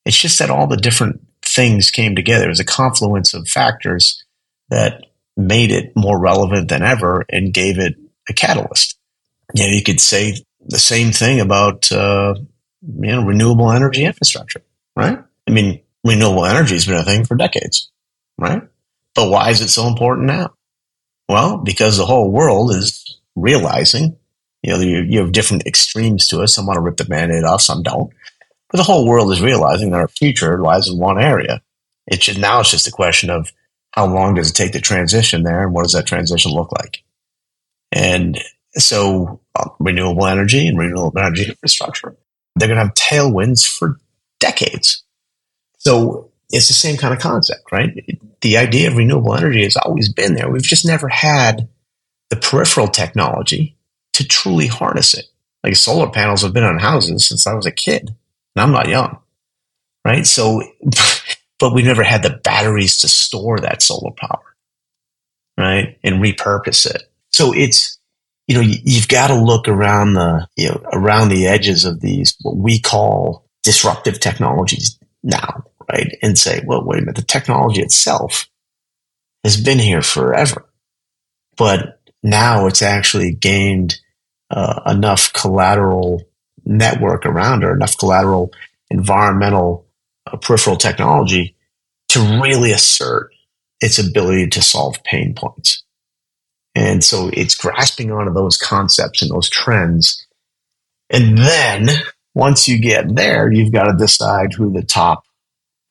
It's 0.05 0.21
just 0.21 0.39
that 0.41 0.51
all 0.51 0.67
the 0.67 0.77
different 0.77 1.21
things 1.43 1.91
came 1.91 2.17
together. 2.17 2.47
It 2.47 2.49
was 2.49 2.61
a 2.61 2.65
confluence 2.65 3.35
of 3.35 3.49
factors 3.49 4.25
that 4.69 5.05
made 5.37 5.71
it 5.71 5.93
more 5.95 6.19
relevant 6.19 6.69
than 6.69 6.83
ever 6.83 7.25
and 7.29 7.55
gave 7.55 7.79
it 7.79 7.95
a 8.29 8.33
catalyst. 8.33 8.99
You 9.55 9.65
know, 9.65 9.73
you 9.73 9.83
could 9.83 10.01
say 10.01 10.37
the 10.61 10.79
same 10.79 11.13
thing 11.13 11.41
about 11.41 11.91
uh, 11.93 12.35
you 12.83 13.11
know 13.11 13.25
renewable 13.25 13.71
energy 13.71 14.05
infrastructure, 14.05 14.63
right? 14.97 15.19
I 15.47 15.51
mean, 15.51 15.83
renewable 16.05 16.47
energy 16.47 16.75
has 16.75 16.87
been 16.87 16.97
a 16.97 17.05
thing 17.05 17.25
for 17.25 17.37
decades, 17.37 17.91
right? 18.39 18.63
But 19.15 19.31
why 19.31 19.51
is 19.51 19.61
it 19.61 19.69
so 19.69 19.87
important 19.87 20.27
now? 20.27 20.55
Well, 21.29 21.59
because 21.59 21.97
the 21.97 22.07
whole 22.07 22.31
world 22.31 22.73
is 22.73 23.19
realizing, 23.37 24.17
you 24.63 24.73
know, 24.73 24.81
you, 24.81 25.03
you 25.03 25.21
have 25.21 25.33
different 25.33 25.67
extremes 25.67 26.29
to 26.29 26.43
it. 26.43 26.49
Some 26.49 26.67
want 26.67 26.77
to 26.77 26.83
rip 26.83 26.97
the 26.97 27.05
band-aid 27.05 27.45
off, 27.45 27.63
some 27.63 27.83
don't. 27.83 28.13
But 28.71 28.79
the 28.79 28.85
whole 28.85 29.07
world 29.07 29.33
is 29.33 29.43
realizing 29.43 29.91
that 29.91 30.01
our 30.01 30.09
future 30.09 30.61
lies 30.61 30.89
in 30.89 30.99
one 30.99 31.21
area. 31.21 31.63
It 32.07 32.23
should 32.23 32.39
now 32.39 32.61
it's 32.61 32.71
just 32.71 32.89
a 32.89 32.93
question 32.93 33.31
of 33.31 33.53
how 33.93 34.07
long 34.07 34.35
does 34.35 34.51
it 34.51 34.55
take 34.55 34.73
to 34.73 34.81
transition 34.81 35.43
there 35.43 35.65
and 35.65 35.73
what 35.73 35.83
does 35.83 35.93
that 35.93 36.07
transition 36.07 36.53
look 36.53 36.73
like? 36.73 37.03
And 37.93 38.41
so 38.75 39.41
uh, 39.55 39.69
renewable 39.79 40.27
energy 40.27 40.67
and 40.67 40.79
renewable 40.79 41.19
energy 41.19 41.45
infrastructure, 41.49 42.17
they're 42.57 42.69
going 42.69 42.79
to 42.79 42.85
have 42.85 42.95
tailwinds 42.95 43.69
for 43.69 43.99
decades. 44.41 45.02
So 45.83 46.31
it's 46.51 46.69
the 46.69 46.75
same 46.75 46.97
kind 46.97 47.13
of 47.13 47.19
concept, 47.19 47.73
right? 47.73 47.91
The 48.41 48.57
idea 48.57 48.89
of 48.89 48.97
renewable 48.97 49.35
energy 49.35 49.65
has 49.65 49.77
always 49.77 50.13
been 50.13 50.35
there. 50.35 50.49
We've 50.49 50.63
just 50.63 50.87
never 50.87 51.09
had 51.09 51.69
the 52.31 52.37
peripheral 52.37 52.87
technology 52.87 53.77
to 54.13 54.27
truly 54.27 54.69
harness 54.69 55.15
it. 55.15 55.27
Like 55.65 55.75
solar 55.75 56.09
panels 56.09 56.43
have 56.43 56.53
been 56.53 56.63
on 56.63 56.79
houses 56.79 57.27
since 57.27 57.47
I 57.47 57.55
was 57.55 57.67
a 57.67 57.73
kid, 57.73 58.15
and 58.55 58.63
I'm 58.63 58.71
not 58.71 58.89
young, 58.89 59.19
right? 60.05 60.25
So 60.25 60.63
but 61.59 61.75
we 61.75 61.83
never 61.83 62.05
had 62.05 62.23
the 62.23 62.41
batteries 62.45 62.99
to 62.99 63.09
store 63.09 63.59
that 63.59 63.83
solar 63.83 64.13
power, 64.13 64.43
right? 65.59 65.99
And 66.05 66.23
repurpose 66.23 66.87
it. 66.87 67.05
So 67.33 67.53
it's, 67.53 67.99
you 68.47 68.55
know, 68.55 68.61
you, 68.61 68.99
have 69.01 69.09
got 69.09 69.29
to 69.29 69.35
look 69.35 69.67
around 69.67 70.15
the, 70.15 70.47
you 70.57 70.69
know, 70.69 70.81
around 70.93 71.29
the 71.29 71.47
edges 71.49 71.85
of 71.85 72.01
these, 72.01 72.37
what 72.43 72.57
we 72.57 72.79
call 72.79 73.47
disruptive 73.65 74.21
technologies 74.21 74.99
now, 75.23 75.65
And 76.23 76.39
say, 76.39 76.63
well, 76.67 76.85
wait 76.85 76.99
a 76.99 77.03
minute, 77.03 77.17
the 77.17 77.23
technology 77.23 77.83
itself 77.83 78.49
has 79.45 79.61
been 79.61 79.79
here 79.79 80.03
forever, 80.03 80.65
but 81.57 82.01
now 82.23 82.67
it's 82.67 82.83
actually 82.83 83.33
gained 83.33 83.97
uh, 84.51 84.81
enough 84.87 85.33
collateral 85.33 86.23
network 86.65 87.27
around 87.27 87.65
or 87.65 87.75
enough 87.75 87.99
collateral 87.99 88.53
environmental 88.91 89.87
uh, 90.27 90.37
peripheral 90.37 90.77
technology 90.77 91.57
to 92.09 92.21
really 92.43 92.73
assert 92.73 93.31
its 93.81 93.99
ability 93.99 94.49
to 94.49 94.63
solve 94.63 95.03
pain 95.05 95.35
points. 95.35 95.83
And 96.75 97.03
so 97.03 97.31
it's 97.33 97.55
grasping 97.55 98.13
onto 98.13 98.33
those 98.33 98.57
concepts 98.57 99.23
and 99.23 99.31
those 99.31 99.51
trends. 99.51 100.27
And 101.11 101.37
then 101.37 101.91
once 102.35 102.69
you 102.69 102.79
get 102.79 103.15
there, 103.15 103.53
you've 103.53 103.73
got 103.73 103.85
to 103.85 103.97
decide 103.97 104.55
who 104.55 104.73
the 104.73 104.83
top 104.83 105.25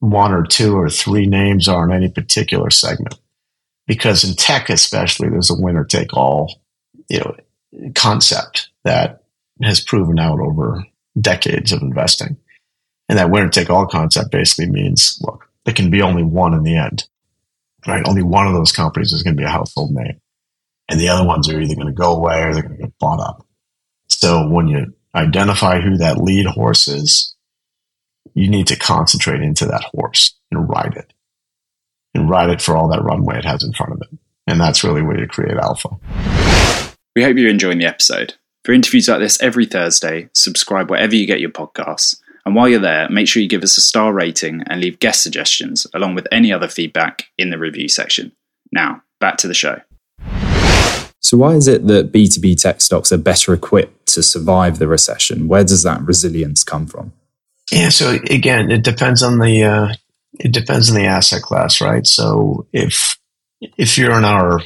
one 0.02 0.34
or 0.34 0.44
two 0.44 0.76
or 0.76 0.90
three 0.90 1.28
names 1.28 1.68
are 1.68 1.88
in 1.88 1.96
any 1.96 2.10
particular 2.10 2.70
segment. 2.70 3.16
Because 3.88 4.24
in 4.24 4.36
tech, 4.36 4.70
especially, 4.70 5.30
there's 5.30 5.52
a 5.52 5.56
winner 5.56 5.86
take 5.86 6.14
all, 6.16 6.62
you 7.08 7.20
know, 7.20 7.36
concept 7.96 8.70
that 8.84 9.24
has 9.62 9.80
proven 9.80 10.20
out 10.20 10.40
over 10.40 10.84
decades 11.20 11.72
of 11.72 11.82
investing. 11.82 12.38
And 13.10 13.20
that 13.20 13.30
winner 13.30 13.50
take 13.50 13.70
all 13.70 13.86
concept 13.86 14.32
basically 14.32 14.72
means, 14.72 15.20
look, 15.22 15.48
there 15.66 15.74
can 15.74 15.92
be 15.92 16.02
only 16.02 16.24
one 16.24 16.54
in 16.54 16.64
the 16.64 16.78
end, 16.78 17.08
right? 17.88 18.08
Only 18.08 18.24
one 18.24 18.48
of 18.48 18.54
those 18.54 18.72
companies 18.72 19.14
is 19.14 19.24
going 19.24 19.36
to 19.36 19.42
be 19.42 19.46
a 19.46 19.52
household 19.52 19.92
name. 19.92 20.20
And 20.90 21.00
the 21.00 21.10
other 21.10 21.26
ones 21.26 21.48
are 21.48 21.60
either 21.60 21.76
going 21.76 21.88
to 21.88 21.94
go 21.94 22.16
away 22.16 22.42
or 22.42 22.54
they're 22.54 22.64
going 22.64 22.78
to 22.78 22.84
get 22.84 22.98
bought 23.00 23.20
up. 23.20 23.46
So 24.08 24.48
when 24.48 24.68
you 24.68 24.96
identify 25.14 25.80
who 25.80 25.98
that 25.98 26.18
lead 26.18 26.48
horse 26.48 26.88
is, 26.88 27.36
you 28.34 28.50
need 28.50 28.68
to 28.68 28.76
concentrate 28.76 29.42
into 29.42 29.66
that 29.66 29.84
horse 29.96 30.36
and 30.52 30.70
ride 30.70 30.96
it 30.96 31.14
and 32.14 32.30
ride 32.30 32.50
it 32.50 32.62
for 32.62 32.76
all 32.76 32.90
that 32.90 33.04
runway 33.04 33.38
it 33.38 33.46
has 33.46 33.64
in 33.64 33.74
front 33.74 33.94
of 33.94 34.02
it. 34.02 34.18
And 34.48 34.60
that's 34.60 34.84
really 34.84 35.02
where 35.02 35.20
you 35.20 35.28
create 35.28 35.58
alpha. 35.58 35.90
We 37.16 37.24
hope 37.24 37.38
you're 37.38 37.50
enjoying 37.50 37.80
the 37.80 37.86
episode. 37.86 38.36
For 38.64 38.74
interviews 38.74 39.08
like 39.08 39.20
this 39.20 39.42
every 39.42 39.66
Thursday, 39.66 40.30
subscribe 40.34 40.90
wherever 40.90 41.16
you 41.16 41.26
get 41.26 41.40
your 41.40 41.50
podcasts 41.50 42.16
and 42.46 42.56
while 42.56 42.68
you're 42.68 42.80
there, 42.80 43.08
make 43.10 43.28
sure 43.28 43.42
you 43.42 43.50
give 43.50 43.64
us 43.64 43.78
a 43.78 43.82
star 43.82 44.14
rating 44.14 44.64
and 44.68 44.82
leave 44.82 45.00
guest 45.00 45.22
suggestions 45.22 45.86
along 45.94 46.16
with 46.16 46.28
any 46.32 46.52
other 46.52 46.68
feedback 46.68 47.26
in 47.38 47.52
the 47.52 47.58
review 47.58 47.88
section. 47.88 48.32
Now, 48.72 49.04
back 49.20 49.38
to 49.38 49.48
the 49.48 49.54
show. 49.54 49.82
So, 51.20 51.38
why 51.38 51.54
is 51.54 51.68
it 51.68 51.86
that 51.86 52.12
B2B 52.12 52.60
tech 52.60 52.82
stocks 52.82 53.12
are 53.12 53.18
better 53.18 53.54
equipped 53.54 54.08
to 54.08 54.24
survive 54.24 54.80
the 54.80 54.88
recession? 54.88 55.48
Where 55.48 55.64
does 55.64 55.84
that 55.84 56.02
resilience 56.02 56.64
come 56.64 56.88
from? 56.88 57.14
Yeah, 57.72 57.90
so 57.90 58.12
again, 58.12 58.70
it 58.70 58.84
depends 58.84 59.24
on 59.24 59.40
the 59.40 59.64
uh, 59.64 59.94
it 60.40 60.52
depends 60.52 60.90
on 60.90 60.96
the 60.96 61.06
asset 61.06 61.42
class, 61.42 61.82
right? 61.82 62.06
So 62.06 62.68
if 62.74 63.18
if 63.62 63.98
you're 63.98 64.18
in 64.18 64.26
our 64.26 64.60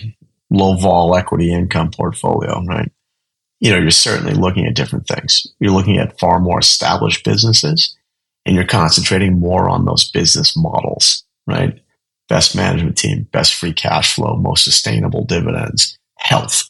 low 0.49 0.75
vol 0.75 1.15
equity 1.15 1.53
income 1.53 1.91
portfolio, 1.91 2.63
right, 2.63 2.91
you 3.59 3.71
know, 3.71 3.77
you're 3.77 3.91
certainly 3.91 4.33
looking 4.33 4.65
at 4.65 4.75
different 4.75 5.07
things. 5.07 5.47
You're 5.59 5.73
looking 5.73 5.97
at 5.97 6.19
far 6.19 6.39
more 6.39 6.59
established 6.59 7.23
businesses 7.23 7.95
and 8.45 8.55
you're 8.55 8.65
concentrating 8.65 9.39
more 9.39 9.69
on 9.69 9.85
those 9.85 10.09
business 10.09 10.55
models, 10.55 11.23
right? 11.47 11.79
Best 12.27 12.55
management 12.55 12.97
team, 12.97 13.27
best 13.31 13.53
free 13.53 13.73
cash 13.73 14.15
flow, 14.15 14.35
most 14.35 14.63
sustainable 14.63 15.25
dividends, 15.25 15.97
health. 16.17 16.69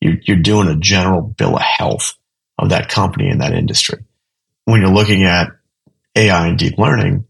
You're, 0.00 0.16
you're 0.24 0.36
doing 0.38 0.68
a 0.68 0.76
general 0.76 1.22
bill 1.22 1.56
of 1.56 1.62
health 1.62 2.14
of 2.58 2.70
that 2.70 2.88
company 2.88 3.28
and 3.28 3.40
that 3.40 3.52
industry. 3.52 4.04
When 4.64 4.80
you're 4.80 4.90
looking 4.90 5.24
at 5.24 5.50
AI 6.16 6.48
and 6.48 6.58
deep 6.58 6.78
learning, 6.78 7.24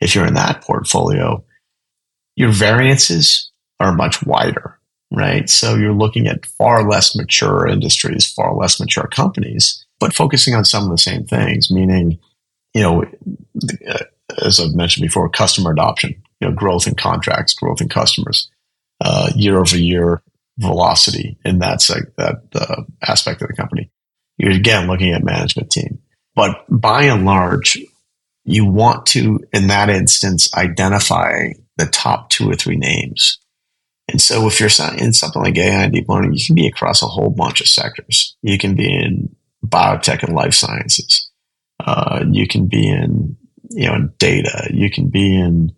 if 0.00 0.14
you're 0.14 0.26
in 0.26 0.34
that 0.34 0.62
portfolio, 0.62 1.44
your 2.36 2.50
variances 2.50 3.50
are 3.80 3.94
much 3.94 4.24
wider 4.24 4.78
right? 5.10 5.48
So 5.48 5.74
you're 5.76 5.94
looking 5.94 6.26
at 6.26 6.46
far 6.46 6.88
less 6.88 7.16
mature 7.16 7.66
industries, 7.66 8.30
far 8.30 8.54
less 8.54 8.78
mature 8.80 9.06
companies, 9.06 9.84
but 10.00 10.14
focusing 10.14 10.54
on 10.54 10.64
some 10.64 10.84
of 10.84 10.90
the 10.90 10.98
same 10.98 11.24
things, 11.26 11.70
meaning, 11.70 12.18
you 12.74 12.82
know, 12.82 13.04
uh, 13.88 14.04
as 14.44 14.60
I've 14.60 14.74
mentioned 14.74 15.04
before, 15.04 15.28
customer 15.28 15.72
adoption, 15.72 16.22
you 16.40 16.48
know, 16.48 16.54
growth 16.54 16.86
in 16.86 16.94
contracts, 16.94 17.54
growth 17.54 17.80
in 17.80 17.88
customers. 17.88 18.50
uh, 19.00 19.30
year 19.36 19.58
over 19.58 19.78
year 19.78 20.22
velocity 20.58 21.38
in 21.44 21.60
that 21.60 21.78
seg- 21.78 22.14
that 22.16 22.42
uh, 22.54 22.82
aspect 23.06 23.42
of 23.42 23.48
the 23.48 23.54
company. 23.54 23.90
You're 24.38 24.52
again 24.52 24.88
looking 24.88 25.12
at 25.12 25.24
management 25.24 25.70
team, 25.70 26.00
but 26.34 26.64
by 26.68 27.04
and 27.04 27.24
large, 27.24 27.78
you 28.50 28.64
want 28.64 29.06
to 29.06 29.40
in 29.52 29.68
that 29.68 29.90
instance 29.90 30.52
identify 30.54 31.50
the 31.76 31.86
top 31.86 32.30
two 32.30 32.50
or 32.50 32.54
three 32.54 32.76
names. 32.76 33.38
And 34.08 34.20
so 34.20 34.46
if 34.46 34.58
you're 34.58 34.70
in 34.96 35.12
something 35.12 35.42
like 35.42 35.58
AI 35.58 35.84
and 35.84 35.92
deep 35.92 36.08
learning, 36.08 36.32
you 36.32 36.44
can 36.44 36.54
be 36.54 36.66
across 36.66 37.02
a 37.02 37.06
whole 37.06 37.30
bunch 37.30 37.60
of 37.60 37.68
sectors. 37.68 38.36
You 38.42 38.58
can 38.58 38.74
be 38.74 38.92
in 38.92 39.34
biotech 39.64 40.22
and 40.22 40.34
life 40.34 40.54
sciences. 40.54 41.30
Uh, 41.78 42.24
you 42.30 42.48
can 42.48 42.66
be 42.66 42.88
in, 42.88 43.36
you 43.68 43.86
know, 43.86 44.08
data. 44.18 44.68
You 44.72 44.90
can 44.90 45.08
be 45.08 45.38
in 45.38 45.72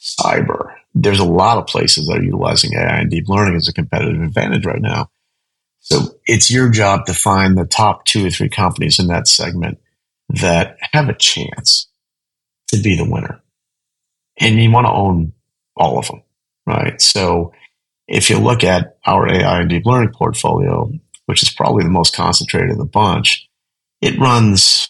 cyber. 0.00 0.72
There's 0.94 1.20
a 1.20 1.24
lot 1.24 1.58
of 1.58 1.66
places 1.66 2.06
that 2.06 2.18
are 2.18 2.22
utilizing 2.22 2.74
AI 2.74 3.00
and 3.00 3.10
deep 3.10 3.28
learning 3.28 3.56
as 3.56 3.68
a 3.68 3.74
competitive 3.74 4.22
advantage 4.22 4.64
right 4.64 4.80
now. 4.80 5.10
So 5.80 6.18
it's 6.26 6.50
your 6.50 6.70
job 6.70 7.06
to 7.06 7.14
find 7.14 7.56
the 7.56 7.66
top 7.66 8.04
two 8.04 8.26
or 8.26 8.30
three 8.30 8.48
companies 8.48 8.98
in 8.98 9.08
that 9.08 9.28
segment 9.28 9.78
that 10.28 10.78
have 10.92 11.08
a 11.08 11.14
chance 11.14 11.87
to 12.68 12.80
be 12.82 12.96
the 12.96 13.08
winner. 13.08 13.40
And 14.38 14.60
you 14.60 14.70
want 14.70 14.86
to 14.86 14.92
own 14.92 15.32
all 15.76 15.98
of 15.98 16.06
them, 16.06 16.22
right? 16.66 17.00
So 17.00 17.52
if 18.06 18.30
you 18.30 18.38
look 18.38 18.64
at 18.64 18.98
our 19.04 19.32
AI 19.32 19.60
and 19.60 19.70
deep 19.70 19.84
learning 19.84 20.12
portfolio, 20.12 20.90
which 21.26 21.42
is 21.42 21.50
probably 21.50 21.84
the 21.84 21.90
most 21.90 22.14
concentrated 22.14 22.70
of 22.70 22.78
the 22.78 22.84
bunch, 22.84 23.48
it 24.00 24.18
runs 24.18 24.88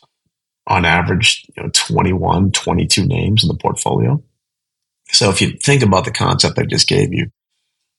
on 0.67 0.85
average 0.85 1.47
you 1.57 1.63
know, 1.63 1.71
21, 1.73 2.53
22 2.53 3.07
names 3.07 3.43
in 3.43 3.49
the 3.49 3.57
portfolio. 3.57 4.23
So 5.11 5.31
if 5.31 5.41
you 5.41 5.53
think 5.53 5.83
about 5.83 6.05
the 6.05 6.11
concept 6.11 6.59
I 6.59 6.65
just 6.65 6.87
gave 6.87 7.13
you, 7.13 7.31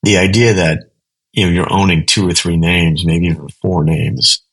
the 0.04 0.18
idea 0.18 0.54
that 0.54 0.92
you 1.34 1.46
know 1.46 1.52
you're 1.52 1.74
owning 1.74 2.06
two 2.06 2.28
or 2.28 2.34
three 2.34 2.58
names, 2.58 3.06
maybe 3.06 3.28
even 3.28 3.50
four 3.50 3.84
names 3.84 4.44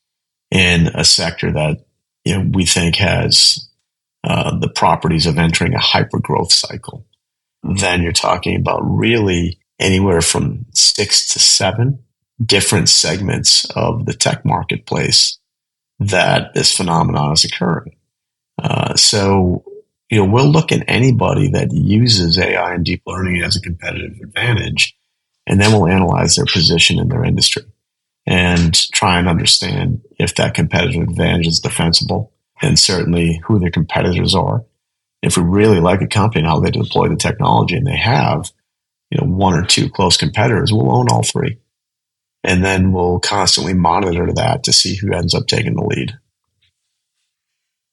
in 0.51 0.89
a 0.89 1.05
sector 1.05 1.53
that 1.53 1.85
you 2.24 2.37
know 2.37 2.51
we 2.53 2.64
think 2.64 2.97
has 2.97 3.68
uh, 4.27 4.59
the 4.59 4.68
properties 4.68 5.24
of 5.24 5.39
entering 5.39 5.72
a 5.72 5.81
hyper 5.81 6.18
growth 6.18 6.53
cycle, 6.53 7.07
then 7.62 8.03
you're 8.03 8.11
talking 8.11 8.57
about 8.57 8.81
really 8.83 9.61
anywhere 9.79 10.20
from 10.20 10.66
six 10.72 11.33
to 11.33 11.39
seven 11.39 12.03
different 12.45 12.89
segments 12.89 13.64
of 13.77 14.05
the 14.05 14.12
tech 14.12 14.45
marketplace 14.45 15.39
that 16.01 16.53
this 16.55 16.77
phenomenon 16.77 17.33
is 17.33 17.45
occurring. 17.45 17.97
Uh, 18.61 18.97
so, 18.97 19.64
you 20.11 20.18
know, 20.18 20.31
we'll 20.31 20.51
look 20.51 20.72
at 20.72 20.85
anybody 20.89 21.49
that 21.51 21.72
uses 21.72 22.37
AI 22.37 22.74
and 22.74 22.85
deep 22.85 23.03
learning 23.07 23.43
as 23.43 23.55
a 23.55 23.61
competitive 23.61 24.18
advantage, 24.24 24.97
and 25.47 25.61
then 25.61 25.72
we'll 25.72 25.89
analyze 25.89 26.35
their 26.35 26.47
position 26.47 26.99
in 26.99 27.09
their 27.09 27.24
industry 27.24 27.62
and 28.27 28.74
try 28.91 29.20
and 29.20 29.29
understand 29.29 30.03
if 30.18 30.35
that 30.35 30.55
competitive 30.55 31.03
advantage 31.03 31.47
is 31.47 31.61
defensible 31.61 32.33
and 32.63 32.79
certainly 32.79 33.41
who 33.45 33.59
their 33.59 33.71
competitors 33.71 34.35
are. 34.35 34.65
If 35.23 35.37
we 35.37 35.43
really 35.43 35.81
like 35.81 36.03
a 36.03 36.07
company 36.07 36.41
and 36.41 36.49
how 36.49 36.61
they 36.61 36.71
deploy 36.71 37.09
the 37.09 37.17
technology 37.17 37.77
and 37.77 37.87
they 37.87 37.97
have, 37.97 38.51
you 39.11 39.19
know, 39.19 39.27
one 39.27 39.55
or 39.55 39.65
two 39.65 39.91
close 39.91 40.17
competitors, 40.17 40.73
we'll 40.73 40.95
own 40.95 41.09
all 41.11 41.23
three 41.23 41.59
and 42.47 42.65
then 42.65 42.93
we'll 42.93 43.19
constantly 43.19 43.75
monitor 43.75 44.33
that 44.33 44.63
to 44.63 44.73
see 44.73 44.95
who 44.95 45.13
ends 45.13 45.35
up 45.35 45.49
taking 45.49 45.75
the 45.75 45.83
lead. 45.83 46.17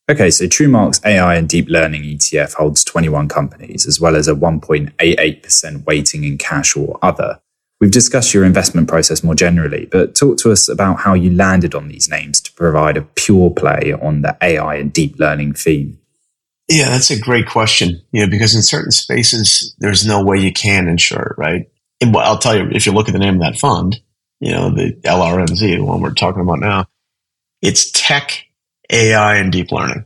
Okay, 0.07 0.29
so 0.29 0.45
Truemark's 0.45 1.01
AI 1.03 1.35
and 1.35 1.49
deep 1.49 1.67
learning 1.69 2.03
ETF 2.03 2.53
holds 2.53 2.83
21 2.83 3.29
companies, 3.29 3.87
as 3.87 3.99
well 3.99 4.15
as 4.15 4.27
a 4.27 4.35
1.88% 4.35 5.85
weighting 5.85 6.23
in 6.23 6.37
cash 6.37 6.75
or 6.77 6.99
other. 7.01 7.39
We've 7.83 7.91
discussed 7.91 8.33
your 8.33 8.45
investment 8.45 8.87
process 8.87 9.25
more 9.25 9.35
generally, 9.35 9.87
but 9.91 10.15
talk 10.15 10.37
to 10.37 10.53
us 10.53 10.69
about 10.69 11.01
how 11.01 11.15
you 11.15 11.29
landed 11.31 11.75
on 11.75 11.89
these 11.89 12.07
names 12.07 12.39
to 12.39 12.53
provide 12.53 12.95
a 12.95 13.01
pure 13.01 13.51
play 13.51 13.91
on 13.91 14.21
the 14.21 14.37
AI 14.41 14.75
and 14.75 14.93
deep 14.93 15.19
learning 15.19 15.55
theme. 15.55 15.99
Yeah, 16.69 16.91
that's 16.91 17.11
a 17.11 17.19
great 17.19 17.45
question. 17.45 18.01
You 18.13 18.21
know, 18.21 18.29
because 18.29 18.55
in 18.55 18.61
certain 18.61 18.91
spaces, 18.91 19.75
there's 19.79 20.07
no 20.07 20.23
way 20.23 20.37
you 20.37 20.53
can 20.53 20.87
insure 20.87 21.35
it, 21.35 21.37
right? 21.37 21.69
And 21.99 22.15
I'll 22.15 22.37
tell 22.37 22.55
you, 22.55 22.69
if 22.71 22.85
you 22.85 22.93
look 22.93 23.09
at 23.09 23.11
the 23.11 23.19
name 23.19 23.33
of 23.33 23.41
that 23.41 23.59
fund, 23.59 23.99
you 24.39 24.53
know, 24.53 24.73
the 24.73 24.93
LRNZ, 25.03 25.59
the 25.59 25.83
one 25.83 25.99
we're 25.99 26.13
talking 26.13 26.41
about 26.41 26.61
now, 26.61 26.85
it's 27.61 27.91
tech, 27.91 28.45
AI, 28.91 29.35
and 29.35 29.51
deep 29.51 29.73
learning. 29.73 30.05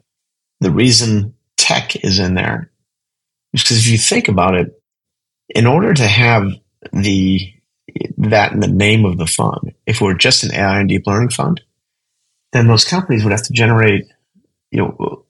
The 0.62 0.72
reason 0.72 1.36
tech 1.58 1.96
is 2.04 2.18
in 2.18 2.34
there 2.34 2.72
is 3.54 3.62
because 3.62 3.78
if 3.78 3.88
you 3.88 4.00
think 4.00 4.30
about 4.30 4.56
it, 4.56 4.82
in 5.50 5.68
order 5.68 5.94
to 5.94 6.08
have 6.08 6.48
the 6.92 7.54
that 8.18 8.52
in 8.52 8.60
the 8.60 8.68
name 8.68 9.06
of 9.06 9.18
the 9.18 9.28
fund, 9.28 9.74
if 9.86 10.02
we're 10.02 10.14
just 10.14 10.44
an 10.44 10.54
AI 10.54 10.80
and 10.80 10.90
deep 10.90 11.08
learning 11.08 11.30
fund, 11.30 11.62
then 12.54 12.68
those 12.68 12.86
companies 12.86 13.24
would 13.24 13.32
have 13.32 13.44
to 13.44 13.54
generate, 13.54 14.06
you 14.72 14.80
know, 14.80 15.26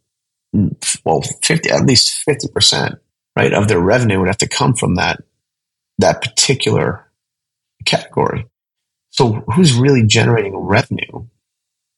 well, 1.03 1.21
50, 1.43 1.69
at 1.69 1.85
least 1.85 2.23
50%, 2.27 2.97
right, 3.35 3.53
of 3.53 3.67
their 3.67 3.79
revenue 3.79 4.19
would 4.19 4.29
have 4.29 4.37
to 4.37 4.47
come 4.47 4.73
from 4.73 4.95
that, 4.95 5.21
that 5.97 6.21
particular 6.21 7.07
category. 7.85 8.45
So 9.09 9.43
who's 9.55 9.73
really 9.73 10.03
generating 10.03 10.55
revenue 10.55 11.27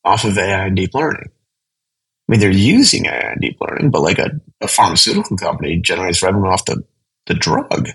off 0.03 0.23
of 0.23 0.37
AI 0.37 0.65
and 0.67 0.75
deep 0.75 0.93
learning? 0.93 1.29
I 1.29 2.31
mean, 2.31 2.39
they're 2.39 2.51
using 2.51 3.07
AI 3.07 3.31
and 3.31 3.41
deep 3.41 3.57
learning, 3.59 3.91
but 3.91 4.01
like 4.01 4.19
a, 4.19 4.39
a 4.61 4.67
pharmaceutical 4.67 5.35
company 5.35 5.77
generates 5.77 6.21
revenue 6.21 6.47
off 6.47 6.65
the, 6.65 6.83
the 7.25 7.33
drug. 7.33 7.89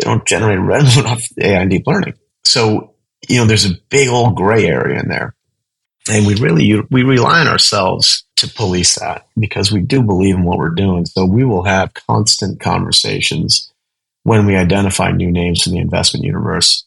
They 0.00 0.08
don't 0.08 0.26
generate 0.26 0.60
revenue 0.60 1.06
off 1.08 1.26
AI 1.38 1.60
and 1.60 1.70
deep 1.70 1.86
learning. 1.86 2.14
So, 2.44 2.94
you 3.28 3.38
know, 3.38 3.46
there's 3.46 3.66
a 3.66 3.78
big 3.90 4.08
old 4.08 4.36
gray 4.36 4.66
area 4.66 5.00
in 5.00 5.08
there. 5.08 5.34
And 6.08 6.26
we 6.26 6.34
really, 6.36 6.80
we 6.90 7.02
rely 7.02 7.40
on 7.40 7.48
ourselves 7.48 8.24
to 8.36 8.48
police 8.48 8.98
that 8.98 9.26
because 9.38 9.70
we 9.70 9.80
do 9.82 10.02
believe 10.02 10.34
in 10.34 10.44
what 10.44 10.58
we're 10.58 10.70
doing. 10.70 11.04
So 11.04 11.26
we 11.26 11.44
will 11.44 11.64
have 11.64 11.92
constant 11.92 12.58
conversations 12.58 13.70
when 14.22 14.46
we 14.46 14.56
identify 14.56 15.10
new 15.10 15.30
names 15.30 15.66
in 15.66 15.74
the 15.74 15.78
investment 15.78 16.24
universe 16.24 16.84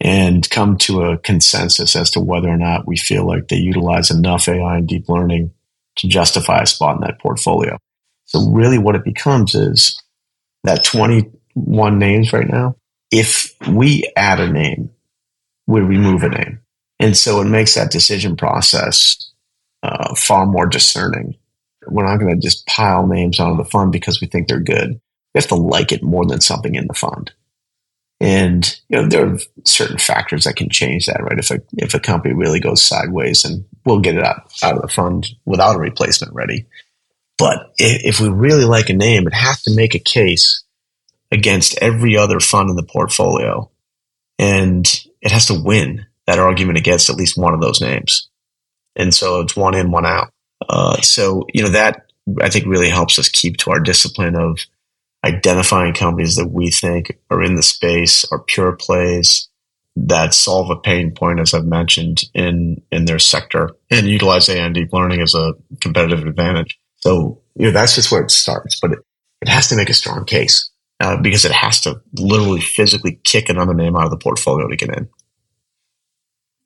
and 0.00 0.48
come 0.50 0.76
to 0.76 1.02
a 1.02 1.18
consensus 1.18 1.94
as 1.96 2.10
to 2.10 2.20
whether 2.20 2.48
or 2.48 2.56
not 2.56 2.86
we 2.86 2.96
feel 2.96 3.26
like 3.26 3.48
they 3.48 3.56
utilize 3.56 4.10
enough 4.10 4.48
AI 4.48 4.78
and 4.78 4.88
deep 4.88 5.08
learning 5.08 5.52
to 5.96 6.08
justify 6.08 6.60
a 6.62 6.66
spot 6.66 6.96
in 6.96 7.02
that 7.02 7.20
portfolio. 7.20 7.76
So 8.24 8.48
really 8.50 8.78
what 8.78 8.96
it 8.96 9.04
becomes 9.04 9.54
is 9.54 10.00
that 10.64 10.84
21 11.54 11.98
names 11.98 12.32
right 12.32 12.48
now, 12.48 12.76
if 13.10 13.54
we 13.68 14.10
add 14.16 14.40
a 14.40 14.50
name, 14.50 14.90
we 15.66 15.80
remove 15.80 16.22
a 16.22 16.28
name. 16.28 16.60
And 16.98 17.16
so 17.16 17.40
it 17.40 17.46
makes 17.46 17.74
that 17.74 17.90
decision 17.90 18.36
process 18.36 19.32
uh, 19.82 20.14
far 20.14 20.46
more 20.46 20.66
discerning. 20.66 21.36
We're 21.86 22.06
not 22.06 22.18
going 22.18 22.34
to 22.34 22.40
just 22.40 22.66
pile 22.66 23.06
names 23.06 23.40
onto 23.40 23.62
the 23.62 23.68
fund 23.68 23.90
because 23.92 24.20
we 24.20 24.28
think 24.28 24.46
they're 24.48 24.60
good. 24.60 25.00
We 25.34 25.38
have 25.38 25.48
to 25.48 25.56
like 25.56 25.92
it 25.92 26.02
more 26.02 26.24
than 26.24 26.40
something 26.40 26.74
in 26.74 26.86
the 26.86 26.94
fund. 26.94 27.32
And 28.20 28.80
you 28.88 28.98
know 28.98 29.08
there 29.08 29.26
are 29.26 29.38
certain 29.64 29.98
factors 29.98 30.44
that 30.44 30.54
can 30.54 30.68
change 30.68 31.06
that, 31.06 31.20
right? 31.24 31.40
If 31.40 31.50
a 31.50 31.60
if 31.72 31.92
a 31.92 31.98
company 31.98 32.34
really 32.34 32.60
goes 32.60 32.80
sideways, 32.80 33.44
and 33.44 33.64
we'll 33.84 33.98
get 33.98 34.16
it 34.16 34.22
out 34.22 34.48
out 34.62 34.76
of 34.76 34.82
the 34.82 34.86
fund 34.86 35.26
without 35.44 35.74
a 35.74 35.80
replacement 35.80 36.32
ready. 36.32 36.66
But 37.36 37.72
if, 37.78 38.04
if 38.04 38.20
we 38.20 38.28
really 38.28 38.64
like 38.64 38.90
a 38.90 38.94
name, 38.94 39.26
it 39.26 39.34
has 39.34 39.62
to 39.62 39.74
make 39.74 39.96
a 39.96 39.98
case 39.98 40.62
against 41.32 41.78
every 41.78 42.16
other 42.16 42.38
fund 42.38 42.70
in 42.70 42.76
the 42.76 42.82
portfolio, 42.84 43.68
and 44.38 44.86
it 45.20 45.32
has 45.32 45.46
to 45.46 45.60
win 45.60 46.06
that 46.26 46.38
argument 46.38 46.78
against 46.78 47.10
at 47.10 47.16
least 47.16 47.38
one 47.38 47.54
of 47.54 47.60
those 47.60 47.80
names. 47.80 48.28
And 48.94 49.14
so 49.14 49.40
it's 49.40 49.56
one 49.56 49.74
in, 49.74 49.90
one 49.90 50.06
out. 50.06 50.30
Uh, 50.68 51.00
so 51.00 51.46
you 51.52 51.62
know 51.62 51.70
that 51.70 52.06
I 52.40 52.50
think 52.50 52.66
really 52.66 52.90
helps 52.90 53.18
us 53.18 53.28
keep 53.28 53.56
to 53.58 53.70
our 53.70 53.80
discipline 53.80 54.36
of 54.36 54.58
identifying 55.24 55.94
companies 55.94 56.36
that 56.36 56.48
we 56.48 56.70
think 56.70 57.18
are 57.30 57.42
in 57.42 57.56
the 57.56 57.62
space, 57.62 58.24
are 58.30 58.40
pure 58.40 58.72
plays 58.72 59.48
that 59.94 60.34
solve 60.34 60.70
a 60.70 60.76
pain 60.76 61.12
point, 61.14 61.38
as 61.38 61.54
I've 61.54 61.64
mentioned, 61.64 62.22
in, 62.34 62.82
in 62.90 63.04
their 63.04 63.18
sector 63.18 63.70
and 63.90 64.06
utilize 64.06 64.48
AI 64.48 64.64
and 64.64 64.74
deep 64.74 64.92
learning 64.92 65.20
as 65.20 65.34
a 65.34 65.52
competitive 65.80 66.26
advantage. 66.26 66.78
So, 66.96 67.42
you 67.56 67.66
know, 67.66 67.72
that's 67.72 67.94
just 67.94 68.10
where 68.10 68.22
it 68.22 68.30
starts, 68.30 68.80
but 68.80 68.92
it, 68.92 68.98
it 69.42 69.48
has 69.48 69.68
to 69.68 69.76
make 69.76 69.90
a 69.90 69.94
strong 69.94 70.24
case 70.24 70.71
uh, 71.02 71.16
because 71.16 71.44
it 71.44 71.52
has 71.52 71.80
to 71.80 72.00
literally 72.14 72.60
physically 72.60 73.18
kick 73.24 73.48
another 73.48 73.74
name 73.74 73.96
out 73.96 74.04
of 74.04 74.10
the 74.10 74.16
portfolio 74.16 74.68
to 74.68 74.76
get 74.76 74.96
in. 74.96 75.08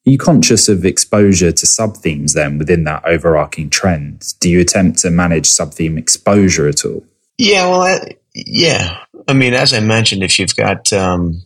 Are 0.07 0.11
you 0.11 0.19
conscious 0.19 0.69
of 0.69 0.85
exposure 0.85 1.51
to 1.51 1.67
sub 1.67 1.97
themes 1.97 2.35
then 2.35 2.59
within 2.59 2.85
that 2.85 3.05
overarching 3.07 3.71
trend? 3.71 4.35
Do 4.39 4.51
you 4.51 4.61
attempt 4.61 4.99
to 5.01 5.11
manage 5.11 5.47
sub 5.47 5.73
theme 5.73 5.97
exposure 5.97 6.69
at 6.69 6.85
all? 6.85 7.03
Yeah, 7.39 7.69
well, 7.69 8.07
yeah, 8.35 8.99
I 9.27 9.33
mean, 9.33 9.55
as 9.55 9.73
I 9.73 9.81
mentioned, 9.81 10.23
if 10.23 10.39
you've 10.39 10.55
got 10.55 10.93
um, 10.93 11.43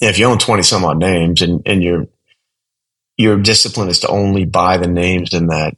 if 0.00 0.18
you 0.18 0.26
own 0.26 0.38
twenty 0.38 0.64
some 0.64 0.84
odd 0.84 0.98
names, 0.98 1.42
and 1.42 1.62
and 1.64 1.82
your 1.82 2.08
your 3.16 3.38
discipline 3.38 3.88
is 3.88 4.00
to 4.00 4.08
only 4.08 4.44
buy 4.44 4.76
the 4.76 4.88
names 4.88 5.32
in 5.32 5.46
that 5.46 5.76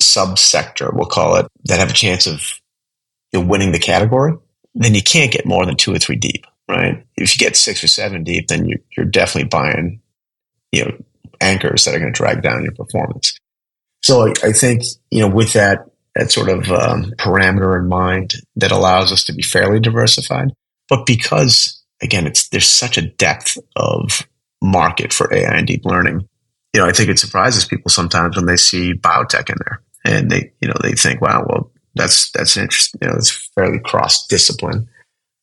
subsector, 0.00 0.92
we'll 0.92 1.06
call 1.06 1.36
it, 1.36 1.46
that 1.64 1.80
have 1.80 1.90
a 1.90 1.94
chance 1.94 2.26
of 2.26 2.60
you 3.32 3.40
know, 3.40 3.46
winning 3.46 3.72
the 3.72 3.78
category, 3.78 4.34
then 4.74 4.94
you 4.94 5.02
can't 5.02 5.32
get 5.32 5.46
more 5.46 5.64
than 5.66 5.76
two 5.76 5.94
or 5.94 5.98
three 5.98 6.16
deep. 6.16 6.46
right? 6.68 7.04
If 7.16 7.34
you 7.34 7.38
get 7.38 7.56
six 7.56 7.82
or 7.84 7.88
seven 7.88 8.24
deep, 8.24 8.48
then 8.48 8.66
you're, 8.66 8.80
you're 8.96 9.06
definitely 9.06 9.48
buying, 9.48 10.00
you 10.72 10.84
know, 10.84 10.96
anchors 11.40 11.84
that 11.84 11.94
are 11.94 11.98
going 11.98 12.12
to 12.12 12.16
drag 12.16 12.42
down 12.42 12.62
your 12.62 12.72
performance. 12.72 13.38
So 14.02 14.28
I, 14.28 14.32
I 14.42 14.52
think, 14.52 14.82
you 15.10 15.20
know, 15.20 15.28
with 15.28 15.52
that, 15.54 15.86
that 16.14 16.30
sort 16.30 16.48
of 16.48 16.70
um, 16.70 17.12
parameter 17.18 17.78
in 17.78 17.88
mind 17.88 18.34
that 18.56 18.72
allows 18.72 19.12
us 19.12 19.24
to 19.24 19.32
be 19.32 19.42
fairly 19.42 19.80
diversified. 19.80 20.52
But 20.88 21.06
because, 21.06 21.82
again, 22.02 22.26
it's, 22.26 22.48
there's 22.48 22.68
such 22.68 22.98
a 22.98 23.08
depth 23.08 23.58
of 23.76 24.26
market 24.62 25.12
for 25.12 25.32
AI 25.32 25.56
and 25.56 25.66
deep 25.66 25.84
learning, 25.84 26.28
you 26.72 26.80
know, 26.80 26.86
I 26.86 26.92
think 26.92 27.08
it 27.08 27.18
surprises 27.18 27.64
people 27.64 27.90
sometimes 27.90 28.36
when 28.36 28.46
they 28.46 28.56
see 28.56 28.94
biotech 28.94 29.48
in 29.48 29.56
there 29.64 29.82
and 30.04 30.30
they, 30.30 30.52
you 30.60 30.68
know, 30.68 30.74
they 30.82 30.92
think, 30.92 31.20
wow, 31.20 31.44
well, 31.48 31.70
that's, 31.94 32.30
that's 32.32 32.56
interesting. 32.56 33.00
You 33.02 33.08
know, 33.08 33.14
it's 33.16 33.50
fairly 33.54 33.78
cross 33.78 34.26
discipline. 34.26 34.88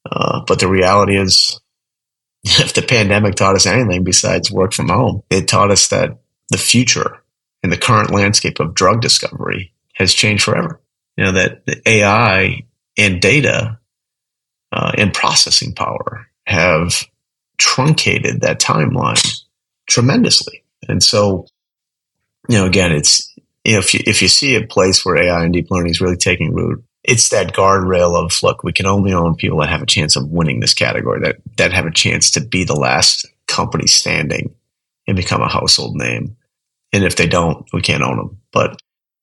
Uh, 0.10 0.42
but 0.48 0.60
the 0.60 0.68
reality 0.68 1.18
is, 1.18 1.60
if 2.44 2.74
the 2.74 2.82
pandemic 2.82 3.36
taught 3.36 3.56
us 3.56 3.66
anything 3.66 4.04
besides 4.04 4.52
work 4.52 4.74
from 4.74 4.90
home, 4.90 5.24
it 5.30 5.48
taught 5.48 5.72
us 5.72 5.88
that 5.90 6.18
the 6.50 6.58
future 6.58 7.24
and 7.64 7.72
the 7.72 7.78
current 7.78 8.12
landscape 8.12 8.60
of 8.60 8.74
drug 8.74 9.02
discovery 9.02 9.74
has 9.94 10.14
changed 10.14 10.44
forever. 10.44 10.82
You 11.18 11.26
know, 11.26 11.32
that 11.34 11.66
the 11.66 11.82
AI 11.88 12.66
and 12.98 13.22
data 13.22 13.80
uh, 14.72 14.92
and 14.98 15.14
processing 15.14 15.74
power 15.74 16.28
have 16.48 17.04
truncated 17.58 18.42
that 18.42 18.60
timeline 18.60 19.44
tremendously. 19.88 20.64
And 20.88 21.04
so, 21.04 21.46
you 22.50 22.58
know, 22.58 22.66
again, 22.66 22.92
it's, 22.92 23.31
you 23.64 23.74
know, 23.74 23.80
if 23.80 23.94
you, 23.94 24.02
if 24.06 24.22
you 24.22 24.28
see 24.28 24.56
a 24.56 24.66
place 24.66 25.06
where 25.06 25.18
AI 25.18 25.44
and 25.44 25.54
deep 25.54 25.70
learning 25.70 25.92
is 25.92 26.02
really 26.02 26.18
taking 26.18 26.54
root, 26.54 26.84
it's 27.04 27.30
that 27.30 27.54
guardrail 27.54 28.16
of 28.16 28.44
look, 28.44 28.64
we 28.64 28.74
can 28.74 28.86
only 28.86 29.14
own 29.14 29.36
people 29.36 29.60
that 29.60 29.70
have 29.70 29.82
a 29.82 29.88
chance 29.88 30.16
of 30.16 30.30
winning 30.30 30.60
this 30.60 30.74
category, 30.74 31.20
that 31.22 31.38
that 31.58 31.74
have 31.74 31.86
a 31.86 31.92
chance 31.92 32.32
to 32.32 32.42
be 32.42 32.64
the 32.64 32.76
last 32.76 33.26
company 33.48 33.88
standing 33.88 34.54
and 35.08 35.18
become 35.18 35.42
a 35.42 35.50
household 35.50 35.96
name. 35.96 36.38
And 36.94 37.04
if 37.04 37.16
they 37.16 37.28
don't, 37.28 37.66
we 37.74 37.82
can't 37.82 38.04
own 38.04 38.18
them. 38.18 38.38
But 38.52 38.80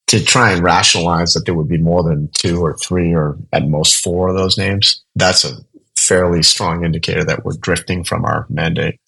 to 0.08 0.24
try 0.24 0.52
and 0.52 0.62
rationalize 0.62 1.34
that 1.34 1.44
there 1.44 1.54
would 1.54 1.68
be 1.68 1.78
more 1.78 2.02
than 2.02 2.30
two 2.32 2.60
or 2.60 2.76
three 2.76 3.14
or 3.14 3.36
at 3.52 3.68
most 3.68 4.02
four 4.02 4.28
of 4.28 4.36
those 4.36 4.58
names, 4.58 5.04
that's 5.14 5.44
a 5.44 5.58
fairly 5.96 6.42
strong 6.42 6.84
indicator 6.84 7.24
that 7.24 7.44
we're 7.44 7.52
drifting 7.60 8.04
from 8.04 8.24
our 8.24 8.46
mandate. 8.48 8.98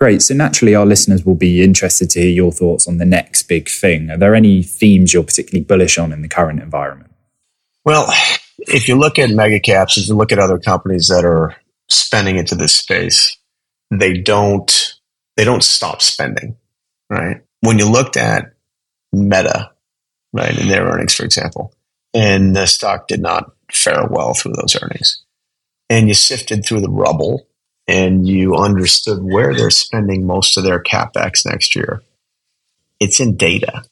Great. 0.00 0.22
So 0.22 0.34
naturally, 0.34 0.74
our 0.74 0.86
listeners 0.86 1.26
will 1.26 1.34
be 1.34 1.62
interested 1.62 2.08
to 2.10 2.20
hear 2.20 2.30
your 2.30 2.52
thoughts 2.52 2.88
on 2.88 2.96
the 2.96 3.04
next 3.04 3.42
big 3.44 3.68
thing. 3.68 4.10
Are 4.10 4.16
there 4.16 4.34
any 4.34 4.62
themes 4.62 5.12
you're 5.12 5.22
particularly 5.22 5.62
bullish 5.62 5.98
on 5.98 6.10
in 6.10 6.22
the 6.22 6.28
current 6.28 6.62
environment? 6.62 7.12
Well, 7.84 8.06
if 8.58 8.88
you 8.88 8.96
look 8.96 9.18
at 9.18 9.28
mega 9.28 9.60
caps, 9.60 9.98
if 9.98 10.08
you 10.08 10.14
look 10.14 10.32
at 10.32 10.38
other 10.38 10.58
companies 10.58 11.08
that 11.08 11.26
are 11.26 11.54
spending 11.90 12.36
into 12.36 12.54
this 12.54 12.74
space, 12.74 13.36
they 13.90 14.14
don't 14.14 14.94
they 15.36 15.44
don't 15.44 15.64
stop 15.64 16.00
spending, 16.00 16.56
right? 17.10 17.42
When 17.60 17.78
you 17.78 17.86
looked 17.90 18.16
at 18.16 18.54
Meta, 19.12 19.72
right, 20.32 20.58
in 20.58 20.68
their 20.68 20.86
earnings, 20.86 21.14
for 21.14 21.24
example, 21.24 21.74
and 22.14 22.56
the 22.56 22.66
stock 22.66 23.06
did 23.06 23.20
not 23.20 23.52
fare 23.70 24.06
well 24.10 24.32
through 24.32 24.52
those 24.52 24.76
earnings, 24.80 25.24
and 25.90 26.08
you 26.08 26.14
sifted 26.14 26.64
through 26.64 26.80
the 26.80 26.90
rubble 26.90 27.46
and 27.90 28.28
you 28.28 28.54
understood 28.54 29.18
where 29.20 29.52
they're 29.52 29.70
spending 29.70 30.24
most 30.24 30.56
of 30.56 30.62
their 30.62 30.80
capex 30.80 31.44
next 31.44 31.74
year, 31.74 32.02
it's 33.00 33.18
in 33.18 33.36
data. 33.36 33.82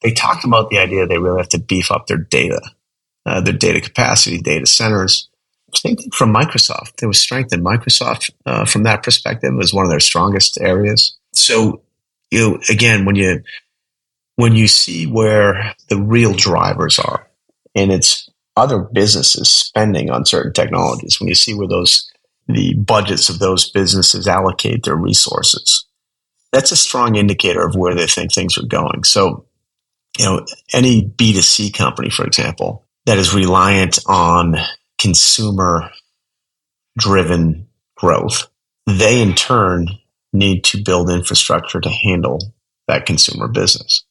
They 0.00 0.12
talked 0.12 0.46
about 0.46 0.70
the 0.70 0.78
idea 0.78 1.06
they 1.06 1.18
really 1.18 1.40
have 1.40 1.50
to 1.50 1.58
beef 1.58 1.90
up 1.90 2.06
their 2.06 2.16
data, 2.16 2.62
uh, 3.26 3.42
their 3.42 3.52
data 3.52 3.82
capacity, 3.82 4.38
data 4.38 4.64
centers. 4.64 5.28
Same 5.74 5.96
thing 5.96 6.10
from 6.10 6.32
Microsoft. 6.32 6.96
There 6.96 7.08
was 7.08 7.20
strength 7.20 7.52
in 7.52 7.62
Microsoft 7.62 8.30
uh, 8.46 8.64
from 8.64 8.84
that 8.84 9.02
perspective. 9.02 9.52
It 9.52 9.56
was 9.56 9.74
one 9.74 9.84
of 9.84 9.90
their 9.90 10.00
strongest 10.00 10.58
areas. 10.58 11.14
So, 11.34 11.82
you 12.30 12.38
know, 12.40 12.58
again, 12.70 13.04
when 13.04 13.16
you 13.16 13.42
when 14.36 14.56
you 14.56 14.68
see 14.68 15.06
where 15.06 15.74
the 15.88 16.00
real 16.00 16.32
drivers 16.32 16.98
are, 16.98 17.28
and 17.74 17.92
it's 17.92 18.30
other 18.56 18.78
businesses 18.78 19.50
spending 19.50 20.10
on 20.10 20.24
certain 20.24 20.52
technologies, 20.52 21.20
when 21.20 21.28
you 21.28 21.34
see 21.34 21.54
where 21.54 21.68
those 21.68 22.10
the 22.48 22.74
budgets 22.74 23.28
of 23.28 23.38
those 23.38 23.70
businesses 23.70 24.28
allocate 24.28 24.84
their 24.84 24.96
resources. 24.96 25.86
That's 26.52 26.72
a 26.72 26.76
strong 26.76 27.16
indicator 27.16 27.66
of 27.66 27.74
where 27.74 27.94
they 27.94 28.06
think 28.06 28.32
things 28.32 28.58
are 28.58 28.66
going. 28.66 29.04
So, 29.04 29.46
you 30.18 30.24
know, 30.24 30.46
any 30.72 31.02
B2C 31.02 31.74
company, 31.74 32.10
for 32.10 32.24
example, 32.24 32.86
that 33.06 33.18
is 33.18 33.34
reliant 33.34 33.98
on 34.06 34.56
consumer 34.98 35.90
driven 36.96 37.68
growth, 37.96 38.48
they 38.86 39.20
in 39.20 39.34
turn 39.34 39.88
need 40.32 40.64
to 40.64 40.82
build 40.82 41.10
infrastructure 41.10 41.80
to 41.80 41.88
handle 41.88 42.38
that 42.86 43.06
consumer 43.06 43.48
business. 43.48 44.04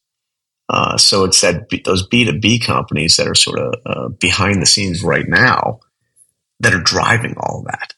Uh, 0.70 0.98
so 0.98 1.26
it's 1.26 1.42
that 1.42 1.70
those 1.86 2.08
B2B 2.08 2.66
companies 2.66 3.18
that 3.18 3.28
are 3.28 3.36
sort 3.36 3.60
of 3.60 3.74
uh, 3.86 4.08
behind 4.08 4.62
the 4.62 4.66
scenes 4.66 5.04
right 5.04 5.28
now 5.28 5.80
that 6.60 6.74
are 6.74 6.82
driving 6.82 7.36
all 7.38 7.64
that. 7.68 7.94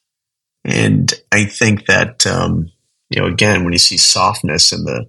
And 0.66 1.14
I 1.32 1.46
think 1.46 1.86
that, 1.86 2.26
um, 2.26 2.72
you 3.10 3.22
know, 3.22 3.28
again, 3.28 3.64
when 3.64 3.74
you 3.74 3.80
see 3.80 3.98
softness 3.98 4.74
in 4.74 4.84
the, 4.84 5.08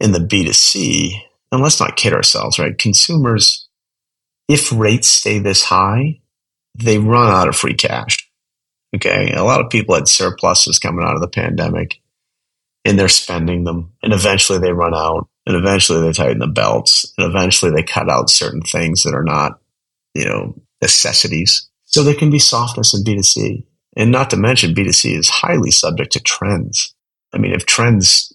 in 0.00 0.12
the 0.12 0.18
B2C, 0.18 1.12
and 1.50 1.62
let's 1.62 1.80
not 1.80 1.96
kid 1.96 2.12
ourselves, 2.12 2.58
right? 2.58 2.76
Consumers, 2.76 3.68
if 4.48 4.70
rates 4.70 5.08
stay 5.08 5.38
this 5.38 5.64
high, 5.64 6.20
they 6.74 6.98
run 6.98 7.32
out 7.32 7.48
of 7.48 7.56
free 7.56 7.74
cash. 7.74 8.18
Okay. 8.94 9.32
A 9.32 9.44
lot 9.44 9.60
of 9.60 9.70
people 9.70 9.94
had 9.94 10.08
surpluses 10.08 10.78
coming 10.78 11.04
out 11.04 11.14
of 11.14 11.20
the 11.20 11.28
pandemic 11.28 12.00
and 12.84 12.98
they're 12.98 13.08
spending 13.08 13.64
them 13.64 13.92
and 14.02 14.12
eventually 14.12 14.58
they 14.58 14.72
run 14.72 14.94
out 14.94 15.28
and 15.44 15.56
eventually 15.56 16.00
they 16.00 16.12
tighten 16.12 16.38
the 16.38 16.46
belts 16.46 17.12
and 17.18 17.26
eventually 17.26 17.72
they 17.72 17.82
cut 17.82 18.10
out 18.10 18.30
certain 18.30 18.62
things 18.62 19.02
that 19.02 19.14
are 19.14 19.24
not, 19.24 19.58
you 20.14 20.24
know, 20.24 20.54
necessities. 20.80 21.68
So 21.84 22.02
there 22.02 22.14
can 22.14 22.30
be 22.30 22.38
softness 22.38 22.94
in 22.94 23.04
B2C. 23.04 23.64
And 23.96 24.12
not 24.12 24.30
to 24.30 24.36
mention, 24.36 24.74
B2C 24.74 25.16
is 25.18 25.28
highly 25.28 25.70
subject 25.70 26.12
to 26.12 26.20
trends. 26.20 26.94
I 27.32 27.38
mean, 27.38 27.52
if 27.52 27.64
trends 27.66 28.32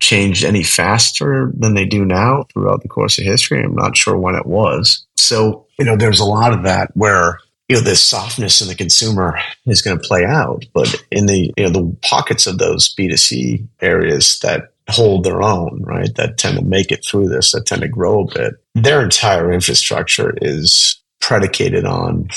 changed 0.00 0.44
any 0.44 0.62
faster 0.62 1.52
than 1.56 1.74
they 1.74 1.84
do 1.84 2.04
now 2.04 2.44
throughout 2.52 2.82
the 2.82 2.88
course 2.88 3.18
of 3.18 3.24
history, 3.24 3.62
I'm 3.62 3.74
not 3.74 3.96
sure 3.96 4.16
when 4.16 4.36
it 4.36 4.46
was. 4.46 5.04
So, 5.16 5.66
you 5.78 5.84
know, 5.84 5.96
there's 5.96 6.20
a 6.20 6.24
lot 6.24 6.52
of 6.52 6.62
that 6.62 6.90
where, 6.94 7.38
you 7.68 7.76
know, 7.76 7.82
this 7.82 8.02
softness 8.02 8.60
in 8.60 8.68
the 8.68 8.74
consumer 8.74 9.38
is 9.66 9.82
going 9.82 9.98
to 9.98 10.06
play 10.06 10.24
out. 10.24 10.64
But 10.72 10.94
in 11.10 11.26
the, 11.26 11.52
you 11.56 11.64
know, 11.64 11.70
the 11.70 11.96
pockets 12.02 12.46
of 12.46 12.58
those 12.58 12.94
B2C 12.94 13.66
areas 13.80 14.38
that 14.40 14.72
hold 14.88 15.24
their 15.24 15.42
own, 15.42 15.82
right, 15.84 16.12
that 16.16 16.38
tend 16.38 16.58
to 16.58 16.64
make 16.64 16.90
it 16.90 17.04
through 17.04 17.28
this, 17.28 17.52
that 17.52 17.66
tend 17.66 17.82
to 17.82 17.88
grow 17.88 18.22
a 18.22 18.34
bit, 18.34 18.54
their 18.74 19.02
entire 19.02 19.52
infrastructure 19.52 20.34
is 20.40 21.00
predicated 21.20 21.84
on, 21.84 22.28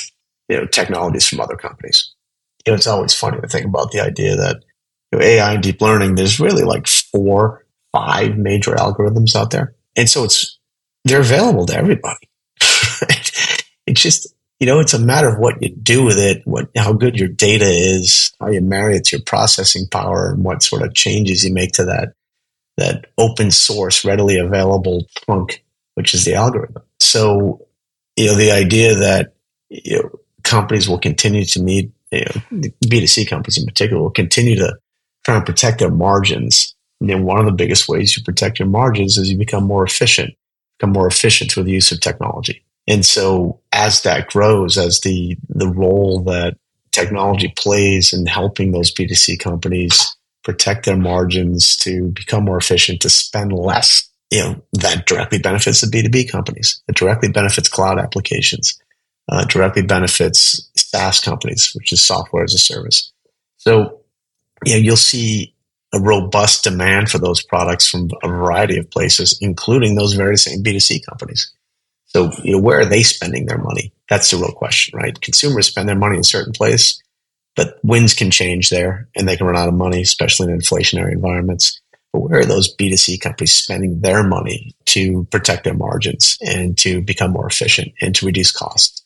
you 0.49 0.57
know, 0.57 0.65
technologies 0.65 1.27
from 1.27 1.39
other 1.39 1.55
companies 1.55 2.12
you 2.65 2.71
know, 2.71 2.75
it's 2.75 2.87
always 2.87 3.13
funny 3.13 3.39
to 3.41 3.47
think 3.47 3.65
about 3.65 3.91
the 3.91 4.01
idea 4.01 4.35
that 4.35 4.63
you 5.11 5.19
know, 5.19 5.25
AI 5.25 5.53
and 5.53 5.63
deep 5.63 5.81
learning, 5.81 6.15
there's 6.15 6.39
really 6.39 6.63
like 6.63 6.87
four, 6.87 7.65
five 7.91 8.37
major 8.37 8.71
algorithms 8.71 9.35
out 9.35 9.51
there. 9.51 9.75
And 9.95 10.09
so 10.09 10.23
it's, 10.23 10.59
they're 11.03 11.21
available 11.21 11.65
to 11.67 11.75
everybody. 11.75 12.29
it's 13.85 14.01
just, 14.01 14.33
you 14.59 14.67
know, 14.67 14.79
it's 14.79 14.93
a 14.93 14.99
matter 14.99 15.27
of 15.27 15.39
what 15.39 15.61
you 15.61 15.69
do 15.69 16.03
with 16.03 16.17
it, 16.17 16.41
what, 16.45 16.69
how 16.75 16.93
good 16.93 17.17
your 17.17 17.27
data 17.27 17.67
is, 17.67 18.33
how 18.39 18.47
you 18.47 18.61
marry 18.61 18.95
it 18.95 19.05
to 19.05 19.17
your 19.17 19.23
processing 19.23 19.87
power 19.91 20.31
and 20.31 20.43
what 20.43 20.63
sort 20.63 20.81
of 20.81 20.93
changes 20.93 21.43
you 21.43 21.53
make 21.53 21.73
to 21.73 21.85
that, 21.85 22.13
that 22.77 23.07
open 23.17 23.51
source, 23.51 24.05
readily 24.05 24.39
available 24.39 25.05
trunk, 25.25 25.63
which 25.95 26.13
is 26.13 26.23
the 26.23 26.35
algorithm. 26.35 26.81
So, 26.99 27.67
you 28.15 28.27
know, 28.27 28.35
the 28.35 28.51
idea 28.51 28.95
that, 28.95 29.33
you 29.69 29.97
know, 29.97 30.19
companies 30.43 30.87
will 30.87 30.99
continue 30.99 31.45
to 31.45 31.61
need 31.61 31.91
you 32.19 32.25
know, 32.59 32.69
B2C 32.85 33.27
companies 33.27 33.57
in 33.57 33.65
particular 33.65 34.01
will 34.01 34.11
continue 34.11 34.55
to 34.57 34.77
try 35.25 35.35
and 35.35 35.45
protect 35.45 35.79
their 35.79 35.91
margins. 35.91 36.75
And 36.99 37.09
then 37.09 37.23
one 37.23 37.39
of 37.39 37.45
the 37.45 37.51
biggest 37.51 37.87
ways 37.87 38.15
you 38.15 38.23
protect 38.23 38.59
your 38.59 38.67
margins 38.67 39.17
is 39.17 39.29
you 39.29 39.37
become 39.37 39.63
more 39.63 39.83
efficient, 39.83 40.33
become 40.79 40.93
more 40.93 41.07
efficient 41.07 41.55
with 41.55 41.65
the 41.65 41.71
use 41.71 41.91
of 41.91 41.99
technology. 41.99 42.63
And 42.87 43.05
so 43.05 43.61
as 43.71 44.03
that 44.03 44.27
grows, 44.27 44.77
as 44.77 45.01
the, 45.01 45.37
the 45.49 45.67
role 45.67 46.23
that 46.23 46.57
technology 46.91 47.53
plays 47.55 48.13
in 48.13 48.25
helping 48.25 48.71
those 48.71 48.93
B2C 48.93 49.39
companies 49.39 50.15
protect 50.43 50.85
their 50.85 50.97
margins 50.97 51.77
to 51.77 52.09
become 52.09 52.43
more 52.43 52.57
efficient, 52.57 53.01
to 53.01 53.09
spend 53.09 53.53
less, 53.53 54.09
you 54.29 54.41
know, 54.41 54.61
that 54.73 55.05
directly 55.05 55.39
benefits 55.39 55.79
the 55.79 55.87
B2B 55.87 56.29
companies. 56.29 56.83
It 56.89 56.95
directly 56.95 57.29
benefits 57.29 57.69
cloud 57.69 57.97
applications 57.97 58.77
uh, 59.29 59.45
directly 59.45 59.81
benefits 59.81 60.69
SaaS 60.93 61.19
companies, 61.19 61.71
which 61.73 61.91
is 61.91 62.01
software 62.01 62.43
as 62.43 62.53
a 62.53 62.59
service. 62.59 63.11
So, 63.57 64.01
you 64.65 64.73
know, 64.73 64.79
you'll 64.79 64.97
see 64.97 65.55
a 65.93 65.99
robust 65.99 66.63
demand 66.63 67.09
for 67.09 67.17
those 67.17 67.43
products 67.43 67.87
from 67.87 68.09
a 68.23 68.27
variety 68.27 68.77
of 68.77 68.89
places, 68.91 69.37
including 69.41 69.95
those 69.95 70.13
very 70.13 70.37
same 70.37 70.63
B2C 70.63 71.05
companies. 71.05 71.51
So, 72.05 72.31
you 72.43 72.53
know, 72.53 72.59
where 72.59 72.79
are 72.79 72.85
they 72.85 73.03
spending 73.03 73.47
their 73.47 73.57
money? 73.57 73.91
That's 74.09 74.29
the 74.29 74.37
real 74.37 74.51
question, 74.51 74.97
right? 74.97 75.19
Consumers 75.19 75.67
spend 75.67 75.89
their 75.89 75.95
money 75.95 76.15
in 76.15 76.21
a 76.21 76.23
certain 76.23 76.53
place. 76.53 77.01
but 77.55 77.79
winds 77.83 78.13
can 78.13 78.31
change 78.31 78.69
there 78.69 79.07
and 79.15 79.27
they 79.27 79.37
can 79.37 79.45
run 79.45 79.57
out 79.57 79.67
of 79.67 79.73
money, 79.73 80.01
especially 80.01 80.51
in 80.51 80.57
inflationary 80.57 81.11
environments. 81.11 81.79
But 82.11 82.21
where 82.21 82.39
are 82.39 82.45
those 82.45 82.75
B2C 82.75 83.21
companies 83.21 83.53
spending 83.53 84.01
their 84.01 84.23
money 84.23 84.75
to 84.85 85.25
protect 85.25 85.63
their 85.63 85.73
margins 85.73 86.37
and 86.41 86.77
to 86.79 87.01
become 87.01 87.31
more 87.31 87.47
efficient 87.47 87.93
and 88.01 88.15
to 88.15 88.25
reduce 88.25 88.51
costs? 88.51 89.03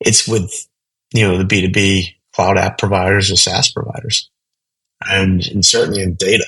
It's 0.00 0.28
with, 0.28 0.67
you 1.12 1.26
know, 1.26 1.38
the 1.38 1.44
B2B 1.44 2.14
cloud 2.32 2.58
app 2.58 2.78
providers 2.78 3.30
or 3.30 3.36
SaaS 3.36 3.70
providers. 3.70 4.30
And, 5.08 5.46
and 5.46 5.64
certainly 5.64 6.02
in 6.02 6.14
data, 6.14 6.46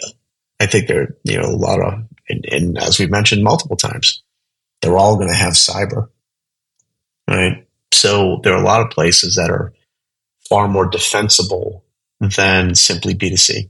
I 0.61 0.67
think 0.67 0.89
there, 0.89 1.17
you 1.25 1.39
know, 1.39 1.47
a 1.47 1.57
lot 1.57 1.81
of, 1.81 2.05
and, 2.29 2.45
and 2.47 2.79
as 2.79 2.99
we've 2.99 3.11
mentioned 3.11 3.43
multiple 3.43 3.77
times, 3.77 4.23
they're 4.81 4.97
all 4.97 5.17
going 5.17 5.29
to 5.29 5.35
have 5.35 5.55
cyber, 5.55 6.09
right? 7.29 7.67
So 7.93 8.41
there 8.43 8.55
are 8.55 8.63
a 8.63 8.67
lot 8.67 8.83
of 8.83 8.91
places 8.91 9.37
that 9.37 9.51
are 9.51 9.73
far 10.49 10.69
more 10.69 10.87
defensible 10.87 11.85
than 12.21 12.75
simply 12.75 13.15
B2C. 13.15 13.69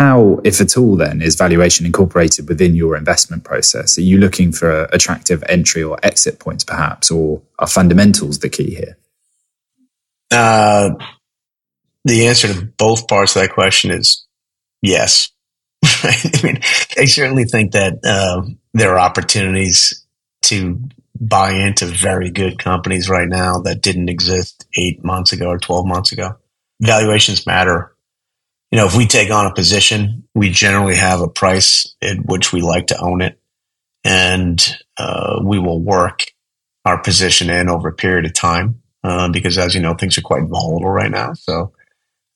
How, 0.00 0.40
if 0.44 0.62
at 0.62 0.78
all, 0.78 0.96
then 0.96 1.20
is 1.20 1.36
valuation 1.36 1.84
incorporated 1.84 2.48
within 2.48 2.74
your 2.74 2.96
investment 2.96 3.44
process? 3.44 3.98
Are 3.98 4.00
you 4.00 4.16
looking 4.16 4.50
for 4.50 4.84
attractive 4.84 5.44
entry 5.46 5.82
or 5.82 5.98
exit 6.02 6.38
points, 6.38 6.64
perhaps, 6.64 7.10
or 7.10 7.42
are 7.58 7.66
fundamentals 7.66 8.38
the 8.38 8.48
key 8.48 8.74
here? 8.74 8.96
Uh, 10.30 10.92
the 12.06 12.28
answer 12.28 12.48
to 12.48 12.64
both 12.78 13.08
parts 13.08 13.36
of 13.36 13.42
that 13.42 13.52
question 13.52 13.90
is 13.90 14.26
yes. 14.80 15.32
I 15.84 16.16
mean, 16.42 16.60
I 16.96 17.04
certainly 17.04 17.44
think 17.44 17.72
that 17.72 17.98
uh, 18.02 18.48
there 18.72 18.94
are 18.94 19.00
opportunities 19.00 20.06
to 20.44 20.80
buy 21.20 21.52
into 21.52 21.84
very 21.84 22.30
good 22.30 22.58
companies 22.58 23.10
right 23.10 23.28
now 23.28 23.58
that 23.60 23.82
didn't 23.82 24.08
exist 24.08 24.66
eight 24.78 25.04
months 25.04 25.34
ago 25.34 25.48
or 25.48 25.58
12 25.58 25.86
months 25.86 26.12
ago. 26.12 26.38
Valuations 26.80 27.46
matter. 27.46 27.94
You 28.70 28.78
know, 28.78 28.86
if 28.86 28.96
we 28.96 29.06
take 29.06 29.30
on 29.30 29.46
a 29.46 29.54
position, 29.54 30.24
we 30.34 30.50
generally 30.50 30.94
have 30.94 31.20
a 31.20 31.28
price 31.28 31.94
at 32.02 32.24
which 32.24 32.52
we 32.52 32.60
like 32.60 32.88
to 32.88 33.00
own 33.00 33.20
it. 33.20 33.40
And 34.04 34.64
uh, 34.96 35.40
we 35.44 35.58
will 35.58 35.80
work 35.80 36.26
our 36.84 37.02
position 37.02 37.50
in 37.50 37.68
over 37.68 37.88
a 37.88 37.92
period 37.92 38.26
of 38.26 38.32
time 38.32 38.80
uh, 39.02 39.28
because, 39.28 39.58
as 39.58 39.74
you 39.74 39.80
know, 39.80 39.94
things 39.94 40.16
are 40.16 40.22
quite 40.22 40.44
volatile 40.44 40.90
right 40.90 41.10
now. 41.10 41.34
So 41.34 41.72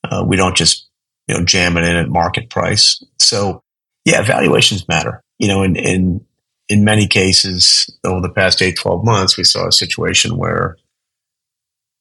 uh, 0.03 0.24
we 0.26 0.37
don't 0.37 0.57
just 0.57 0.89
you 1.26 1.35
know 1.35 1.45
jam 1.45 1.76
it 1.76 1.85
in 1.85 1.97
at 1.97 2.09
market 2.09 2.51
price. 2.51 3.03
So 3.18 3.62
yeah, 4.05 4.22
valuations 4.22 4.87
matter. 4.89 5.22
You 5.39 5.49
know, 5.49 5.62
in 5.62 5.76
in 5.76 6.24
in 6.68 6.85
many 6.85 7.07
cases 7.07 7.91
over 8.05 8.20
the 8.20 8.32
past 8.32 8.62
eight, 8.62 8.76
12 8.76 9.05
months, 9.05 9.37
we 9.37 9.45
saw 9.45 9.68
a 9.68 9.72
situation 9.72 10.37
where 10.37 10.76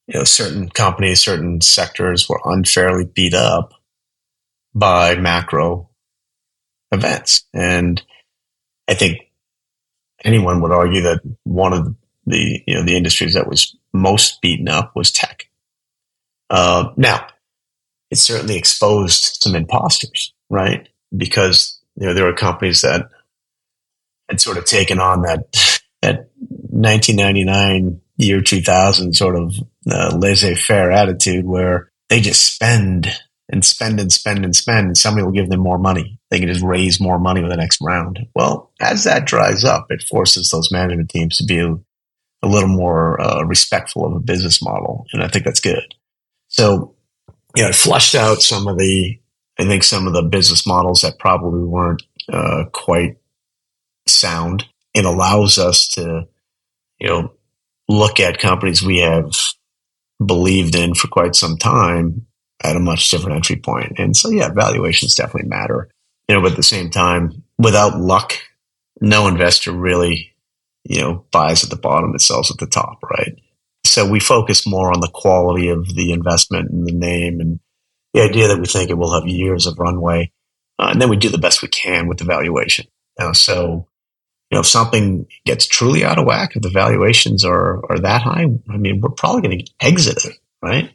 you 0.06 0.18
know 0.18 0.24
certain 0.24 0.68
companies, 0.68 1.20
certain 1.20 1.60
sectors 1.60 2.28
were 2.28 2.40
unfairly 2.44 3.04
beat 3.04 3.34
up 3.34 3.72
by 4.74 5.16
macro 5.16 5.88
events. 6.92 7.44
And 7.52 8.02
I 8.88 8.94
think 8.94 9.30
anyone 10.24 10.60
would 10.60 10.72
argue 10.72 11.02
that 11.02 11.20
one 11.44 11.72
of 11.72 11.94
the 12.26 12.62
you 12.66 12.74
know 12.74 12.82
the 12.82 12.96
industries 12.96 13.34
that 13.34 13.48
was 13.48 13.76
most 13.92 14.40
beaten 14.40 14.68
up 14.68 14.96
was 14.96 15.12
tech. 15.12 15.48
Uh, 16.50 16.90
now, 16.96 17.26
it 18.10 18.18
certainly 18.18 18.56
exposed 18.56 19.42
some 19.42 19.54
imposters, 19.54 20.32
right? 20.48 20.88
Because 21.16 21.80
you 21.96 22.06
know 22.06 22.14
there 22.14 22.24
were 22.24 22.34
companies 22.34 22.80
that 22.80 23.08
had 24.28 24.40
sort 24.40 24.58
of 24.58 24.64
taken 24.64 24.98
on 24.98 25.22
that 25.22 25.80
that 26.02 26.30
1999 26.38 28.00
year 28.16 28.40
2000 28.40 29.14
sort 29.14 29.36
of 29.36 29.54
uh, 29.90 30.16
laissez-faire 30.16 30.92
attitude 30.92 31.44
where 31.44 31.90
they 32.08 32.20
just 32.20 32.54
spend 32.54 33.08
and 33.54 33.64
spend 33.64 34.00
and 34.00 34.12
spend 34.12 34.44
and 34.44 34.54
spend 34.54 34.86
and 34.86 34.98
somebody 34.98 35.24
will 35.24 35.32
give 35.32 35.48
them 35.48 35.60
more 35.60 35.78
money. 35.78 36.18
They 36.30 36.38
can 36.38 36.48
just 36.48 36.64
raise 36.64 37.00
more 37.00 37.18
money 37.18 37.40
with 37.40 37.50
the 37.50 37.56
next 37.56 37.78
round. 37.80 38.18
Well 38.34 38.72
as 38.80 39.04
that 39.04 39.24
dries 39.24 39.64
up 39.64 39.86
it 39.90 40.02
forces 40.02 40.50
those 40.50 40.72
management 40.72 41.10
teams 41.10 41.38
to 41.38 41.44
be 41.44 41.58
a, 41.58 41.76
little 42.46 42.68
more 42.68 43.18
uh, 43.18 43.42
respectful 43.44 44.04
of 44.04 44.12
a 44.12 44.20
business 44.20 44.62
model 44.62 45.06
and 45.14 45.22
i 45.22 45.28
think 45.28 45.46
that's 45.46 45.60
good. 45.60 45.94
So 46.48 46.94
you 47.56 47.62
know 47.62 47.70
it 47.70 47.74
flushed 47.74 48.14
out 48.14 48.42
some 48.42 48.66
of 48.66 48.76
the 48.76 49.18
i 49.58 49.64
think 49.64 49.82
some 49.82 50.06
of 50.06 50.12
the 50.12 50.22
business 50.22 50.66
models 50.66 51.00
that 51.00 51.18
probably 51.18 51.64
weren't 51.64 52.02
uh, 52.30 52.64
quite 52.72 53.16
sound. 54.06 54.66
And 54.96 55.06
allows 55.06 55.58
us 55.58 55.88
to, 55.88 56.28
you 57.00 57.08
know, 57.08 57.32
look 57.88 58.20
at 58.20 58.38
companies 58.38 58.80
we 58.80 58.98
have 58.98 59.32
believed 60.24 60.76
in 60.76 60.94
for 60.94 61.08
quite 61.08 61.34
some 61.34 61.56
time 61.56 62.26
at 62.64 62.76
a 62.76 62.80
much 62.80 63.10
different 63.10 63.36
entry 63.36 63.56
point. 63.56 63.92
And 63.98 64.16
so, 64.16 64.30
yeah, 64.30 64.48
valuations 64.48 65.14
definitely 65.14 65.48
matter. 65.48 65.90
You 66.28 66.34
know, 66.34 66.40
but 66.40 66.52
at 66.52 66.56
the 66.56 66.62
same 66.62 66.90
time, 66.90 67.42
without 67.58 67.98
luck, 67.98 68.32
no 69.00 69.28
investor 69.28 69.72
really, 69.72 70.34
you 70.84 71.00
know, 71.00 71.26
buys 71.30 71.62
at 71.62 71.70
the 71.70 71.76
bottom 71.76 72.10
and 72.10 72.22
sells 72.22 72.50
at 72.50 72.58
the 72.58 72.66
top, 72.66 73.02
right? 73.02 73.38
So 73.84 74.08
we 74.08 74.20
focus 74.20 74.66
more 74.66 74.92
on 74.92 75.00
the 75.00 75.10
quality 75.12 75.68
of 75.68 75.94
the 75.94 76.12
investment 76.12 76.70
and 76.70 76.86
the 76.86 76.92
name 76.92 77.40
and 77.40 77.60
the 78.14 78.22
idea 78.22 78.48
that 78.48 78.58
we 78.58 78.66
think 78.66 78.90
it 78.90 78.98
will 78.98 79.12
have 79.12 79.28
years 79.28 79.66
of 79.66 79.78
runway. 79.78 80.32
Uh, 80.78 80.88
and 80.90 81.00
then 81.00 81.10
we 81.10 81.16
do 81.16 81.28
the 81.28 81.38
best 81.38 81.62
we 81.62 81.68
can 81.68 82.08
with 82.08 82.18
the 82.18 82.24
valuation. 82.24 82.86
So 83.34 83.86
you 84.50 84.56
know, 84.56 84.60
if 84.60 84.66
something 84.66 85.26
gets 85.44 85.66
truly 85.66 86.04
out 86.04 86.18
of 86.18 86.26
whack, 86.26 86.54
if 86.54 86.62
the 86.62 86.68
valuations 86.68 87.44
are, 87.44 87.80
are 87.90 87.98
that 87.98 88.22
high, 88.22 88.46
I 88.70 88.76
mean, 88.76 89.00
we're 89.00 89.10
probably 89.10 89.42
going 89.42 89.58
to 89.58 89.72
exit 89.80 90.24
it, 90.24 90.38
right? 90.62 90.92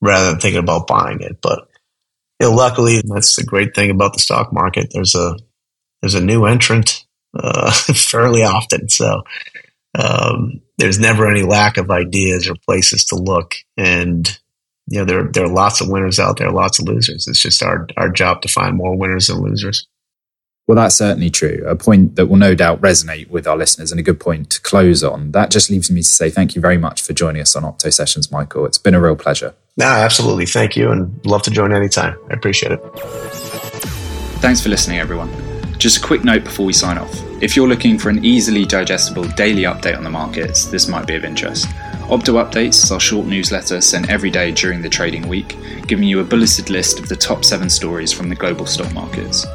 Rather 0.00 0.30
than 0.30 0.40
thinking 0.40 0.62
about 0.62 0.86
buying 0.86 1.20
it. 1.20 1.38
But 1.42 1.68
you 2.40 2.48
know, 2.48 2.54
luckily, 2.54 3.02
that's 3.04 3.36
the 3.36 3.44
great 3.44 3.74
thing 3.74 3.90
about 3.90 4.14
the 4.14 4.18
stock 4.18 4.52
market. 4.52 4.90
There's 4.92 5.14
a 5.14 5.36
there's 6.00 6.14
a 6.14 6.24
new 6.24 6.46
entrant 6.46 7.04
uh, 7.38 7.70
fairly 7.94 8.42
often, 8.42 8.88
so 8.88 9.22
um, 9.98 10.62
there's 10.78 10.98
never 10.98 11.28
any 11.28 11.42
lack 11.42 11.76
of 11.76 11.90
ideas 11.90 12.48
or 12.48 12.54
places 12.66 13.04
to 13.06 13.16
look. 13.16 13.56
And 13.76 14.26
you 14.86 15.00
know, 15.00 15.04
there 15.04 15.24
there 15.24 15.44
are 15.44 15.52
lots 15.52 15.80
of 15.80 15.88
winners 15.88 16.18
out 16.18 16.38
there, 16.38 16.50
lots 16.50 16.78
of 16.78 16.88
losers. 16.88 17.28
It's 17.28 17.42
just 17.42 17.62
our 17.62 17.86
our 17.96 18.08
job 18.08 18.42
to 18.42 18.48
find 18.48 18.76
more 18.76 18.96
winners 18.96 19.26
than 19.26 19.42
losers. 19.42 19.86
Well, 20.66 20.76
that's 20.76 20.94
certainly 20.94 21.30
true. 21.30 21.64
A 21.66 21.74
point 21.74 22.14
that 22.14 22.26
will 22.26 22.36
no 22.36 22.54
doubt 22.54 22.80
resonate 22.80 23.28
with 23.28 23.46
our 23.46 23.56
listeners 23.56 23.90
and 23.90 23.98
a 23.98 24.04
good 24.04 24.20
point 24.20 24.50
to 24.50 24.60
close 24.60 25.02
on. 25.02 25.32
That 25.32 25.50
just 25.50 25.68
leaves 25.68 25.90
me 25.90 26.00
to 26.00 26.08
say 26.08 26.30
thank 26.30 26.54
you 26.54 26.62
very 26.62 26.78
much 26.78 27.02
for 27.02 27.12
joining 27.12 27.42
us 27.42 27.56
on 27.56 27.64
Opto 27.64 27.92
Sessions, 27.92 28.30
Michael. 28.30 28.66
It's 28.66 28.78
been 28.78 28.94
a 28.94 29.00
real 29.00 29.16
pleasure. 29.16 29.54
No, 29.76 29.86
absolutely. 29.86 30.46
Thank 30.46 30.76
you 30.76 30.90
and 30.90 31.24
love 31.24 31.42
to 31.42 31.50
join 31.50 31.72
anytime. 31.72 32.18
I 32.30 32.34
appreciate 32.34 32.72
it. 32.72 32.80
Thanks 34.40 34.60
for 34.60 34.68
listening, 34.68 34.98
everyone. 34.98 35.30
Just 35.78 35.98
a 35.98 36.06
quick 36.06 36.24
note 36.24 36.44
before 36.44 36.66
we 36.66 36.72
sign 36.72 36.98
off. 36.98 37.10
If 37.42 37.56
you're 37.56 37.68
looking 37.68 37.98
for 37.98 38.10
an 38.10 38.22
easily 38.22 38.66
digestible 38.66 39.24
daily 39.24 39.62
update 39.62 39.96
on 39.96 40.04
the 40.04 40.10
markets, 40.10 40.66
this 40.66 40.88
might 40.88 41.06
be 41.06 41.14
of 41.14 41.24
interest. 41.24 41.66
Opto 42.10 42.44
Updates 42.44 42.82
is 42.84 42.92
our 42.92 43.00
short 43.00 43.26
newsletter 43.26 43.80
sent 43.80 44.10
every 44.10 44.30
day 44.30 44.50
during 44.50 44.82
the 44.82 44.88
trading 44.88 45.28
week, 45.28 45.56
giving 45.86 46.06
you 46.06 46.20
a 46.20 46.24
bulleted 46.24 46.68
list 46.68 46.98
of 46.98 47.08
the 47.08 47.16
top 47.16 47.44
seven 47.44 47.70
stories 47.70 48.12
from 48.12 48.28
the 48.28 48.34
global 48.34 48.66
stock 48.66 48.92
markets. 48.92 49.46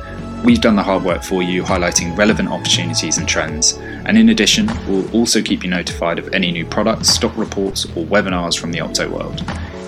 We've 0.44 0.62
done 0.62 0.76
the 0.76 0.84
hard 0.84 1.04
work 1.04 1.22
for 1.22 1.44
you, 1.44 1.64
highlighting 1.64 2.18
relevant 2.18 2.50
opportunities 2.50 3.18
and 3.18 3.28
trends. 3.28 3.74
And 4.06 4.18
in 4.18 4.30
addition, 4.30 4.68
we'll 4.88 5.12
also 5.12 5.42
keep 5.42 5.64
you 5.64 5.70
notified 5.70 6.18
of 6.18 6.34
any 6.34 6.52
new 6.52 6.66
products, 6.66 7.10
stock 7.10 7.36
reports, 7.36 7.86
or 7.96 8.06
webinars 8.06 8.58
from 8.58 8.72
the 8.72 8.80
Opto 8.80 9.10
world. 9.10 9.44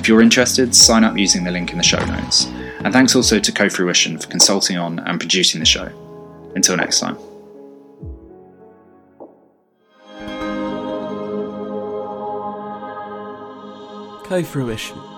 If 0.08 0.10
you're 0.10 0.22
interested, 0.22 0.74
sign 0.74 1.03
up 1.03 1.18
using 1.18 1.43
the 1.43 1.51
link 1.51 1.74
in 1.74 1.78
the 1.78 1.84
show 1.84 1.99
notes. 2.05 2.45
And 2.45 2.93
thanks 2.93 3.14
also 3.14 3.41
to 3.41 3.51
Cofruition 3.51 4.22
for 4.22 4.30
consulting 4.30 4.78
on 4.78 4.99
and 4.99 5.20
producing 5.20 5.60
the 5.60 5.66
show. 5.66 5.91
Until 6.55 6.78
next 6.78 7.01
time. 7.01 7.18
Cofruition 14.24 15.16